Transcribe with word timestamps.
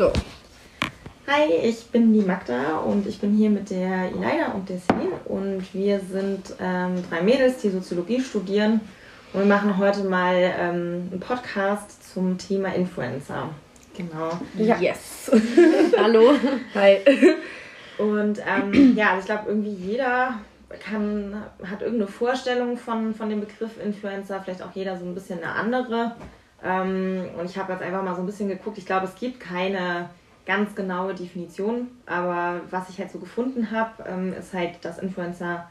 Go. 0.00 0.10
Hi, 1.26 1.52
ich 1.62 1.84
bin 1.88 2.14
die 2.14 2.22
Magda 2.22 2.78
und 2.78 3.06
ich 3.06 3.20
bin 3.20 3.36
hier 3.36 3.50
mit 3.50 3.68
der 3.68 4.10
Ilaida 4.10 4.52
und 4.54 4.66
der 4.66 4.78
Celine 4.78 5.16
und 5.26 5.74
wir 5.74 6.00
sind 6.00 6.54
ähm, 6.58 7.04
drei 7.10 7.20
Mädels, 7.20 7.58
die 7.58 7.68
Soziologie 7.68 8.18
studieren 8.18 8.80
und 9.34 9.40
wir 9.40 9.46
machen 9.46 9.76
heute 9.76 10.04
mal 10.04 10.36
ähm, 10.36 11.08
einen 11.10 11.20
Podcast 11.20 12.14
zum 12.14 12.38
Thema 12.38 12.74
Influencer. 12.74 13.50
Genau. 13.94 14.40
Ja. 14.56 14.78
Yes. 14.78 15.30
Hallo. 15.98 16.32
Hi. 16.74 17.00
Und 17.98 18.38
ähm, 18.38 18.96
ja, 18.96 19.10
also 19.10 19.20
ich 19.20 19.26
glaube, 19.26 19.50
irgendwie 19.50 19.74
jeder 19.74 20.38
kann, 20.82 21.42
hat 21.62 21.82
irgendeine 21.82 22.10
Vorstellung 22.10 22.78
von, 22.78 23.14
von 23.14 23.28
dem 23.28 23.40
Begriff 23.40 23.72
Influencer, 23.84 24.40
vielleicht 24.42 24.62
auch 24.62 24.74
jeder 24.74 24.96
so 24.96 25.04
ein 25.04 25.12
bisschen 25.12 25.42
eine 25.42 25.52
andere. 25.52 26.16
Ähm, 26.64 27.28
und 27.38 27.46
ich 27.46 27.56
habe 27.56 27.72
jetzt 27.72 27.82
einfach 27.82 28.02
mal 28.02 28.14
so 28.14 28.22
ein 28.22 28.26
bisschen 28.26 28.48
geguckt. 28.48 28.78
Ich 28.78 28.86
glaube, 28.86 29.06
es 29.06 29.14
gibt 29.14 29.40
keine 29.40 30.10
ganz 30.46 30.74
genaue 30.74 31.14
Definition, 31.14 31.88
aber 32.06 32.60
was 32.70 32.88
ich 32.88 32.98
halt 32.98 33.10
so 33.10 33.18
gefunden 33.18 33.70
habe, 33.70 34.04
ähm, 34.08 34.32
ist 34.32 34.52
halt, 34.52 34.84
dass 34.84 34.98
Influencer 34.98 35.68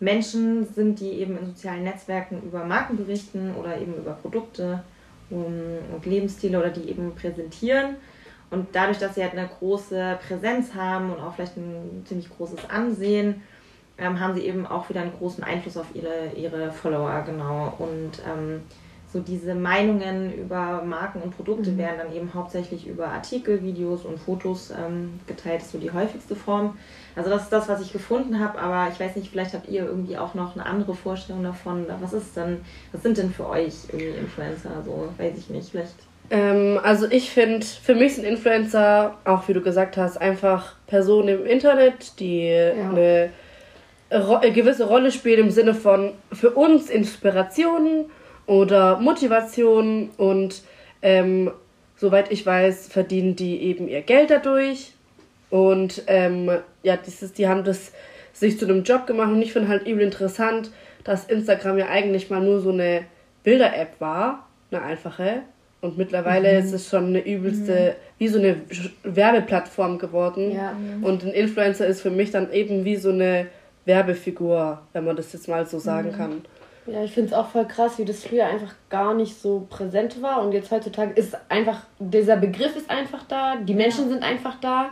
Menschen 0.00 0.66
sind, 0.66 1.00
die 1.00 1.10
eben 1.10 1.38
in 1.38 1.46
sozialen 1.46 1.84
Netzwerken 1.84 2.42
über 2.42 2.64
Marken 2.64 2.96
berichten 2.96 3.54
oder 3.54 3.78
eben 3.80 3.94
über 3.94 4.12
Produkte 4.12 4.82
und 5.30 6.04
Lebensstile 6.04 6.58
oder 6.58 6.70
die 6.70 6.88
eben 6.88 7.14
präsentieren. 7.14 7.96
Und 8.50 8.68
dadurch, 8.72 8.98
dass 8.98 9.14
sie 9.14 9.22
halt 9.22 9.32
eine 9.32 9.48
große 9.48 10.18
Präsenz 10.26 10.74
haben 10.74 11.10
und 11.10 11.20
auch 11.20 11.34
vielleicht 11.34 11.56
ein 11.56 12.04
ziemlich 12.06 12.28
großes 12.30 12.70
Ansehen, 12.70 13.42
ähm, 13.98 14.20
haben 14.20 14.34
sie 14.34 14.42
eben 14.42 14.66
auch 14.66 14.88
wieder 14.88 15.00
einen 15.00 15.16
großen 15.18 15.42
Einfluss 15.42 15.76
auf 15.76 15.86
ihre, 15.94 16.30
ihre 16.36 16.70
Follower, 16.70 17.22
genau. 17.26 17.74
Und 17.78 18.22
ähm, 18.26 18.62
so 19.16 19.22
diese 19.22 19.54
Meinungen 19.54 20.32
über 20.34 20.82
Marken 20.82 21.22
und 21.22 21.34
Produkte 21.34 21.70
mhm. 21.70 21.78
werden 21.78 21.96
dann 21.98 22.14
eben 22.14 22.34
hauptsächlich 22.34 22.86
über 22.86 23.08
Artikel, 23.08 23.62
Videos 23.62 24.04
und 24.04 24.18
Fotos 24.18 24.70
ähm, 24.70 25.18
geteilt. 25.26 25.60
Das 25.60 25.66
ist 25.66 25.72
so 25.72 25.78
die 25.78 25.90
häufigste 25.90 26.36
Form. 26.36 26.76
Also 27.14 27.30
das 27.30 27.44
ist 27.44 27.52
das, 27.52 27.66
was 27.68 27.80
ich 27.80 27.94
gefunden 27.94 28.38
habe, 28.40 28.58
aber 28.58 28.92
ich 28.92 29.00
weiß 29.00 29.16
nicht, 29.16 29.30
vielleicht 29.30 29.54
habt 29.54 29.70
ihr 29.70 29.86
irgendwie 29.86 30.18
auch 30.18 30.34
noch 30.34 30.54
eine 30.54 30.66
andere 30.66 30.94
Vorstellung 30.94 31.42
davon. 31.42 31.86
Was 32.00 32.12
ist 32.12 32.36
denn, 32.36 32.58
was 32.92 33.02
sind 33.02 33.16
denn 33.16 33.30
für 33.30 33.48
euch 33.48 33.74
irgendwie 33.88 34.18
Influencer? 34.18 34.82
So, 34.84 35.08
weiß 35.16 35.38
ich 35.38 35.48
nicht, 35.48 35.70
vielleicht. 35.70 35.94
Ähm, 36.28 36.78
also 36.82 37.06
ich 37.06 37.30
finde, 37.30 37.64
für 37.64 37.94
mich 37.94 38.16
sind 38.16 38.24
Influencer, 38.24 39.16
auch 39.24 39.48
wie 39.48 39.54
du 39.54 39.62
gesagt 39.62 39.96
hast, 39.96 40.18
einfach 40.18 40.74
Personen 40.86 41.28
im 41.28 41.46
Internet, 41.46 42.20
die 42.20 42.48
ja. 42.48 42.90
eine, 42.90 43.30
eine 44.10 44.52
gewisse 44.52 44.86
Rolle 44.86 45.10
spielen 45.10 45.46
im 45.46 45.50
Sinne 45.50 45.72
von 45.72 46.12
für 46.32 46.50
uns 46.50 46.90
Inspirationen 46.90 48.10
oder 48.46 48.98
Motivation 48.98 50.10
und 50.16 50.62
ähm, 51.02 51.50
soweit 51.96 52.30
ich 52.30 52.44
weiß, 52.44 52.88
verdienen 52.88 53.36
die 53.36 53.62
eben 53.62 53.88
ihr 53.88 54.02
Geld 54.02 54.30
dadurch. 54.30 54.92
Und 55.50 56.02
ähm, 56.06 56.50
ja, 56.82 56.96
dieses, 56.96 57.32
die 57.32 57.48
haben 57.48 57.64
das 57.64 57.92
sich 58.32 58.58
zu 58.58 58.66
einem 58.66 58.82
Job 58.82 59.06
gemacht 59.06 59.30
und 59.30 59.40
ich 59.40 59.52
finde 59.52 59.68
halt 59.68 59.86
übel 59.86 60.02
interessant, 60.02 60.70
dass 61.04 61.24
Instagram 61.26 61.78
ja 61.78 61.88
eigentlich 61.88 62.30
mal 62.30 62.40
nur 62.40 62.60
so 62.60 62.70
eine 62.70 63.04
Bilder-App 63.44 64.00
war, 64.00 64.46
eine 64.70 64.82
einfache. 64.82 65.42
Und 65.80 65.96
mittlerweile 65.96 66.52
mhm. 66.52 66.66
ist 66.66 66.72
es 66.72 66.88
schon 66.88 67.06
eine 67.06 67.24
übelste, 67.24 67.72
mhm. 67.72 68.18
wie 68.18 68.28
so 68.28 68.38
eine 68.38 68.56
Werbeplattform 69.04 69.98
geworden. 69.98 70.52
Ja. 70.52 70.76
Und 71.02 71.22
ein 71.22 71.30
Influencer 71.30 71.86
ist 71.86 72.00
für 72.00 72.10
mich 72.10 72.32
dann 72.32 72.52
eben 72.52 72.84
wie 72.84 72.96
so 72.96 73.10
eine 73.10 73.46
Werbefigur, 73.84 74.80
wenn 74.92 75.04
man 75.04 75.16
das 75.16 75.32
jetzt 75.32 75.48
mal 75.48 75.64
so 75.64 75.78
sagen 75.78 76.10
mhm. 76.10 76.16
kann. 76.16 76.44
Ja, 76.86 77.02
ich 77.02 77.12
finde 77.12 77.30
es 77.30 77.34
auch 77.34 77.48
voll 77.48 77.66
krass, 77.66 77.98
wie 77.98 78.04
das 78.04 78.24
früher 78.24 78.46
einfach 78.46 78.72
gar 78.88 79.14
nicht 79.14 79.40
so 79.40 79.66
präsent 79.68 80.22
war 80.22 80.42
und 80.42 80.52
jetzt 80.52 80.70
heutzutage 80.70 81.12
ist 81.12 81.36
einfach, 81.48 81.80
dieser 81.98 82.36
Begriff 82.36 82.76
ist 82.76 82.88
einfach 82.90 83.24
da, 83.24 83.56
die 83.56 83.74
Menschen 83.74 84.04
ja. 84.04 84.10
sind 84.10 84.22
einfach 84.22 84.60
da. 84.60 84.90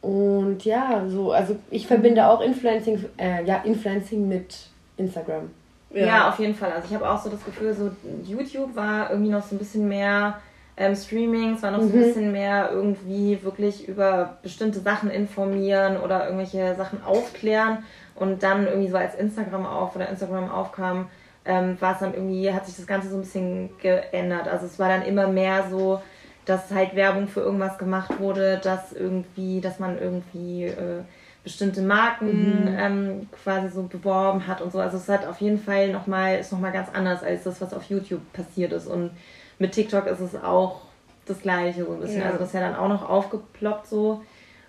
Und 0.00 0.64
ja, 0.64 1.04
so, 1.08 1.32
also 1.32 1.56
ich 1.70 1.86
verbinde 1.86 2.28
auch 2.28 2.40
Influencing, 2.40 3.04
äh, 3.18 3.44
ja, 3.44 3.62
Influencing 3.64 4.28
mit 4.28 4.56
Instagram. 4.96 5.50
Ja. 5.90 6.06
ja, 6.06 6.28
auf 6.28 6.38
jeden 6.38 6.54
Fall. 6.54 6.72
Also 6.72 6.88
ich 6.88 6.94
habe 6.94 7.08
auch 7.08 7.22
so 7.22 7.30
das 7.30 7.44
Gefühl, 7.44 7.72
so 7.72 7.90
YouTube 8.24 8.74
war 8.76 9.10
irgendwie 9.10 9.30
noch 9.30 9.42
so 9.42 9.54
ein 9.54 9.58
bisschen 9.58 9.88
mehr 9.88 10.40
ähm, 10.76 10.94
Streaming, 10.94 11.54
es 11.54 11.62
war 11.62 11.70
noch 11.70 11.80
mhm. 11.80 11.88
so 11.88 11.94
ein 11.94 12.00
mhm. 12.00 12.04
bisschen 12.04 12.32
mehr 12.32 12.70
irgendwie 12.70 13.42
wirklich 13.42 13.88
über 13.88 14.36
bestimmte 14.42 14.80
Sachen 14.80 15.10
informieren 15.10 15.96
oder 15.96 16.24
irgendwelche 16.24 16.74
Sachen 16.76 17.02
aufklären. 17.02 17.78
Und 18.16 18.42
dann 18.42 18.66
irgendwie 18.66 18.88
so 18.88 18.96
als 18.96 19.14
Instagram 19.14 19.66
auf 19.66 19.94
oder 19.94 20.08
Instagram 20.08 20.50
aufkam, 20.50 21.08
ähm, 21.44 21.76
war 21.80 21.94
es 21.94 22.00
dann 22.00 22.14
irgendwie, 22.14 22.52
hat 22.52 22.66
sich 22.66 22.76
das 22.76 22.86
Ganze 22.86 23.08
so 23.08 23.16
ein 23.16 23.20
bisschen 23.20 23.70
geändert. 23.78 24.48
Also 24.48 24.66
es 24.66 24.78
war 24.78 24.88
dann 24.88 25.02
immer 25.02 25.28
mehr 25.28 25.66
so, 25.70 26.00
dass 26.44 26.70
halt 26.70 26.94
Werbung 26.94 27.28
für 27.28 27.40
irgendwas 27.40 27.78
gemacht 27.78 28.18
wurde, 28.18 28.58
dass 28.62 28.92
irgendwie, 28.92 29.60
dass 29.60 29.78
man 29.78 29.98
irgendwie 29.98 30.64
äh, 30.64 31.02
bestimmte 31.44 31.82
Marken 31.82 32.72
mhm. 32.72 32.76
ähm, 32.78 33.28
quasi 33.44 33.68
so 33.68 33.82
beworben 33.84 34.46
hat 34.46 34.60
und 34.60 34.72
so. 34.72 34.80
Also 34.80 34.96
es 34.96 35.08
hat 35.08 35.26
auf 35.26 35.40
jeden 35.40 35.58
Fall 35.58 35.92
nochmal, 35.92 36.38
ist 36.38 36.52
nochmal 36.52 36.72
ganz 36.72 36.88
anders 36.92 37.22
als 37.22 37.44
das, 37.44 37.60
was 37.60 37.72
auf 37.72 37.84
YouTube 37.84 38.32
passiert 38.32 38.72
ist. 38.72 38.86
Und 38.86 39.10
mit 39.58 39.72
TikTok 39.72 40.06
ist 40.06 40.20
es 40.20 40.34
auch 40.34 40.80
das 41.26 41.40
gleiche 41.40 41.84
so 41.84 41.92
ein 41.92 42.00
bisschen. 42.00 42.20
Ja. 42.20 42.26
Also 42.26 42.38
das 42.38 42.48
ist 42.48 42.54
ja 42.54 42.60
dann 42.60 42.76
auch 42.76 42.88
noch 42.88 43.08
aufgeploppt 43.08 43.86
so. 43.86 44.22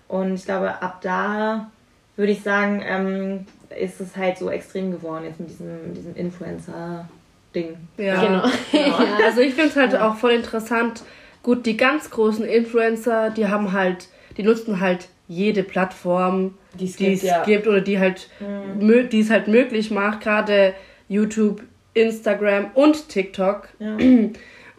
Und 0.06 0.34
ich 0.34 0.44
glaube, 0.44 0.80
ab 0.82 0.98
da 1.00 1.70
würde 2.18 2.32
ich 2.32 2.42
sagen, 2.42 2.82
ähm, 2.84 3.46
ist 3.80 4.00
es 4.00 4.16
halt 4.16 4.38
so 4.38 4.50
extrem 4.50 4.90
geworden 4.90 5.24
jetzt 5.24 5.38
mit 5.38 5.50
diesem, 5.50 5.94
diesem 5.94 6.16
Influencer-Ding. 6.16 7.76
Ja, 7.96 8.20
genau. 8.20 8.42
genau. 8.72 8.98
Also 9.24 9.40
ich 9.40 9.54
finde 9.54 9.70
es 9.70 9.76
halt 9.76 9.92
ja. 9.92 10.08
auch 10.08 10.16
voll 10.16 10.32
interessant. 10.32 11.04
Gut, 11.44 11.64
die 11.64 11.76
ganz 11.76 12.10
großen 12.10 12.44
Influencer, 12.44 13.30
die 13.30 13.46
haben 13.46 13.72
halt, 13.72 14.08
die 14.36 14.42
nutzen 14.42 14.80
halt 14.80 15.08
jede 15.28 15.62
Plattform, 15.62 16.54
die 16.74 16.86
es 16.86 16.96
gibt, 16.96 17.22
ja. 17.22 17.44
gibt, 17.44 17.68
oder 17.68 17.80
die 17.80 18.00
halt, 18.00 18.28
mhm. 18.40 19.08
die 19.08 19.20
es 19.20 19.30
halt 19.30 19.46
möglich 19.46 19.92
macht, 19.92 20.22
gerade 20.22 20.74
YouTube, 21.08 21.62
Instagram 21.94 22.72
und 22.74 23.08
TikTok. 23.08 23.68
Ja. 23.78 23.96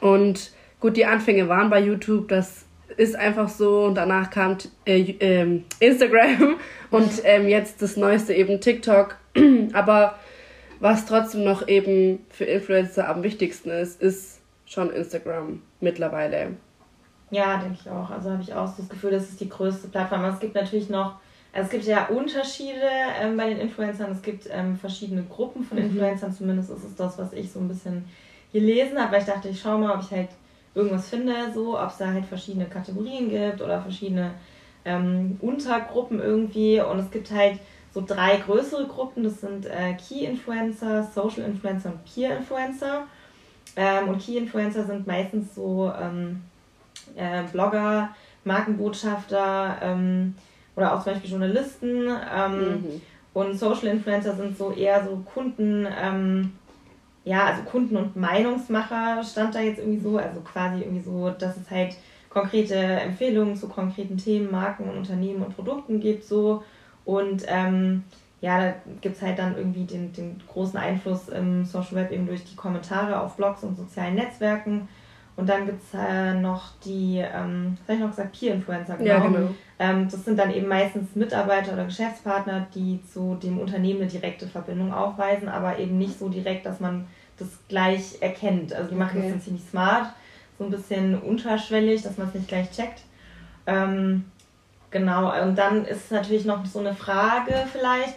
Und 0.02 0.52
gut, 0.82 0.98
die 0.98 1.06
Anfänge 1.06 1.48
waren 1.48 1.70
bei 1.70 1.80
YouTube, 1.80 2.28
das 2.28 2.66
ist 3.00 3.16
einfach 3.16 3.48
so 3.48 3.86
und 3.86 3.96
danach 3.96 4.30
kam 4.30 4.58
äh, 4.86 5.00
äh, 5.00 5.62
Instagram 5.80 6.58
und 6.92 7.10
ähm, 7.24 7.48
jetzt 7.48 7.82
das 7.82 7.96
neueste 7.96 8.34
eben 8.34 8.60
TikTok. 8.60 9.16
Aber 9.74 10.16
was 10.82 11.06
trotzdem 11.06 11.46
noch 11.46 11.70
eben 11.70 12.26
für 12.30 12.44
Influencer 12.44 13.08
am 13.08 13.24
wichtigsten 13.24 13.70
ist, 13.70 14.02
ist 14.02 14.42
schon 14.66 14.92
Instagram 14.92 15.62
mittlerweile. 15.80 16.58
Ja, 17.32 17.58
denke 17.58 17.78
ich 17.82 17.90
auch. 17.90 18.10
Also 18.10 18.32
habe 18.32 18.42
ich 18.42 18.54
auch 18.54 18.68
so 18.68 18.82
das 18.82 18.90
Gefühl, 18.90 19.12
das 19.12 19.30
ist 19.30 19.40
die 19.40 19.48
größte 19.48 19.88
Plattform. 19.88 20.26
Aber 20.26 20.34
es 20.34 20.42
gibt 20.42 20.56
natürlich 20.56 20.90
noch, 20.90 21.16
also 21.54 21.68
es 21.68 21.70
gibt 21.70 21.86
ja 21.86 22.08
Unterschiede 22.08 22.90
ähm, 23.22 23.38
bei 23.38 23.48
den 23.48 23.60
Influencern. 23.60 24.12
Es 24.12 24.22
gibt 24.22 24.50
ähm, 24.52 24.76
verschiedene 24.78 25.24
Gruppen 25.24 25.64
von 25.64 25.78
mhm. 25.78 25.86
Influencern. 25.86 26.32
Mhm. 26.32 26.36
Zumindest 26.36 26.70
ist 26.70 26.84
es 26.84 26.96
das, 26.98 27.18
was 27.18 27.32
ich 27.32 27.50
so 27.50 27.60
ein 27.60 27.70
bisschen 27.70 28.04
gelesen 28.52 29.00
habe, 29.00 29.14
weil 29.14 29.22
ich 29.22 29.28
dachte, 29.28 29.48
ich 29.48 29.62
schaue 29.62 29.80
mal, 29.80 29.96
ob 29.96 30.02
ich 30.02 30.12
halt 30.12 30.30
irgendwas 30.76 31.10
finde, 31.10 31.52
so, 31.54 31.80
ob 31.80 31.90
es 31.90 31.98
da 31.98 32.08
halt 32.14 32.26
verschiedene 32.26 32.66
Kategorien 32.66 33.30
gibt 33.30 33.62
oder 33.62 33.82
verschiedene 33.82 34.32
ähm, 34.86 35.38
Untergruppen 35.42 36.20
irgendwie. 36.20 36.82
Und 36.82 37.00
es 37.00 37.12
gibt 37.12 37.32
halt 37.32 37.60
so 37.94 38.04
drei 38.06 38.38
größere 38.38 38.88
Gruppen. 38.88 39.24
Das 39.24 39.42
sind 39.42 39.66
äh, 39.66 39.94
Key 39.94 40.26
Influencer, 40.26 41.04
Social 41.14 41.44
Influencer 41.46 41.90
und 41.90 42.06
Peer 42.06 42.38
Influencer. 42.38 43.04
Ähm, 43.76 44.10
und 44.10 44.22
Key 44.22 44.38
Influencer 44.38 44.86
sind 44.86 45.08
meistens 45.08 45.56
so 45.56 45.92
ähm, 46.00 46.42
äh, 47.16 47.44
Blogger, 47.52 48.10
Markenbotschafter 48.44 49.78
ähm, 49.82 50.36
oder 50.76 50.94
auch 50.94 51.04
zum 51.04 51.14
Beispiel 51.14 51.32
Journalisten. 51.32 52.08
Ähm, 52.34 52.60
mhm. 52.60 53.02
Und 53.34 53.58
Social 53.58 53.88
Influencer 53.88 54.36
sind 54.36 54.58
so 54.58 54.72
eher 54.72 55.04
so 55.04 55.24
Kunden 55.34 55.88
ähm, 56.02 56.52
ja, 57.30 57.46
also 57.46 57.62
Kunden- 57.62 57.96
und 57.96 58.16
Meinungsmacher 58.16 59.24
stand 59.24 59.54
da 59.54 59.60
jetzt 59.60 59.78
irgendwie 59.78 60.00
so, 60.00 60.18
also 60.18 60.40
quasi 60.42 60.82
irgendwie 60.82 61.04
so, 61.04 61.30
dass 61.30 61.58
es 61.58 61.70
halt 61.70 61.96
konkrete 62.28 62.76
Empfehlungen 62.76 63.56
zu 63.56 63.68
konkreten 63.68 64.18
Themen, 64.18 64.50
Marken 64.50 64.90
und 64.90 64.98
Unternehmen 64.98 65.44
und 65.44 65.56
Produkten 65.56 66.00
gibt 66.00 66.24
so 66.24 66.64
und 67.06 67.44
ähm, 67.48 68.04
ja, 68.42 68.60
da 68.60 68.74
gibt 69.02 69.18
es 69.18 69.22
halt 69.22 69.38
dann 69.38 69.56
irgendwie 69.56 69.84
den, 69.84 70.12
den 70.12 70.42
großen 70.52 70.80
Einfluss 70.80 71.30
im 71.30 71.66
Social 71.66 71.98
Web 71.98 72.12
eben 72.12 72.26
durch 72.26 72.44
die 72.46 72.56
Kommentare 72.56 73.20
auf 73.20 73.36
Blogs 73.36 73.64
und 73.64 73.78
sozialen 73.78 74.16
Netzwerken 74.16 74.88
und 75.36 75.48
dann 75.48 75.68
gibt 75.68 75.84
es 75.84 75.94
äh, 75.94 76.34
noch 76.34 76.72
die, 76.84 77.20
ähm, 77.20 77.78
was 77.78 77.88
habe 77.88 77.94
ich 77.94 78.00
noch 78.00 78.10
gesagt, 78.10 78.40
Peer-Influencer, 78.40 78.98
genau. 78.98 79.10
Ja, 79.10 79.20
genau. 79.20 79.50
Ähm, 79.78 80.08
das 80.10 80.26
sind 80.26 80.38
dann 80.38 80.52
eben 80.52 80.68
meistens 80.68 81.16
Mitarbeiter 81.16 81.74
oder 81.74 81.86
Geschäftspartner, 81.86 82.68
die 82.76 83.02
zu 83.04 83.36
dem 83.36 83.60
Unternehmen 83.60 84.02
eine 84.02 84.10
direkte 84.10 84.48
Verbindung 84.48 84.92
aufweisen, 84.92 85.48
aber 85.48 85.78
eben 85.78 85.98
nicht 85.98 86.18
so 86.20 86.28
direkt, 86.28 86.66
dass 86.66 86.82
man 86.82 87.08
das 87.40 87.48
gleich 87.68 88.22
erkennt. 88.22 88.74
Also 88.74 88.90
die 88.90 88.96
machen 88.96 89.20
okay. 89.20 89.32
das 89.34 89.46
ziemlich 89.46 89.64
smart, 89.70 90.08
so 90.58 90.66
ein 90.66 90.72
bisschen 90.72 91.20
unterschwellig, 91.20 92.02
dass 92.04 92.18
man 92.18 92.28
es 92.28 92.34
nicht 92.34 92.48
gleich 92.48 92.72
checkt. 92.72 93.02
Ähm, 93.66 94.26
genau, 94.92 95.32
und 95.42 95.58
dann 95.58 95.86
ist 95.86 96.06
es 96.06 96.12
natürlich 96.12 96.46
noch 96.46 96.66
so 96.66 96.80
eine 96.80 96.94
Frage 96.94 97.54
vielleicht, 97.72 98.16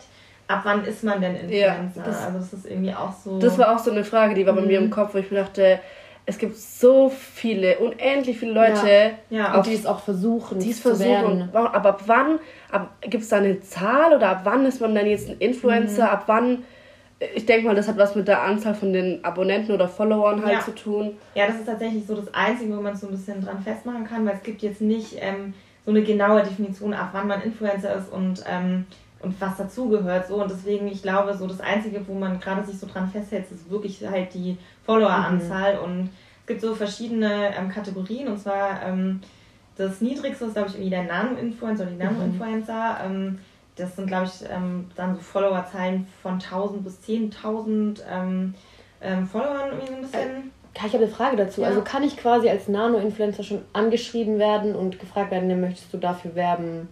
ab 0.48 0.60
wann 0.64 0.84
ist 0.84 1.04
man 1.04 1.20
denn 1.20 1.34
Influencer? 1.36 2.00
Ja, 2.00 2.04
das, 2.04 2.24
also 2.24 2.38
das 2.38 2.52
ist 2.52 2.66
irgendwie 2.66 2.94
auch 2.94 3.12
so... 3.12 3.38
Das 3.38 3.58
war 3.58 3.74
auch 3.74 3.78
so 3.78 3.90
eine 3.90 4.04
Frage, 4.04 4.34
die 4.34 4.46
war 4.46 4.54
bei 4.54 4.62
mir 4.62 4.78
im 4.78 4.86
mhm. 4.86 4.90
Kopf, 4.90 5.14
wo 5.14 5.18
ich 5.18 5.30
mir 5.30 5.38
dachte, 5.38 5.80
es 6.24 6.38
gibt 6.38 6.56
so 6.56 7.10
viele, 7.10 7.78
unendlich 7.78 8.38
viele 8.38 8.52
Leute, 8.52 9.12
ja. 9.30 9.38
Ja, 9.38 9.54
auf, 9.54 9.66
die 9.66 9.74
es 9.74 9.86
auch 9.86 10.00
versuchen, 10.00 10.60
die 10.60 10.70
es 10.70 10.78
versuchen. 10.78 11.50
Aber 11.52 11.74
ab 11.74 12.02
wann, 12.06 12.38
gibt 13.00 13.24
es 13.24 13.28
da 13.28 13.38
eine 13.38 13.60
Zahl 13.60 14.14
oder 14.14 14.28
ab 14.28 14.40
wann 14.44 14.64
ist 14.64 14.80
man 14.80 14.94
dann 14.94 15.06
jetzt 15.06 15.28
ein 15.28 15.38
Influencer? 15.38 16.04
Mhm. 16.04 16.10
Ab 16.10 16.24
wann, 16.26 16.64
ich 17.34 17.46
denke 17.46 17.66
mal, 17.66 17.74
das 17.74 17.88
hat 17.88 17.98
was 17.98 18.14
mit 18.14 18.28
der 18.28 18.42
Anzahl 18.42 18.74
von 18.74 18.92
den 18.92 19.24
Abonnenten 19.24 19.72
oder 19.72 19.88
Followern 19.88 20.44
halt 20.44 20.54
ja. 20.54 20.60
zu 20.60 20.74
tun. 20.74 21.16
Ja, 21.34 21.46
das 21.46 21.56
ist 21.56 21.66
tatsächlich 21.66 22.06
so 22.06 22.14
das 22.14 22.32
Einzige, 22.32 22.76
wo 22.76 22.80
man 22.80 22.96
so 22.96 23.06
ein 23.06 23.12
bisschen 23.12 23.44
dran 23.44 23.62
festmachen 23.62 24.04
kann, 24.04 24.26
weil 24.26 24.34
es 24.34 24.42
gibt 24.42 24.62
jetzt 24.62 24.80
nicht 24.80 25.16
ähm, 25.18 25.54
so 25.84 25.90
eine 25.90 26.02
genaue 26.02 26.42
Definition, 26.42 26.94
ab 26.94 27.10
wann 27.12 27.28
man 27.28 27.42
Influencer 27.42 27.94
ist 27.96 28.12
und 28.12 28.42
ähm, 28.48 28.86
und 29.22 29.40
was 29.40 29.56
dazugehört. 29.56 30.26
So. 30.26 30.42
Und 30.42 30.50
deswegen, 30.50 30.88
ich 30.88 31.02
glaube, 31.02 31.34
so 31.34 31.46
das 31.46 31.60
Einzige, 31.60 32.06
wo 32.06 32.14
man 32.14 32.40
gerade 32.40 32.64
sich 32.64 32.78
so 32.78 32.86
dran 32.86 33.08
festhält, 33.08 33.50
ist 33.50 33.70
wirklich 33.70 34.04
halt 34.06 34.34
die 34.34 34.58
Followeranzahl. 34.84 35.76
Mhm. 35.76 35.82
Und 35.82 36.10
es 36.40 36.46
gibt 36.46 36.60
so 36.60 36.74
verschiedene 36.74 37.56
ähm, 37.56 37.68
Kategorien. 37.68 38.28
Und 38.28 38.38
zwar 38.38 38.82
ähm, 38.84 39.20
das 39.76 40.00
niedrigste 40.00 40.46
ist, 40.46 40.54
glaube 40.54 40.68
ich, 40.68 40.74
irgendwie 40.74 40.90
der 40.90 41.04
Nano-Influencer 41.04 41.84
oder 41.84 41.92
die 41.92 41.96
mhm. 41.96 42.10
Nano-Influencer. 42.10 42.98
Ähm, 43.04 43.38
das 43.76 43.96
sind, 43.96 44.06
glaube 44.06 44.26
ich, 44.26 44.48
ähm, 44.50 44.90
dann 44.96 45.14
so 45.14 45.22
Followerzahlen 45.22 46.06
von 46.22 46.34
1000 46.34 46.84
bis 46.84 46.98
10.000 47.06 48.00
ähm, 48.10 48.54
ähm, 49.00 49.26
Followern 49.26 49.70
irgendwie 49.70 49.86
so 49.86 49.94
ein 49.94 50.02
bisschen. 50.02 50.30
Äh, 50.30 50.86
ich 50.86 50.94
habe 50.94 51.04
eine 51.04 51.08
Frage 51.08 51.36
dazu. 51.36 51.60
Ja. 51.60 51.68
Also 51.68 51.82
kann 51.82 52.02
ich 52.02 52.16
quasi 52.16 52.48
als 52.48 52.68
Nano-Influencer 52.68 53.42
schon 53.42 53.62
angeschrieben 53.72 54.38
werden 54.38 54.74
und 54.74 54.98
gefragt 54.98 55.30
werden, 55.30 55.60
möchtest 55.60 55.92
du 55.92 55.98
dafür 55.98 56.34
werben? 56.34 56.88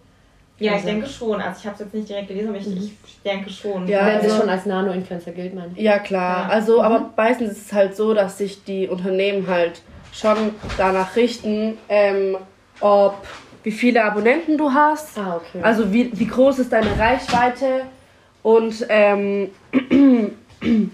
Ja, 0.58 0.76
ich 0.76 0.82
denke 0.82 1.06
schon. 1.06 1.40
Also 1.40 1.60
ich 1.60 1.66
habe 1.66 1.74
es 1.74 1.80
jetzt 1.80 1.94
nicht 1.94 2.08
direkt 2.08 2.28
gelesen, 2.28 2.50
aber 2.50 2.58
ich, 2.58 2.66
mhm. 2.66 2.90
ich 3.06 3.22
denke 3.24 3.48
schon. 3.48 3.88
Ja, 3.88 4.06
Wenn 4.06 4.16
also, 4.16 4.28
das 4.28 4.38
schon 4.38 4.48
als 4.48 4.66
Nano-Influencer 4.66 5.32
gilt, 5.32 5.54
meine 5.54 5.72
ich. 5.74 5.82
Ja, 5.82 5.98
klar. 5.98 6.48
Ja. 6.48 6.48
Also, 6.50 6.78
mhm. 6.78 6.84
aber 6.84 7.10
meistens 7.16 7.52
ist 7.52 7.66
es 7.66 7.72
halt 7.72 7.96
so, 7.96 8.12
dass 8.12 8.36
sich 8.36 8.64
die 8.64 8.86
Unternehmen 8.86 9.46
halt 9.46 9.80
schon 10.12 10.54
danach 10.76 11.16
richten, 11.16 11.78
ähm, 11.88 12.36
ob 12.80 13.26
wie 13.62 13.72
viele 13.72 14.04
Abonnenten 14.04 14.56
du 14.56 14.72
hast. 14.72 15.18
Ah, 15.18 15.36
okay. 15.36 15.62
Also 15.62 15.92
wie, 15.92 16.10
wie 16.12 16.26
groß 16.26 16.60
ist 16.60 16.72
deine 16.72 16.98
Reichweite 16.98 17.82
und 18.42 18.86
ähm, 18.88 19.50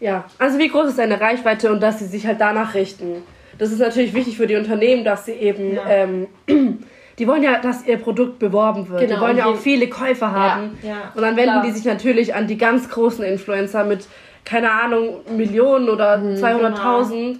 ja, 0.00 0.24
also 0.38 0.58
wie 0.58 0.68
groß 0.68 0.90
ist 0.90 0.98
deine 0.98 1.20
Reichweite 1.20 1.70
und 1.72 1.82
dass 1.82 1.98
sie 1.98 2.06
sich 2.06 2.26
halt 2.26 2.40
danach 2.40 2.74
richten. 2.74 3.22
Das 3.58 3.72
ist 3.72 3.78
natürlich 3.78 4.14
wichtig 4.14 4.36
für 4.36 4.46
die 4.46 4.56
Unternehmen, 4.56 5.04
dass 5.04 5.26
sie 5.26 5.32
eben 5.32 5.74
ja. 5.74 5.88
ähm, 5.88 6.28
die 7.18 7.26
wollen 7.26 7.42
ja, 7.42 7.58
dass 7.58 7.86
ihr 7.86 7.98
Produkt 7.98 8.38
beworben 8.38 8.88
wird. 8.88 9.02
Genau, 9.02 9.14
die 9.16 9.20
wollen 9.20 9.36
ja 9.36 9.46
auch 9.46 9.56
viele 9.56 9.88
Käufer 9.88 10.32
haben. 10.32 10.78
Ja, 10.82 10.88
ja, 10.88 10.96
und 11.14 11.22
dann 11.22 11.36
wenden 11.36 11.52
klar. 11.52 11.62
die 11.64 11.72
sich 11.72 11.84
natürlich 11.84 12.34
an 12.34 12.46
die 12.46 12.56
ganz 12.56 12.88
großen 12.88 13.24
Influencer 13.24 13.84
mit, 13.84 14.06
keine 14.44 14.70
Ahnung, 14.70 15.20
Millionen 15.36 15.90
oder 15.90 16.18
mhm, 16.18 16.36
200.000. 16.36 17.10
Genau. 17.10 17.38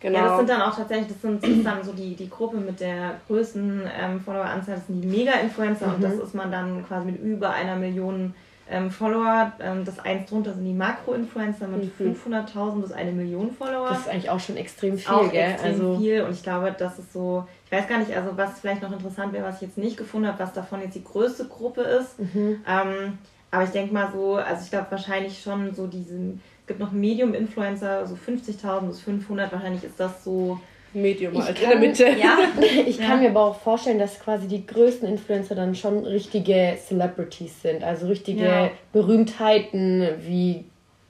Genau. 0.00 0.18
Ja, 0.18 0.28
das 0.28 0.36
sind 0.38 0.48
dann 0.48 0.62
auch 0.62 0.76
tatsächlich, 0.76 1.08
das, 1.08 1.22
sind, 1.22 1.42
das 1.42 1.50
ist 1.50 1.66
dann 1.66 1.82
so 1.82 1.92
die, 1.92 2.14
die 2.14 2.30
Gruppe 2.30 2.58
mit 2.58 2.78
der 2.80 3.16
größten 3.26 3.82
ähm, 4.00 4.20
Followeranzahl, 4.20 4.76
das 4.76 4.86
sind 4.86 5.00
die 5.00 5.08
Mega-Influencer 5.08 5.88
mhm. 5.88 5.94
und 5.94 6.04
das 6.04 6.14
ist 6.14 6.34
man 6.34 6.52
dann 6.52 6.86
quasi 6.86 7.06
mit 7.06 7.20
über 7.20 7.50
einer 7.50 7.76
Million 7.76 8.34
ähm, 8.70 8.90
Follower. 8.90 9.52
Ähm, 9.60 9.84
das 9.84 9.98
eins 9.98 10.28
drunter 10.28 10.54
sind 10.54 10.64
die 10.64 10.72
Makro-Influencer 10.72 11.66
mit 11.68 11.98
mhm. 11.98 12.14
500.000 12.14 12.80
bis 12.80 12.92
eine 12.92 13.12
Million 13.12 13.50
Follower. 13.50 13.88
Das 13.88 14.00
ist 14.00 14.08
eigentlich 14.08 14.30
auch 14.30 14.40
schon 14.40 14.56
extrem 14.56 14.98
viel, 14.98 15.12
auch 15.12 15.30
gell? 15.32 15.52
Extrem 15.52 15.72
also 15.72 15.98
viel 15.98 16.22
und 16.22 16.32
ich 16.32 16.42
glaube, 16.42 16.74
das 16.78 16.98
ist 16.98 17.12
so, 17.12 17.46
ich 17.64 17.72
weiß 17.72 17.88
gar 17.88 17.98
nicht, 17.98 18.14
also 18.14 18.36
was 18.36 18.60
vielleicht 18.60 18.82
noch 18.82 18.92
interessant 18.92 19.32
wäre, 19.32 19.44
was 19.44 19.56
ich 19.56 19.62
jetzt 19.62 19.78
nicht 19.78 19.96
gefunden 19.96 20.28
habe, 20.28 20.38
was 20.38 20.52
davon 20.52 20.80
jetzt 20.80 20.94
die 20.94 21.04
größte 21.04 21.46
Gruppe 21.46 21.82
ist. 21.82 22.18
Mhm. 22.20 22.60
Ähm, 22.68 23.18
aber 23.50 23.64
ich 23.64 23.70
denke 23.70 23.94
mal 23.94 24.10
so, 24.12 24.36
also 24.36 24.62
ich 24.62 24.70
glaube 24.70 24.88
wahrscheinlich 24.90 25.40
schon 25.40 25.74
so 25.74 25.86
diesen, 25.86 26.34
es 26.34 26.47
gibt 26.68 26.80
noch 26.80 26.92
Medium-Influencer, 26.92 28.06
so 28.06 28.14
50.000 28.14 28.80
bis 28.82 29.00
500, 29.00 29.50
wahrscheinlich 29.52 29.84
ist 29.84 29.98
das 29.98 30.22
so 30.22 30.60
Medium 30.94 31.34
ich 31.34 31.40
halt 31.40 31.60
kann, 31.60 31.72
in 31.72 31.80
der 31.80 31.88
Mitte. 31.88 32.04
Ja, 32.18 32.38
ich 32.86 32.98
kann 32.98 33.20
mir 33.20 33.30
aber 33.30 33.42
auch 33.42 33.60
vorstellen, 33.60 33.98
dass 33.98 34.20
quasi 34.20 34.48
die 34.48 34.66
größten 34.66 35.08
Influencer 35.08 35.54
dann 35.54 35.74
schon 35.74 36.04
richtige 36.04 36.76
Celebrities 36.86 37.62
sind, 37.62 37.82
also 37.82 38.06
richtige 38.06 38.44
ja. 38.44 38.70
Berühmtheiten 38.92 40.06
wie, 40.26 40.64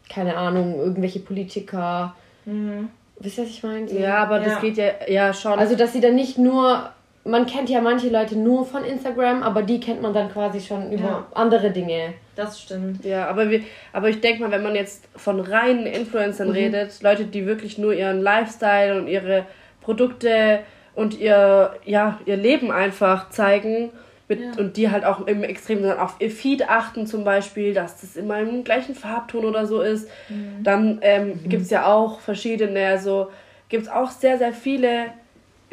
keine 0.09 0.37
Ahnung, 0.37 0.79
irgendwelche 0.79 1.21
Politiker. 1.21 2.17
Mhm. 2.45 2.89
Wisst 3.21 3.39
ihr, 3.39 3.45
was 3.45 3.51
ich 3.51 3.63
meine? 3.63 3.93
Ja, 3.93 4.19
aber 4.19 4.39
das 4.41 4.61
geht 4.61 4.77
ja, 4.77 4.91
ja 5.09 5.35
schon. 5.35 5.59
Also, 5.59 5.75
dass 5.75 5.93
sie 5.93 6.01
dann 6.01 6.15
nicht 6.15 6.39
nur 6.39 6.91
man 7.25 7.47
kennt 7.47 7.69
ja 7.69 7.81
manche 7.81 8.09
Leute 8.09 8.37
nur 8.37 8.65
von 8.65 8.85
Instagram, 8.85 9.43
aber 9.43 9.63
die 9.63 9.81
kennt 9.81 10.03
man 10.03 10.15
dann 10.15 10.31
quasi 10.33 10.61
schon 10.61 10.91
über 10.93 11.05
ja. 11.05 11.27
andere 11.35 11.71
Dinge. 11.71 12.15
Das 12.35 12.61
stimmt. 12.61 13.05
Ja, 13.05 13.29
aber, 13.29 13.51
wir, 13.51 13.63
aber 13.93 14.09
ich 14.09 14.21
denke 14.21 14.43
mal, 14.43 14.51
wenn 14.51 14.63
man 14.63 14.75
jetzt 14.75 15.09
von 15.17 15.41
reinen 15.41 15.87
Influencern 15.87 16.49
mhm. 16.49 16.55
redet, 16.55 17.03
Leute, 17.03 17.25
die 17.25 17.47
wirklich 17.47 17.79
nur 17.79 17.93
ihren 17.93 18.23
Lifestyle 18.23 18.99
und 18.99 19.09
ihre 19.09 19.45
Produkte 19.81 20.61
und 20.95 21.19
ihr, 21.19 21.75
ja, 21.85 22.19
ihr 22.25 22.37
Leben 22.37 22.71
einfach 22.71 23.31
zeigen. 23.31 23.91
Mit, 24.29 24.41
ja. 24.41 24.51
Und 24.59 24.77
die 24.77 24.91
halt 24.91 25.07
auch 25.07 25.27
im 25.27 25.43
Extrem 25.43 25.83
dann 25.83 25.99
auf 25.99 26.17
ihr 26.19 26.31
Feed 26.31 26.69
achten 26.69 27.07
zum 27.07 27.25
Beispiel, 27.25 27.73
dass 27.73 28.03
das 28.03 28.15
immer 28.15 28.39
im 28.41 28.63
gleichen 28.63 28.95
Farbton 28.95 29.47
oder 29.47 29.65
so 29.65 29.81
ist. 29.81 30.07
Mhm. 30.29 30.63
Dann 30.63 30.99
ähm, 31.01 31.29
mhm. 31.29 31.49
gibt 31.49 31.63
es 31.63 31.71
ja 31.71 31.87
auch 31.87 32.21
verschiedene, 32.21 32.87
also 32.87 33.31
gibt 33.71 33.85
es 33.85 33.89
auch 33.89 34.11
sehr, 34.11 34.37
sehr 34.37 34.53
viele 34.53 35.07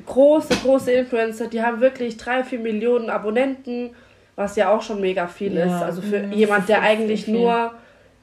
große, 0.06 0.56
große 0.64 0.92
Influencer, 0.92 1.48
die 1.48 1.62
haben 1.62 1.82
wirklich 1.82 2.18
drei, 2.18 2.44
vier 2.44 2.60
Millionen 2.60 3.10
Abonnenten, 3.10 3.92
was 4.36 4.56
ja 4.56 4.74
auch 4.74 4.82
schon 4.82 5.02
mega 5.02 5.28
viel 5.28 5.56
ja. 5.56 5.66
ist. 5.66 5.84
Also 5.84 6.02
für 6.02 6.20
mhm. 6.20 6.34
jemand, 6.34 6.70
der 6.70 6.82
eigentlich 6.82 7.28
nur 7.28 7.74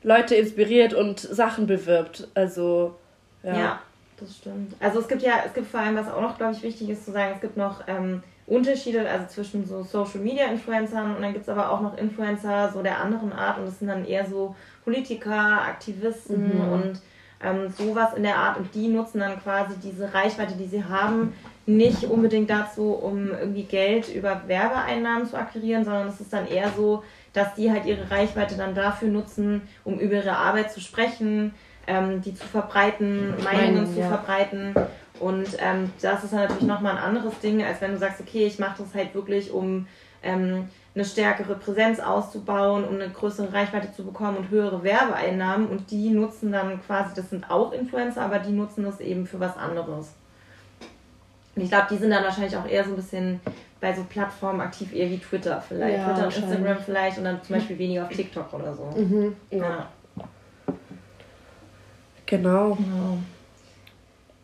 Leute 0.02 0.34
inspiriert 0.34 0.94
und 0.94 1.20
Sachen 1.20 1.66
bewirbt. 1.66 2.28
Also, 2.34 2.96
ja. 3.42 3.56
ja 3.56 3.80
das 4.19 4.36
stimmt. 4.36 4.74
Also 4.80 5.00
es 5.00 5.08
gibt 5.08 5.22
ja, 5.22 5.42
es 5.46 5.54
gibt 5.54 5.69
vor 5.69 5.80
allem, 5.80 5.96
was 5.96 6.08
auch 6.08 6.20
noch, 6.20 6.36
glaube 6.36 6.52
ich, 6.52 6.62
wichtig 6.62 6.90
ist 6.90 7.04
zu 7.04 7.12
sagen, 7.12 7.32
es 7.34 7.40
gibt 7.40 7.56
noch 7.56 7.82
ähm, 7.86 8.22
Unterschiede, 8.46 9.08
also 9.08 9.26
zwischen 9.26 9.66
so 9.66 9.82
Social 9.82 10.20
Media 10.20 10.46
Influencern 10.46 11.16
und 11.16 11.22
dann 11.22 11.32
gibt 11.32 11.44
es 11.44 11.48
aber 11.48 11.70
auch 11.70 11.80
noch 11.80 11.96
Influencer 11.96 12.70
so 12.72 12.82
der 12.82 12.98
anderen 13.00 13.32
Art 13.32 13.58
und 13.58 13.66
das 13.66 13.78
sind 13.78 13.88
dann 13.88 14.04
eher 14.04 14.26
so 14.26 14.54
Politiker, 14.84 15.62
Aktivisten 15.62 16.56
mhm. 16.56 16.72
und 16.72 17.02
ähm, 17.42 17.70
sowas 17.70 18.14
in 18.14 18.22
der 18.22 18.36
Art 18.36 18.58
und 18.58 18.74
die 18.74 18.88
nutzen 18.88 19.20
dann 19.20 19.40
quasi 19.40 19.74
diese 19.82 20.12
Reichweite, 20.12 20.54
die 20.54 20.66
sie 20.66 20.84
haben, 20.84 21.34
nicht 21.67 22.05
unbedingt 22.05 22.50
dazu, 22.50 22.93
um 22.93 23.31
irgendwie 23.31 23.64
Geld 23.64 24.12
über 24.12 24.43
Werbeeinnahmen 24.47 25.26
zu 25.26 25.37
akquirieren, 25.37 25.85
sondern 25.85 26.09
es 26.09 26.20
ist 26.20 26.32
dann 26.32 26.49
eher 26.49 26.70
so, 26.76 27.05
dass 27.32 27.55
die 27.55 27.70
halt 27.70 27.87
ihre 27.87 28.11
Reichweite 28.11 28.56
dann 28.56 28.75
dafür 28.75 29.09
nutzen, 29.09 29.62
um 29.85 29.99
über 29.99 30.17
ihre 30.17 30.37
Arbeit 30.37 30.73
zu 30.73 30.81
sprechen, 30.81 31.55
ähm, 31.87 32.20
die 32.20 32.35
zu 32.35 32.47
verbreiten, 32.47 33.31
Meinungen 33.43 33.75
Meinung, 33.75 33.94
zu 33.94 34.00
ja. 34.00 34.09
verbreiten. 34.09 34.75
Und 35.20 35.56
ähm, 35.59 35.93
das 36.00 36.25
ist 36.25 36.32
dann 36.32 36.41
natürlich 36.41 36.67
nochmal 36.67 36.97
ein 36.97 37.03
anderes 37.03 37.38
Ding, 37.38 37.62
als 37.62 37.81
wenn 37.81 37.93
du 37.93 37.99
sagst, 37.99 38.20
okay, 38.20 38.44
ich 38.44 38.58
mache 38.58 38.82
das 38.82 38.94
halt 38.94 39.15
wirklich, 39.15 39.53
um 39.53 39.87
ähm, 40.23 40.69
eine 40.94 41.05
stärkere 41.05 41.55
Präsenz 41.55 42.01
auszubauen, 42.01 42.84
um 42.84 42.96
eine 42.96 43.08
größere 43.08 43.53
Reichweite 43.53 43.93
zu 43.93 44.05
bekommen 44.05 44.36
und 44.36 44.51
höhere 44.51 44.82
Werbeeinnahmen. 44.82 45.69
Und 45.69 45.91
die 45.91 46.10
nutzen 46.10 46.51
dann 46.51 46.82
quasi, 46.82 47.15
das 47.15 47.31
sind 47.31 47.51
auch 47.51 47.72
Influencer, 47.72 48.22
aber 48.22 48.41
die 48.41 48.53
nutzen 48.53 48.84
das 48.84 49.01
eben 49.01 49.27
für 49.27 49.41
was 49.41 49.56
anderes. 49.56 50.13
Und 51.55 51.63
ich 51.63 51.69
glaube, 51.69 51.87
die 51.91 51.97
sind 51.97 52.11
dann 52.11 52.25
wahrscheinlich 52.25 52.56
auch 52.56 52.67
eher 52.67 52.85
so 52.85 52.91
ein 52.91 52.97
bisschen 52.97 53.41
bei 53.81 53.93
so 53.93 54.05
Plattformen 54.05 54.61
aktiv, 54.61 54.94
eher 54.94 55.11
wie 55.11 55.19
Twitter 55.19 55.61
vielleicht. 55.61 55.99
Ja, 55.99 56.13
Twitter 56.13 56.27
und 56.27 56.37
Instagram 56.37 56.79
vielleicht 56.85 57.19
und 57.19 57.25
dann 57.25 57.43
zum 57.43 57.56
Beispiel 57.56 57.79
weniger 57.79 58.05
auf 58.05 58.11
TikTok 58.11 58.53
oder 58.55 58.75
so. 58.75 58.85
Mhm, 58.85 59.37
ja. 59.51 59.89
Genau. 62.27 62.75
genau. 62.77 63.19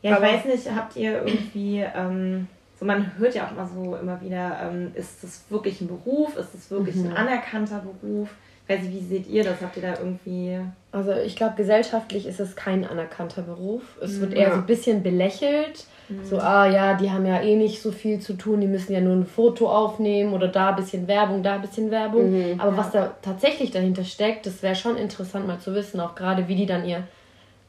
Ja, 0.02 0.16
Aber 0.16 0.26
ich 0.26 0.34
weiß 0.34 0.44
nicht, 0.44 0.74
habt 0.74 0.96
ihr 0.96 1.24
irgendwie, 1.24 1.84
ähm, 1.94 2.46
so 2.78 2.84
man 2.84 3.16
hört 3.16 3.34
ja 3.34 3.46
auch 3.46 3.52
immer 3.52 3.66
so 3.66 3.96
immer 3.96 4.20
wieder, 4.20 4.58
ähm, 4.62 4.92
ist 4.94 5.24
das 5.24 5.44
wirklich 5.48 5.80
ein 5.80 5.88
Beruf? 5.88 6.36
Ist 6.36 6.54
das 6.54 6.70
wirklich 6.70 6.96
mhm. 6.96 7.08
ein 7.08 7.16
anerkannter 7.16 7.80
Beruf? 7.80 8.28
Weiß 8.68 8.82
nicht, 8.82 8.94
wie 8.94 9.06
seht 9.06 9.28
ihr 9.28 9.44
das? 9.44 9.60
Habt 9.60 9.76
ihr 9.76 9.82
da 9.82 9.94
irgendwie. 9.98 10.58
Also 10.92 11.12
ich 11.12 11.36
glaube, 11.36 11.54
gesellschaftlich 11.56 12.26
ist 12.26 12.40
es 12.40 12.56
kein 12.56 12.84
anerkannter 12.84 13.42
Beruf. 13.42 13.82
Es 14.00 14.16
mhm. 14.16 14.20
wird 14.20 14.34
eher 14.34 14.52
so 14.52 14.58
ein 14.58 14.66
bisschen 14.66 15.02
belächelt. 15.02 15.86
Mhm. 16.08 16.24
So, 16.24 16.38
ah 16.38 16.66
ja, 16.66 16.94
die 16.94 17.10
haben 17.10 17.26
ja 17.26 17.40
eh 17.40 17.56
nicht 17.56 17.82
so 17.82 17.92
viel 17.92 18.20
zu 18.20 18.34
tun, 18.34 18.60
die 18.60 18.66
müssen 18.66 18.92
ja 18.92 19.00
nur 19.00 19.14
ein 19.14 19.26
Foto 19.26 19.70
aufnehmen 19.70 20.32
oder 20.32 20.48
da 20.48 20.70
ein 20.70 20.76
bisschen 20.76 21.06
Werbung, 21.06 21.42
da 21.42 21.56
ein 21.56 21.62
bisschen 21.62 21.90
Werbung. 21.90 22.30
Mhm. 22.30 22.60
Aber 22.60 22.72
ja. 22.72 22.76
was 22.76 22.90
da 22.90 23.16
tatsächlich 23.22 23.70
dahinter 23.70 24.04
steckt, 24.04 24.46
das 24.46 24.62
wäre 24.62 24.74
schon 24.74 24.96
interessant 24.96 25.46
mal 25.46 25.58
zu 25.58 25.74
wissen, 25.74 26.00
auch 26.00 26.14
gerade 26.14 26.48
wie 26.48 26.56
die 26.56 26.66
dann 26.66 26.86
ihr 26.86 27.04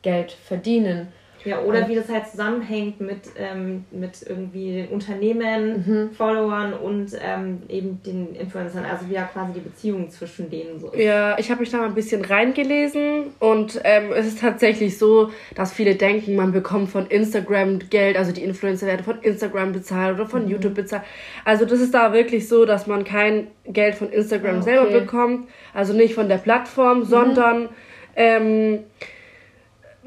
Geld 0.01 0.31
verdienen. 0.31 1.09
Ja, 1.46 1.62
oder 1.62 1.88
wie 1.88 1.96
das 1.96 2.10
halt 2.10 2.27
zusammenhängt 2.27 3.00
mit, 3.00 3.22
ähm, 3.38 3.86
mit 3.91 4.25
irgendwie 4.27 4.88
Unternehmen, 4.91 5.86
mhm. 5.86 6.12
Followern 6.12 6.74
und 6.74 7.12
ähm, 7.22 7.63
eben 7.69 8.01
den 8.03 8.36
Influencern, 8.36 8.86
also 8.86 9.10
wie 9.10 9.13
ja 9.13 9.24
quasi 9.24 9.53
die 9.53 9.62
Beziehung 9.62 10.10
zwischen 10.10 10.50
denen 10.50 10.79
so 10.79 10.89
ist. 10.89 11.01
Ja, 11.01 11.38
ich 11.39 11.50
habe 11.50 11.62
mich 11.62 11.69
da 11.69 11.77
mal 11.77 11.86
ein 11.86 11.96
bisschen 11.96 12.25
reingelesen 12.25 13.27
und 13.39 13.79
ähm, 13.84 14.12
es 14.13 14.27
ist 14.27 14.39
tatsächlich 14.39 14.98
so, 14.98 15.31
dass 15.55 15.72
viele 15.72 15.96
denken, 15.96 16.36
man 16.36 16.51
bekommt 16.51 16.89
von 16.89 17.08
Instagram 17.08 17.79
Geld, 17.89 18.17
also 18.17 18.31
die 18.31 18.43
Influencer 18.43 18.88
werden 18.88 19.03
von 19.03 19.19
Instagram 19.22 19.72
bezahlt 19.72 20.15
oder 20.15 20.27
von 20.27 20.46
mhm. 20.46 20.51
YouTube 20.51 20.75
bezahlt. 20.75 21.03
Also 21.46 21.65
das 21.65 21.79
ist 21.79 21.93
da 21.93 22.13
wirklich 22.13 22.48
so, 22.48 22.65
dass 22.65 22.88
man 22.88 23.03
kein 23.05 23.48
Geld 23.65 23.96
von 23.96 24.12
Instagram 24.12 24.55
ah, 24.55 24.58
okay. 24.58 24.63
selber 24.63 25.00
bekommt, 25.00 25.48
also 25.74 25.93
nicht 25.93 26.13
von 26.13 26.27
der 26.27 26.38
Plattform, 26.38 27.00
mhm. 27.00 27.05
sondern 27.05 27.69
ähm, 28.15 28.79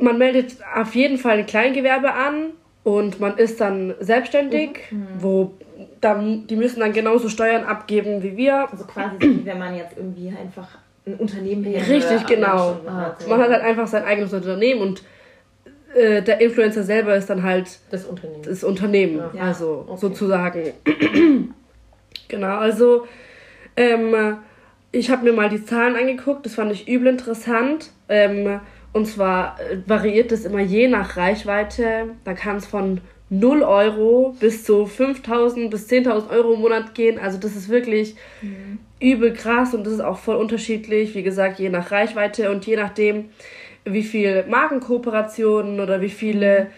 man 0.02 0.18
meldet 0.18 0.56
auf 0.74 0.94
jeden 0.94 1.16
Fall 1.16 1.38
ein 1.38 1.46
Kleingewerbe 1.46 2.12
an 2.12 2.50
und 2.84 3.20
man 3.20 3.38
ist 3.38 3.60
dann 3.60 3.94
selbstständig, 4.00 4.80
mhm. 4.90 5.06
wo 5.18 5.52
dann, 6.00 6.46
die 6.48 6.56
müssen 6.56 6.80
dann 6.80 6.92
genauso 6.92 7.28
Steuern 7.28 7.64
abgeben 7.64 8.22
wie 8.22 8.36
wir. 8.36 8.68
Also 8.70 8.84
quasi 8.84 9.16
wie 9.20 9.46
wenn 9.46 9.58
man 9.58 9.76
jetzt 9.76 9.96
irgendwie 9.96 10.28
einfach 10.28 10.68
ein 11.06 11.14
Unternehmen 11.14 11.64
hätte. 11.64 11.88
Richtig, 11.88 12.26
genau. 12.26 12.76
Man 12.84 13.40
hat 13.40 13.50
halt 13.50 13.62
einfach 13.62 13.86
sein 13.86 14.04
eigenes 14.04 14.32
Unternehmen 14.32 14.80
und 14.80 15.02
äh, 15.94 16.22
der 16.22 16.40
Influencer 16.40 16.82
selber 16.82 17.14
ist 17.16 17.30
dann 17.30 17.42
halt 17.42 17.78
das 17.90 18.04
Unternehmen. 18.04 18.42
Das 18.44 18.64
Unternehmen, 18.64 19.22
ja. 19.34 19.42
also 19.42 19.84
okay. 19.86 20.00
sozusagen. 20.00 20.72
genau, 22.28 22.56
also 22.56 23.06
ähm, 23.76 24.38
ich 24.90 25.10
habe 25.10 25.24
mir 25.24 25.32
mal 25.32 25.48
die 25.48 25.64
Zahlen 25.64 25.96
angeguckt, 25.96 26.44
das 26.44 26.54
fand 26.54 26.72
ich 26.72 26.88
übel 26.88 27.08
interessant. 27.08 27.90
Ähm, 28.08 28.60
und 28.92 29.06
zwar 29.06 29.58
äh, 29.60 29.78
variiert 29.86 30.32
das 30.32 30.44
immer 30.44 30.60
je 30.60 30.88
nach 30.88 31.16
Reichweite. 31.16 32.10
Da 32.24 32.34
kann 32.34 32.56
es 32.56 32.66
von 32.66 33.00
0 33.30 33.62
Euro 33.62 34.36
bis 34.38 34.64
zu 34.64 34.84
5000 34.84 35.70
bis 35.70 35.88
10.000 35.88 36.28
Euro 36.30 36.52
im 36.52 36.60
Monat 36.60 36.94
gehen. 36.94 37.18
Also 37.18 37.38
das 37.38 37.56
ist 37.56 37.70
wirklich 37.70 38.14
mhm. 38.42 38.78
übel 39.00 39.32
krass 39.32 39.74
und 39.74 39.84
das 39.84 39.94
ist 39.94 40.00
auch 40.00 40.18
voll 40.18 40.36
unterschiedlich. 40.36 41.14
Wie 41.14 41.22
gesagt, 41.22 41.58
je 41.58 41.70
nach 41.70 41.90
Reichweite 41.90 42.50
und 42.50 42.66
je 42.66 42.76
nachdem, 42.76 43.30
wie 43.84 44.02
viel 44.02 44.44
Markenkooperationen 44.48 45.80
oder 45.80 46.02
wie 46.02 46.10
viele 46.10 46.68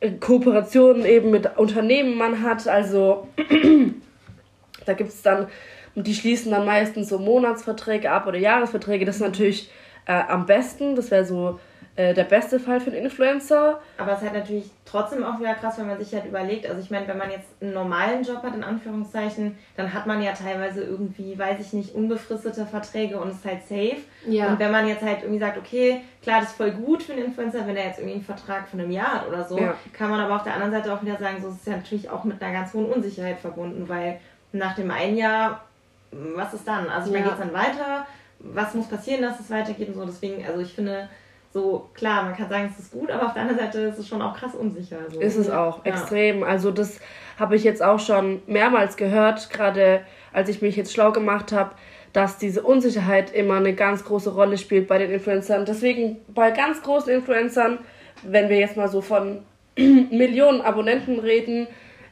äh, 0.00 0.10
Kooperationen 0.12 1.06
eben 1.06 1.30
mit 1.30 1.56
Unternehmen 1.56 2.18
man 2.18 2.42
hat. 2.42 2.68
Also 2.68 3.28
da 4.84 4.92
gibt 4.92 5.08
es 5.08 5.22
dann, 5.22 5.46
die 5.94 6.14
schließen 6.14 6.52
dann 6.52 6.66
meistens 6.66 7.08
so 7.08 7.18
Monatsverträge 7.18 8.10
ab 8.10 8.26
oder 8.26 8.38
Jahresverträge. 8.38 9.06
Das 9.06 9.16
ist 9.16 9.22
natürlich 9.22 9.70
äh, 10.06 10.22
am 10.28 10.46
besten. 10.46 10.96
Das 10.96 11.10
wäre 11.10 11.24
so 11.24 11.58
äh, 11.94 12.14
der 12.14 12.24
beste 12.24 12.58
Fall 12.58 12.80
für 12.80 12.90
einen 12.90 13.04
Influencer. 13.04 13.78
Aber 13.98 14.12
es 14.12 14.18
ist 14.18 14.24
halt 14.24 14.34
natürlich 14.34 14.70
trotzdem 14.86 15.22
auch 15.22 15.38
wieder 15.38 15.52
krass, 15.52 15.76
wenn 15.76 15.88
man 15.88 15.98
sich 15.98 16.14
halt 16.14 16.24
überlegt, 16.24 16.66
also 16.66 16.80
ich 16.80 16.90
meine, 16.90 17.06
wenn 17.06 17.18
man 17.18 17.30
jetzt 17.30 17.48
einen 17.60 17.74
normalen 17.74 18.22
Job 18.22 18.42
hat, 18.42 18.54
in 18.54 18.64
Anführungszeichen, 18.64 19.58
dann 19.76 19.92
hat 19.92 20.06
man 20.06 20.22
ja 20.22 20.32
teilweise 20.32 20.82
irgendwie, 20.82 21.38
weiß 21.38 21.60
ich 21.60 21.74
nicht, 21.74 21.94
unbefristete 21.94 22.64
Verträge 22.64 23.20
und 23.20 23.30
ist 23.30 23.44
halt 23.44 23.66
safe. 23.68 23.98
Ja. 24.26 24.48
Und 24.48 24.58
wenn 24.58 24.70
man 24.70 24.88
jetzt 24.88 25.02
halt 25.02 25.18
irgendwie 25.20 25.40
sagt, 25.40 25.58
okay, 25.58 26.00
klar, 26.22 26.40
das 26.40 26.50
ist 26.50 26.56
voll 26.56 26.70
gut 26.70 27.02
für 27.02 27.12
einen 27.12 27.26
Influencer, 27.26 27.66
wenn 27.66 27.76
er 27.76 27.88
jetzt 27.88 27.98
irgendwie 27.98 28.16
einen 28.16 28.24
Vertrag 28.24 28.68
von 28.68 28.80
einem 28.80 28.90
Jahr 28.90 29.20
hat 29.20 29.28
oder 29.28 29.44
so, 29.44 29.58
ja. 29.58 29.74
kann 29.92 30.08
man 30.08 30.20
aber 30.20 30.36
auf 30.36 30.44
der 30.44 30.54
anderen 30.54 30.72
Seite 30.72 30.94
auch 30.94 31.02
wieder 31.02 31.18
sagen, 31.18 31.42
so 31.42 31.48
ist 31.48 31.60
es 31.60 31.66
ja 31.66 31.76
natürlich 31.76 32.08
auch 32.08 32.24
mit 32.24 32.42
einer 32.42 32.54
ganz 32.54 32.72
hohen 32.72 32.86
Unsicherheit 32.86 33.38
verbunden, 33.38 33.86
weil 33.90 34.18
nach 34.52 34.74
dem 34.74 34.90
einen 34.90 35.18
Jahr, 35.18 35.62
was 36.10 36.54
ist 36.54 36.66
dann? 36.66 36.88
Also 36.88 37.08
ich 37.08 37.12
meine, 37.12 37.26
ja. 37.26 37.34
geht 37.34 37.40
es 37.40 37.52
dann 37.52 37.54
weiter? 37.54 38.06
Was 38.44 38.74
muss 38.74 38.88
passieren, 38.88 39.22
dass 39.22 39.40
es 39.40 39.50
weitergeht 39.50 39.88
und 39.88 39.94
so? 39.94 40.04
Deswegen, 40.04 40.44
also 40.44 40.60
ich 40.60 40.72
finde, 40.72 41.08
so 41.52 41.90
klar, 41.94 42.24
man 42.24 42.34
kann 42.34 42.48
sagen, 42.48 42.70
es 42.72 42.82
ist 42.82 42.92
gut, 42.92 43.10
aber 43.10 43.26
auf 43.26 43.34
der 43.34 43.42
anderen 43.42 43.60
Seite 43.60 43.80
ist 43.80 43.98
es 43.98 44.08
schon 44.08 44.22
auch 44.22 44.34
krass 44.34 44.54
unsicher. 44.54 44.98
So. 45.10 45.20
Ist 45.20 45.36
es 45.36 45.50
auch, 45.50 45.84
ja. 45.84 45.92
extrem. 45.92 46.42
Also 46.42 46.70
das 46.70 46.98
habe 47.38 47.56
ich 47.56 47.64
jetzt 47.64 47.82
auch 47.82 48.00
schon 48.00 48.42
mehrmals 48.46 48.96
gehört, 48.96 49.50
gerade 49.50 50.02
als 50.32 50.48
ich 50.48 50.62
mich 50.62 50.76
jetzt 50.76 50.92
schlau 50.92 51.12
gemacht 51.12 51.52
habe, 51.52 51.74
dass 52.12 52.38
diese 52.38 52.62
Unsicherheit 52.62 53.34
immer 53.34 53.56
eine 53.56 53.74
ganz 53.74 54.04
große 54.04 54.34
Rolle 54.34 54.58
spielt 54.58 54.88
bei 54.88 54.98
den 54.98 55.10
Influencern. 55.10 55.64
Deswegen 55.64 56.18
bei 56.28 56.50
ganz 56.50 56.82
großen 56.82 57.12
Influencern, 57.12 57.78
wenn 58.22 58.48
wir 58.48 58.58
jetzt 58.58 58.76
mal 58.76 58.88
so 58.88 59.00
von 59.00 59.42
Millionen 59.76 60.60
Abonnenten 60.60 61.18
reden, 61.18 61.66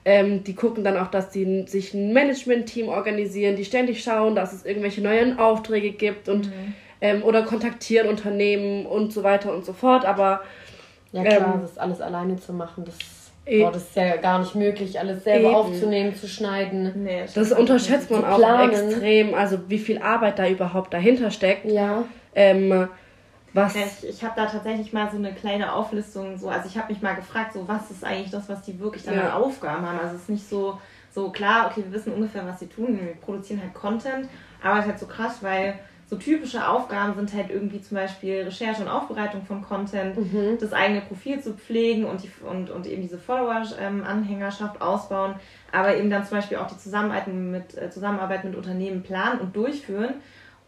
ähm, 0.04 0.44
die 0.44 0.54
gucken 0.54 0.84
dann 0.84 0.96
auch, 0.96 1.08
dass 1.08 1.30
die 1.30 1.64
sich 1.66 1.94
ein 1.94 2.12
Management-Team 2.12 2.88
organisieren, 2.88 3.56
die 3.56 3.64
ständig 3.64 4.02
schauen, 4.02 4.34
dass 4.34 4.52
es 4.52 4.64
irgendwelche 4.64 5.02
neuen 5.02 5.38
Aufträge 5.38 5.92
gibt 5.92 6.28
und 6.28 6.46
mhm 6.46 6.74
ähm, 7.00 7.22
oder 7.22 7.42
kontaktieren 7.42 8.08
Unternehmen 8.08 8.86
und 8.86 9.12
so 9.12 9.22
weiter 9.22 9.52
und 9.52 9.64
so 9.64 9.72
fort. 9.72 10.04
Aber 10.04 10.42
ja 11.12 11.24
klar, 11.24 11.54
ähm, 11.54 11.62
das 11.62 11.78
alles 11.78 12.00
alleine 12.00 12.36
zu 12.36 12.52
machen, 12.52 12.84
das, 12.84 12.96
boah, 13.46 13.72
das 13.72 13.82
ist 13.84 13.96
ja 13.96 14.16
gar 14.16 14.38
nicht 14.40 14.54
möglich, 14.54 14.98
alles 14.98 15.24
selber 15.24 15.48
eben. 15.48 15.56
aufzunehmen, 15.56 16.14
zu 16.14 16.28
schneiden. 16.28 17.04
Nee, 17.04 17.24
das 17.34 17.52
unterschätzt 17.52 18.10
man 18.10 18.24
auch 18.24 18.38
planen. 18.38 18.72
extrem, 18.72 19.34
also 19.34 19.58
wie 19.68 19.78
viel 19.78 19.98
Arbeit 19.98 20.38
da 20.38 20.48
überhaupt 20.48 20.92
dahinter 20.92 21.30
steckt. 21.30 21.64
Ja. 21.70 22.04
Ähm, 22.34 22.88
was? 23.52 23.74
Ich, 23.74 24.08
ich 24.08 24.24
habe 24.24 24.34
da 24.36 24.46
tatsächlich 24.46 24.92
mal 24.92 25.10
so 25.10 25.16
eine 25.16 25.32
kleine 25.32 25.72
Auflistung, 25.72 26.38
so, 26.38 26.48
also 26.48 26.68
ich 26.68 26.78
habe 26.78 26.92
mich 26.92 27.02
mal 27.02 27.14
gefragt, 27.14 27.52
so 27.52 27.66
was 27.66 27.90
ist 27.90 28.04
eigentlich 28.04 28.30
das, 28.30 28.48
was 28.48 28.62
die 28.62 28.78
wirklich 28.78 29.04
dann 29.04 29.16
ja. 29.16 29.30
an 29.30 29.42
Aufgaben 29.42 29.86
haben. 29.86 29.98
Also 29.98 30.16
es 30.16 30.22
ist 30.22 30.30
nicht 30.30 30.48
so, 30.48 30.78
so 31.10 31.30
klar, 31.30 31.68
okay, 31.70 31.84
wir 31.84 31.92
wissen 31.92 32.12
ungefähr, 32.12 32.46
was 32.46 32.60
sie 32.60 32.68
tun, 32.68 32.98
wir 33.00 33.14
produzieren 33.14 33.60
halt 33.60 33.74
Content, 33.74 34.28
aber 34.62 34.78
es 34.78 34.84
ist 34.84 34.90
halt 34.90 34.98
so 35.00 35.06
krass, 35.06 35.38
weil 35.42 35.78
so 36.10 36.16
typische 36.16 36.66
Aufgaben 36.68 37.14
sind 37.14 37.32
halt 37.32 37.50
irgendwie 37.50 37.80
zum 37.80 37.96
Beispiel 37.96 38.42
Recherche 38.42 38.82
und 38.82 38.88
Aufbereitung 38.88 39.44
von 39.46 39.62
Content, 39.62 40.16
mhm. 40.16 40.58
das 40.58 40.72
eigene 40.72 41.02
Profil 41.02 41.40
zu 41.40 41.54
pflegen 41.54 42.04
und, 42.04 42.24
die, 42.24 42.30
und, 42.44 42.68
und 42.68 42.86
eben 42.86 43.00
diese 43.00 43.16
Follower-Anhängerschaft 43.16 44.76
ähm, 44.76 44.82
ausbauen, 44.82 45.36
aber 45.70 45.96
eben 45.96 46.10
dann 46.10 46.26
zum 46.26 46.38
Beispiel 46.38 46.58
auch 46.58 46.66
die 46.66 46.78
Zusammenarbeit 46.78 47.28
mit, 47.28 47.78
äh, 47.78 47.90
Zusammenarbeit 47.90 48.44
mit 48.44 48.56
Unternehmen 48.56 49.04
planen 49.04 49.40
und 49.40 49.54
durchführen 49.54 50.14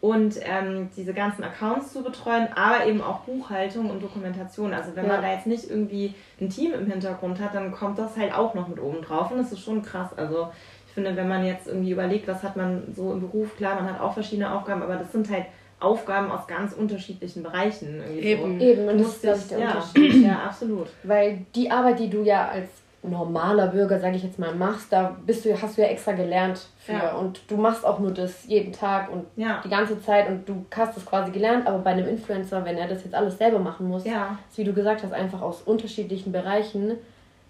und 0.03 0.37
ähm, 0.43 0.89
diese 0.97 1.13
ganzen 1.13 1.45
Accounts 1.45 1.93
zu 1.93 2.03
betreuen, 2.03 2.49
aber 2.55 2.85
eben 2.85 3.01
auch 3.01 3.21
Buchhaltung 3.21 3.89
und 3.89 4.03
Dokumentation. 4.03 4.73
Also 4.73 4.97
wenn 4.97 5.05
ja. 5.05 5.13
man 5.13 5.21
da 5.21 5.31
jetzt 5.31 5.47
nicht 5.47 5.69
irgendwie 5.69 6.13
ein 6.41 6.49
Team 6.49 6.73
im 6.73 6.87
Hintergrund 6.87 7.39
hat, 7.39 7.55
dann 7.55 7.71
kommt 7.71 7.97
das 7.97 8.17
halt 8.17 8.33
auch 8.33 8.53
noch 8.53 8.67
mit 8.67 8.81
oben 8.81 9.01
drauf 9.01 9.31
und 9.31 9.37
das 9.37 9.53
ist 9.53 9.61
schon 9.61 9.81
krass. 9.81 10.09
Also 10.17 10.49
ich 10.87 10.93
finde, 10.93 11.15
wenn 11.15 11.29
man 11.29 11.45
jetzt 11.45 11.67
irgendwie 11.67 11.91
überlegt, 11.91 12.27
was 12.27 12.43
hat 12.43 12.57
man 12.57 12.83
so 12.93 13.13
im 13.13 13.21
Beruf, 13.21 13.55
klar, 13.55 13.75
man 13.75 13.93
hat 13.93 14.01
auch 14.01 14.13
verschiedene 14.13 14.53
Aufgaben, 14.53 14.83
aber 14.83 14.97
das 14.97 15.09
sind 15.13 15.31
halt 15.31 15.45
Aufgaben 15.79 16.31
aus 16.31 16.47
ganz 16.47 16.73
unterschiedlichen 16.73 17.41
Bereichen. 17.41 18.03
Eben, 18.13 18.59
so. 18.59 18.65
eben, 18.65 18.89
und 18.89 18.99
das 18.99 19.07
ist, 19.07 19.23
das 19.23 19.47
der 19.47 19.59
ja, 19.59 19.67
Unterschied. 19.71 20.15
Ja, 20.21 20.39
absolut. 20.47 20.87
Weil 21.03 21.45
die 21.55 21.71
Arbeit, 21.71 21.99
die 21.99 22.09
du 22.09 22.23
ja 22.23 22.49
als 22.49 22.67
normaler 23.03 23.67
Bürger, 23.67 23.99
sage 23.99 24.15
ich 24.15 24.23
jetzt 24.23 24.39
mal, 24.39 24.55
machst, 24.55 24.91
da 24.91 25.15
bist 25.25 25.45
du, 25.45 25.61
hast 25.61 25.77
du 25.77 25.81
ja 25.81 25.87
extra 25.87 26.13
gelernt 26.13 26.67
für. 26.77 26.93
Ja. 26.93 27.15
Und 27.15 27.41
du 27.49 27.57
machst 27.57 27.85
auch 27.85 27.99
nur 27.99 28.11
das 28.11 28.45
jeden 28.45 28.71
Tag 28.71 29.11
und 29.11 29.25
ja. 29.35 29.61
die 29.63 29.69
ganze 29.69 30.01
Zeit 30.01 30.29
und 30.29 30.47
du 30.47 30.65
hast 30.73 30.95
das 30.95 31.05
quasi 31.05 31.31
gelernt, 31.31 31.67
aber 31.67 31.79
bei 31.79 31.91
einem 31.91 32.07
Influencer, 32.07 32.63
wenn 32.65 32.77
er 32.77 32.87
das 32.87 33.03
jetzt 33.03 33.13
alles 33.13 33.37
selber 33.37 33.59
machen 33.59 33.87
muss, 33.87 34.05
ja. 34.05 34.37
ist, 34.49 34.57
wie 34.57 34.63
du 34.63 34.73
gesagt 34.73 35.03
hast, 35.03 35.13
einfach 35.13 35.41
aus 35.41 35.61
unterschiedlichen 35.61 36.31
Bereichen 36.31 36.97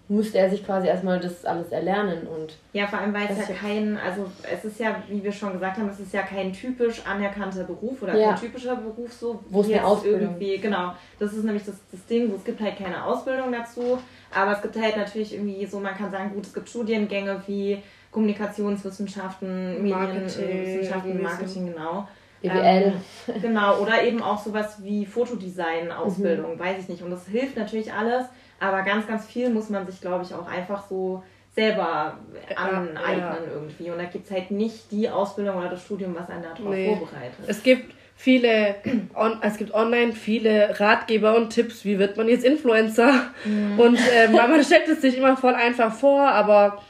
musste 0.08 0.38
er 0.38 0.50
sich 0.50 0.64
quasi 0.64 0.86
erstmal 0.86 1.18
das 1.18 1.44
alles 1.46 1.70
erlernen 1.70 2.26
und 2.26 2.54
ja 2.74 2.86
vor 2.86 2.98
allem 2.98 3.14
weil 3.14 3.26
es 3.30 3.48
ja 3.48 3.54
kein 3.54 3.96
also 3.96 4.26
es 4.52 4.64
ist 4.64 4.78
ja 4.78 5.02
wie 5.08 5.24
wir 5.24 5.32
schon 5.32 5.54
gesagt 5.54 5.78
haben 5.78 5.88
es 5.88 5.98
ist 5.98 6.12
ja 6.12 6.22
kein 6.22 6.52
typisch 6.52 7.02
anerkannter 7.06 7.64
Beruf 7.64 8.02
oder 8.02 8.14
ja. 8.14 8.32
kein 8.32 8.40
typischer 8.40 8.76
Beruf 8.76 9.12
so 9.12 9.40
wo 9.48 9.62
es 9.62 9.68
eine 9.68 9.84
Ausbildung 9.84 10.20
irgendwie 10.20 10.58
genau 10.58 10.92
das 11.18 11.32
ist 11.32 11.44
nämlich 11.44 11.64
das, 11.64 11.76
das 11.90 12.04
Ding 12.06 12.30
es 12.34 12.44
gibt 12.44 12.60
halt 12.60 12.76
keine 12.76 13.02
Ausbildung 13.02 13.50
dazu 13.50 13.98
aber 14.34 14.52
es 14.52 14.60
gibt 14.60 14.76
halt 14.76 14.96
natürlich 14.96 15.32
irgendwie 15.34 15.64
so 15.64 15.80
man 15.80 15.94
kann 15.94 16.10
sagen 16.10 16.34
gut 16.34 16.44
es 16.44 16.52
gibt 16.52 16.68
Studiengänge 16.68 17.42
wie 17.46 17.82
Kommunikationswissenschaften 18.10 19.82
Medienwissenschaften 19.82 21.22
Marketing, 21.22 21.72
genau 21.72 22.06
BWL. 22.44 22.92
Ähm, 23.26 23.42
genau, 23.42 23.78
oder 23.78 24.02
eben 24.02 24.22
auch 24.22 24.38
sowas 24.38 24.82
wie 24.82 25.06
Fotodesign-Ausbildung, 25.06 26.54
mhm. 26.54 26.58
weiß 26.58 26.78
ich 26.80 26.88
nicht. 26.88 27.02
Und 27.02 27.10
das 27.10 27.26
hilft 27.26 27.56
natürlich 27.56 27.92
alles, 27.92 28.26
aber 28.60 28.82
ganz, 28.82 29.06
ganz 29.06 29.26
viel 29.26 29.50
muss 29.50 29.68
man 29.70 29.86
sich, 29.86 30.00
glaube 30.00 30.24
ich, 30.24 30.34
auch 30.34 30.46
einfach 30.46 30.86
so 30.88 31.22
selber 31.54 32.18
aneignen 32.56 32.98
ja. 33.18 33.38
irgendwie. 33.52 33.90
Und 33.90 33.98
da 33.98 34.04
gibt 34.04 34.26
es 34.26 34.30
halt 34.30 34.50
nicht 34.50 34.90
die 34.90 35.08
Ausbildung 35.08 35.56
oder 35.56 35.68
das 35.68 35.84
Studium, 35.84 36.14
was 36.14 36.28
einen 36.28 36.42
darauf 36.42 36.58
nee. 36.58 36.96
vorbereitet. 36.96 37.38
Es 37.46 37.62
gibt 37.62 37.94
viele, 38.16 38.76
on, 39.14 39.38
es 39.42 39.56
gibt 39.56 39.72
online 39.72 40.12
viele 40.12 40.78
Ratgeber 40.80 41.36
und 41.36 41.50
Tipps, 41.50 41.84
wie 41.84 41.98
wird 41.98 42.16
man 42.16 42.28
jetzt 42.28 42.44
Influencer. 42.44 43.12
Mhm. 43.44 43.78
Und 43.78 43.98
ähm, 44.14 44.32
man 44.32 44.64
stellt 44.64 44.88
es 44.88 45.00
sich 45.00 45.16
immer 45.16 45.36
voll 45.36 45.54
einfach 45.54 45.92
vor, 45.94 46.28
aber 46.28 46.82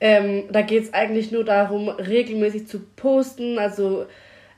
ähm, 0.00 0.44
da 0.50 0.62
geht 0.62 0.82
es 0.84 0.94
eigentlich 0.94 1.30
nur 1.30 1.44
darum, 1.44 1.88
regelmäßig 1.88 2.66
zu 2.66 2.80
posten, 2.80 3.58
also 3.58 4.06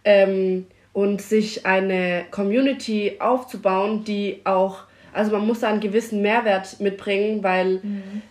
ähm, 0.04 0.66
und 0.92 1.20
sich 1.20 1.66
eine 1.66 2.25
Community 2.30 3.16
aufzubauen, 3.18 4.04
die 4.04 4.40
auch 4.44 4.84
also 5.14 5.33
man 5.33 5.47
muss 5.47 5.61
da 5.61 5.68
einen 5.68 5.80
gewissen 5.80 6.23
Mehrwert 6.23 6.80
mitbringen, 6.80 7.42
weil 7.42 7.80
mhm. 7.83 8.23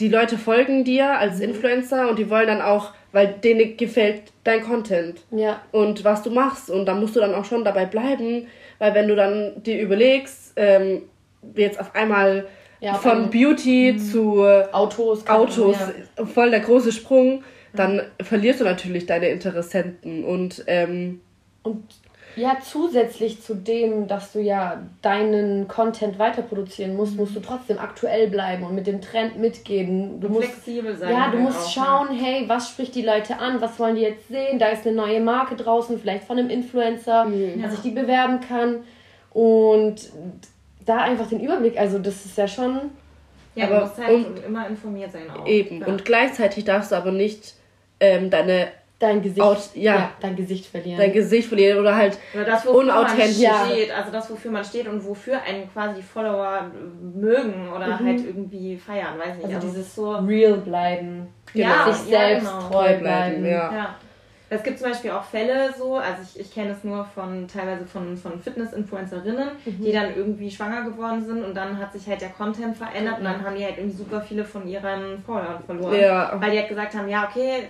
die 0.00 0.08
Leute 0.08 0.38
folgen 0.38 0.84
dir 0.84 1.18
als 1.18 1.38
mhm. 1.38 1.44
Influencer 1.44 2.08
und 2.08 2.18
die 2.18 2.30
wollen 2.30 2.46
dann 2.46 2.62
auch, 2.62 2.92
weil 3.12 3.28
denen 3.28 3.76
gefällt 3.76 4.32
dein 4.44 4.62
Content 4.62 5.20
ja. 5.30 5.60
und 5.72 6.04
was 6.04 6.22
du 6.22 6.30
machst. 6.30 6.70
Und 6.70 6.86
da 6.86 6.94
musst 6.94 7.16
du 7.16 7.20
dann 7.20 7.34
auch 7.34 7.44
schon 7.44 7.64
dabei 7.64 7.86
bleiben, 7.86 8.46
weil 8.78 8.94
wenn 8.94 9.08
du 9.08 9.16
dann 9.16 9.62
dir 9.62 9.80
überlegst, 9.80 10.52
ähm, 10.56 11.02
jetzt 11.54 11.80
auf 11.80 11.94
einmal 11.94 12.46
ja, 12.80 12.94
von 12.94 13.30
Beauty 13.30 13.92
mhm. 13.92 13.98
zu 13.98 14.44
Autos, 14.72 15.26
Autos 15.26 15.76
ja. 16.18 16.26
voll 16.26 16.50
der 16.50 16.60
große 16.60 16.92
Sprung, 16.92 17.42
dann 17.74 18.02
verlierst 18.22 18.60
du 18.60 18.64
natürlich 18.64 19.06
deine 19.06 19.28
Interessenten 19.28 20.24
und 20.24 20.64
ähm, 20.66 21.20
und 21.62 21.82
ja, 22.36 22.58
zusätzlich 22.62 23.42
zu 23.42 23.54
dem, 23.54 24.08
dass 24.08 24.32
du 24.32 24.40
ja 24.40 24.82
deinen 25.00 25.68
Content 25.68 26.18
weiter 26.18 26.42
produzieren 26.42 26.94
musst, 26.94 27.16
musst 27.16 27.34
du 27.34 27.40
trotzdem 27.40 27.78
aktuell 27.78 28.28
bleiben 28.28 28.64
und 28.64 28.74
mit 28.74 28.86
dem 28.86 29.00
Trend 29.00 29.38
mitgehen. 29.38 30.20
Du 30.20 30.28
musst 30.28 30.48
flexibel 30.48 30.94
sein. 30.94 31.12
Ja, 31.12 31.30
du 31.30 31.38
musst 31.38 31.58
auch, 31.58 31.70
schauen, 31.70 32.14
ne? 32.14 32.22
hey, 32.22 32.44
was 32.46 32.68
spricht 32.68 32.94
die 32.94 33.02
Leute 33.02 33.38
an? 33.38 33.60
Was 33.62 33.78
wollen 33.78 33.96
die 33.96 34.02
jetzt 34.02 34.28
sehen? 34.28 34.58
Da 34.58 34.68
ist 34.68 34.86
eine 34.86 34.94
neue 34.94 35.20
Marke 35.20 35.56
draußen, 35.56 35.98
vielleicht 35.98 36.24
von 36.24 36.38
einem 36.38 36.50
Influencer, 36.50 37.24
mhm. 37.24 37.62
dass 37.62 37.72
ich 37.72 37.80
die 37.80 37.90
bewerben 37.90 38.40
kann. 38.40 38.84
Und 39.30 40.10
da 40.84 40.98
einfach 40.98 41.28
den 41.28 41.40
Überblick, 41.40 41.78
also 41.78 41.98
das 41.98 42.26
ist 42.26 42.36
ja 42.36 42.46
schon. 42.46 42.90
Ja, 43.54 43.64
aber 43.66 43.76
du 43.76 43.80
musst 43.86 43.98
halt 43.98 44.44
immer 44.46 44.68
informiert 44.68 45.12
sein 45.12 45.30
auch. 45.30 45.46
Eben. 45.46 45.80
Ja. 45.80 45.86
Und 45.86 46.04
gleichzeitig 46.04 46.64
darfst 46.64 46.92
du 46.92 46.96
aber 46.96 47.12
nicht 47.12 47.54
ähm, 47.98 48.28
deine 48.28 48.68
dein 48.98 49.22
Gesicht, 49.22 49.42
Out, 49.42 49.70
ja, 49.74 49.94
ja, 49.94 50.10
dein 50.20 50.36
Gesicht 50.36 50.66
verlieren. 50.66 50.98
Dein 50.98 51.12
Gesicht 51.12 51.48
verlieren 51.48 51.78
oder 51.78 51.94
halt 51.94 52.18
oder 52.34 52.44
das, 52.44 52.66
unauthentisch. 52.66 53.42
Man 53.42 53.70
steht, 53.70 53.90
also 53.90 54.12
das, 54.12 54.30
wofür 54.30 54.50
man 54.50 54.64
steht 54.64 54.88
und 54.88 55.04
wofür 55.04 55.42
einen 55.42 55.70
quasi 55.70 55.96
die 55.96 56.02
Follower 56.02 56.70
mögen 57.14 57.68
oder 57.74 57.86
mhm. 57.86 58.06
halt 58.06 58.24
irgendwie 58.24 58.76
feiern, 58.76 59.18
weiß 59.18 59.36
nicht. 59.36 59.44
Also, 59.44 59.56
also 59.56 59.68
dieses 59.68 59.94
so 59.94 60.12
real 60.16 60.58
bleiben, 60.58 61.28
genau. 61.52 61.68
ja, 61.68 61.92
sich 61.92 62.02
selbst 62.08 62.44
ja, 62.44 62.58
genau. 62.58 62.68
treu 62.68 62.98
bleiben. 62.98 63.44
Ja. 63.44 63.72
ja. 63.72 63.94
Es 64.48 64.62
gibt 64.62 64.78
zum 64.78 64.88
Beispiel 64.88 65.10
auch 65.10 65.24
Fälle 65.24 65.74
so, 65.76 65.96
also 65.96 66.22
ich, 66.22 66.38
ich 66.38 66.54
kenne 66.54 66.70
es 66.70 66.84
nur 66.84 67.04
von 67.04 67.48
teilweise 67.48 67.84
von, 67.84 68.16
von 68.16 68.40
Fitness-Influencerinnen, 68.40 69.48
mhm. 69.64 69.84
die 69.84 69.90
dann 69.90 70.14
irgendwie 70.14 70.48
schwanger 70.48 70.84
geworden 70.84 71.24
sind 71.26 71.44
und 71.44 71.54
dann 71.54 71.76
hat 71.78 71.92
sich 71.92 72.06
halt 72.06 72.20
der 72.20 72.28
Content 72.28 72.76
verändert 72.76 73.14
mhm. 73.14 73.26
und 73.26 73.32
dann 73.32 73.44
haben 73.44 73.56
die 73.56 73.64
halt 73.64 73.76
irgendwie 73.76 73.96
super 73.96 74.20
viele 74.20 74.44
von 74.44 74.68
ihren 74.68 75.20
Followern 75.26 75.64
verloren. 75.66 76.00
Ja. 76.00 76.40
Weil 76.40 76.52
die 76.52 76.58
halt 76.58 76.68
gesagt 76.68 76.94
haben, 76.94 77.08
ja, 77.08 77.28
okay, 77.28 77.64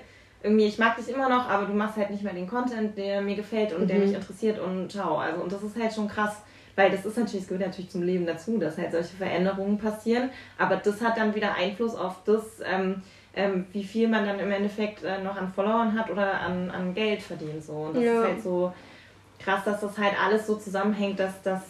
irgendwie, 0.46 0.66
ich 0.66 0.78
mag 0.78 0.96
dich 0.96 1.08
immer 1.08 1.28
noch, 1.28 1.48
aber 1.48 1.66
du 1.66 1.74
machst 1.74 1.96
halt 1.96 2.10
nicht 2.10 2.22
mehr 2.22 2.32
den 2.32 2.46
Content, 2.46 2.96
der 2.96 3.20
mir 3.20 3.34
gefällt 3.34 3.72
und 3.72 3.82
mhm. 3.82 3.88
der 3.88 3.98
mich 3.98 4.14
interessiert 4.14 4.58
und 4.58 4.90
ciao. 4.90 5.18
Also, 5.18 5.42
und 5.42 5.52
das 5.52 5.62
ist 5.62 5.76
halt 5.76 5.92
schon 5.92 6.08
krass, 6.08 6.40
weil 6.76 6.90
das 6.90 7.04
ist 7.04 7.18
natürlich, 7.18 7.42
es 7.42 7.48
gehört 7.48 7.66
natürlich 7.66 7.90
zum 7.90 8.02
Leben 8.02 8.26
dazu, 8.26 8.58
dass 8.58 8.78
halt 8.78 8.92
solche 8.92 9.16
Veränderungen 9.16 9.78
passieren, 9.78 10.30
aber 10.56 10.76
das 10.76 11.00
hat 11.00 11.18
dann 11.18 11.34
wieder 11.34 11.54
Einfluss 11.54 11.96
auf 11.96 12.22
das, 12.24 12.60
ähm, 12.64 13.02
ähm, 13.34 13.66
wie 13.72 13.84
viel 13.84 14.08
man 14.08 14.24
dann 14.24 14.38
im 14.38 14.50
Endeffekt 14.50 15.02
äh, 15.02 15.22
noch 15.22 15.36
an 15.36 15.52
Followern 15.52 15.98
hat 15.98 16.10
oder 16.10 16.40
an, 16.40 16.70
an 16.70 16.94
Geld 16.94 17.22
verdient. 17.22 17.62
So. 17.62 17.72
Und 17.72 17.96
das 17.96 18.04
ja. 18.04 18.20
ist 18.20 18.26
halt 18.26 18.42
so 18.42 18.72
krass, 19.38 19.64
dass 19.64 19.80
das 19.80 19.98
halt 19.98 20.14
alles 20.22 20.46
so 20.46 20.56
zusammenhängt, 20.56 21.18
dass, 21.18 21.42
dass 21.42 21.62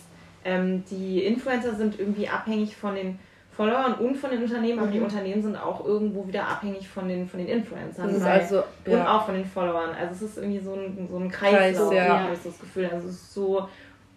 ähm, 0.45 0.85
die 0.91 1.25
Influencer 1.25 1.75
sind 1.75 1.99
irgendwie 1.99 2.29
abhängig 2.29 2.77
von 2.77 2.95
den 2.95 3.19
Followern 3.57 3.95
und 3.95 4.17
von 4.17 4.31
den 4.31 4.43
Unternehmen, 4.43 4.79
aber 4.79 4.89
mhm. 4.89 4.93
die 4.93 5.01
Unternehmen 5.01 5.43
sind 5.43 5.57
auch 5.57 5.85
irgendwo 5.85 6.29
wieder 6.29 6.47
abhängig 6.47 6.87
von 6.87 7.09
den, 7.09 7.27
von 7.27 7.39
den 7.39 7.49
Influencern. 7.49 8.09
Das 8.09 8.17
ist 8.19 8.23
also, 8.23 8.63
ja. 8.87 9.01
Und 9.01 9.07
auch 9.07 9.25
von 9.25 9.35
den 9.35 9.47
Followern. 9.47 9.91
Also 9.99 10.13
es 10.13 10.31
ist 10.31 10.39
irgendwie 10.39 10.61
so 10.61 10.75
ein, 10.75 11.09
so 11.11 11.17
ein 11.17 11.31
Kreislauf, 11.31 11.89
Kreis, 11.89 12.07
ja. 12.07 12.21
habe 12.21 12.35
ich 12.35 12.43
das 12.43 12.59
Gefühl. 12.59 12.91
Also 12.93 13.09
es 13.09 13.15
ist 13.15 13.33
so, 13.33 13.67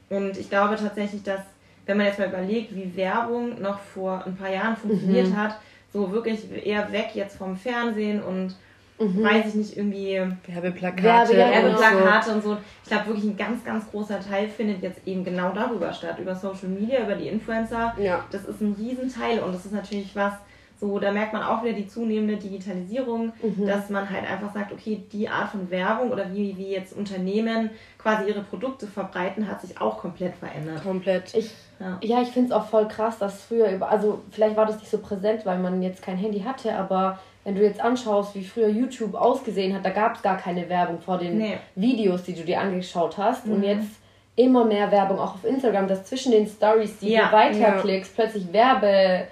und 0.10 0.38
ich 0.38 0.50
glaube 0.50 0.75
tatsächlich, 0.75 1.24
dass, 1.24 1.39
wenn 1.86 1.96
man 1.96 2.08
jetzt 2.08 2.19
mal 2.19 2.27
überlegt, 2.27 2.75
wie 2.75 2.96
Werbung 2.98 3.62
noch 3.62 3.79
vor 3.79 4.25
ein 4.25 4.36
paar 4.36 4.51
Jahren 4.51 4.75
funktioniert 4.75 5.29
mhm. 5.29 5.38
hat, 5.38 5.55
so 5.93 6.12
wirklich 6.12 6.41
eher 6.65 6.91
weg 6.91 7.12
jetzt 7.13 7.38
vom 7.38 7.55
Fernsehen 7.55 8.22
und 8.22 8.55
mhm. 9.00 9.24
weiß 9.24 9.48
ich 9.48 9.56
nicht, 9.56 9.77
irgendwie 9.77 10.22
Werbeplakate, 10.48 11.36
Werbeplakate 11.36 12.32
und 12.34 12.44
so. 12.44 12.58
Ich 12.84 12.89
glaube 12.89 13.08
wirklich 13.08 13.25
ein 13.25 13.38
ganz, 13.38 13.63
ganz 13.63 13.89
großer 13.89 14.20
Teil 14.20 14.48
findet 14.48 14.82
jetzt 14.84 15.08
eben 15.08 15.24
genau 15.24 15.51
darüber 15.51 15.94
statt, 15.94 16.20
über 16.20 16.36
Social 16.36 16.70
Media, 16.70 17.03
über 17.03 17.15
die 17.15 17.27
Influencer. 17.27 17.96
Ja. 18.00 18.25
Das 18.32 18.46
ist 18.46 18.62
ein 18.62 18.75
Riesenteil 18.77 19.39
und 19.39 19.53
das 19.53 19.65
ist 19.65 19.74
natürlich 19.74 20.15
was, 20.15 20.34
so, 20.79 20.98
da 20.98 21.12
merkt 21.12 21.34
man 21.34 21.44
auch 21.44 21.62
wieder 21.62 21.74
die 21.74 21.88
zunehmende 21.88 22.38
Digitalisierung, 22.38 23.34
mhm. 23.41 23.68
dass 23.68 23.89
man 23.89 24.10
halt 24.10 24.29
einfach 24.29 24.53
sagt, 24.53 24.72
okay, 24.72 25.03
die 25.12 25.27
Art 25.27 25.50
von 25.50 25.70
Werbung 25.70 26.10
oder 26.10 26.34
wie, 26.34 26.56
wie 26.58 26.72
jetzt 26.72 26.96
Unternehmen 26.96 27.72
quasi 27.98 28.29
ihre 28.29 28.41
Produkte 28.44 28.88
verbreiten, 28.88 29.50
hat 29.50 29.60
sich 29.60 29.82
auch 29.82 29.98
komplett 29.98 30.36
verändert. 30.36 30.82
Komplett. 30.82 31.34
Ich, 31.36 31.53
ja. 31.82 31.98
ja, 32.01 32.22
ich 32.22 32.29
finde 32.29 32.50
es 32.50 32.53
auch 32.53 32.65
voll 32.65 32.88
krass, 32.88 33.18
dass 33.18 33.44
früher 33.44 33.70
über, 33.72 33.89
also 33.89 34.22
vielleicht 34.32 34.56
war 34.56 34.65
das 34.65 34.77
nicht 34.77 34.89
so 34.89 35.00
präsent, 35.00 35.46
weil 35.46 35.60
man 35.60 35.82
jetzt 35.82 36.01
kein 36.01 36.15
Handy 36.15 36.41
hatte, 36.41 36.74
aber 36.74 37.20
wenn 37.50 37.56
du 37.56 37.63
jetzt 37.63 37.82
anschaust, 37.82 38.36
wie 38.36 38.44
früher 38.44 38.68
YouTube 38.68 39.15
ausgesehen 39.15 39.74
hat, 39.74 39.84
da 39.84 39.89
gab 39.89 40.15
es 40.15 40.22
gar 40.22 40.38
keine 40.38 40.70
Werbung 40.70 41.00
vor 41.01 41.18
den 41.18 41.39
nee. 41.39 41.58
Videos, 41.74 42.22
die 42.22 42.36
du 42.36 42.44
dir 42.44 42.62
angeschaut 42.62 43.18
hast. 43.18 43.48
Mhm. 43.48 43.53
Und 43.53 43.63
jetzt 43.63 43.89
immer 44.36 44.65
mehr 44.65 44.91
Werbung, 44.91 45.18
auch 45.18 45.34
auf 45.34 45.44
Instagram, 45.44 45.88
dass 45.88 46.06
zwischen 46.06 46.32
den 46.32 46.46
Stories, 46.46 47.00
die 47.00 47.13
ja. 47.13 47.29
du 47.29 47.34
weiterklickst, 47.34 48.15
ja. 48.15 48.24
plötzlich 48.24 48.53
Werbe 48.53 49.24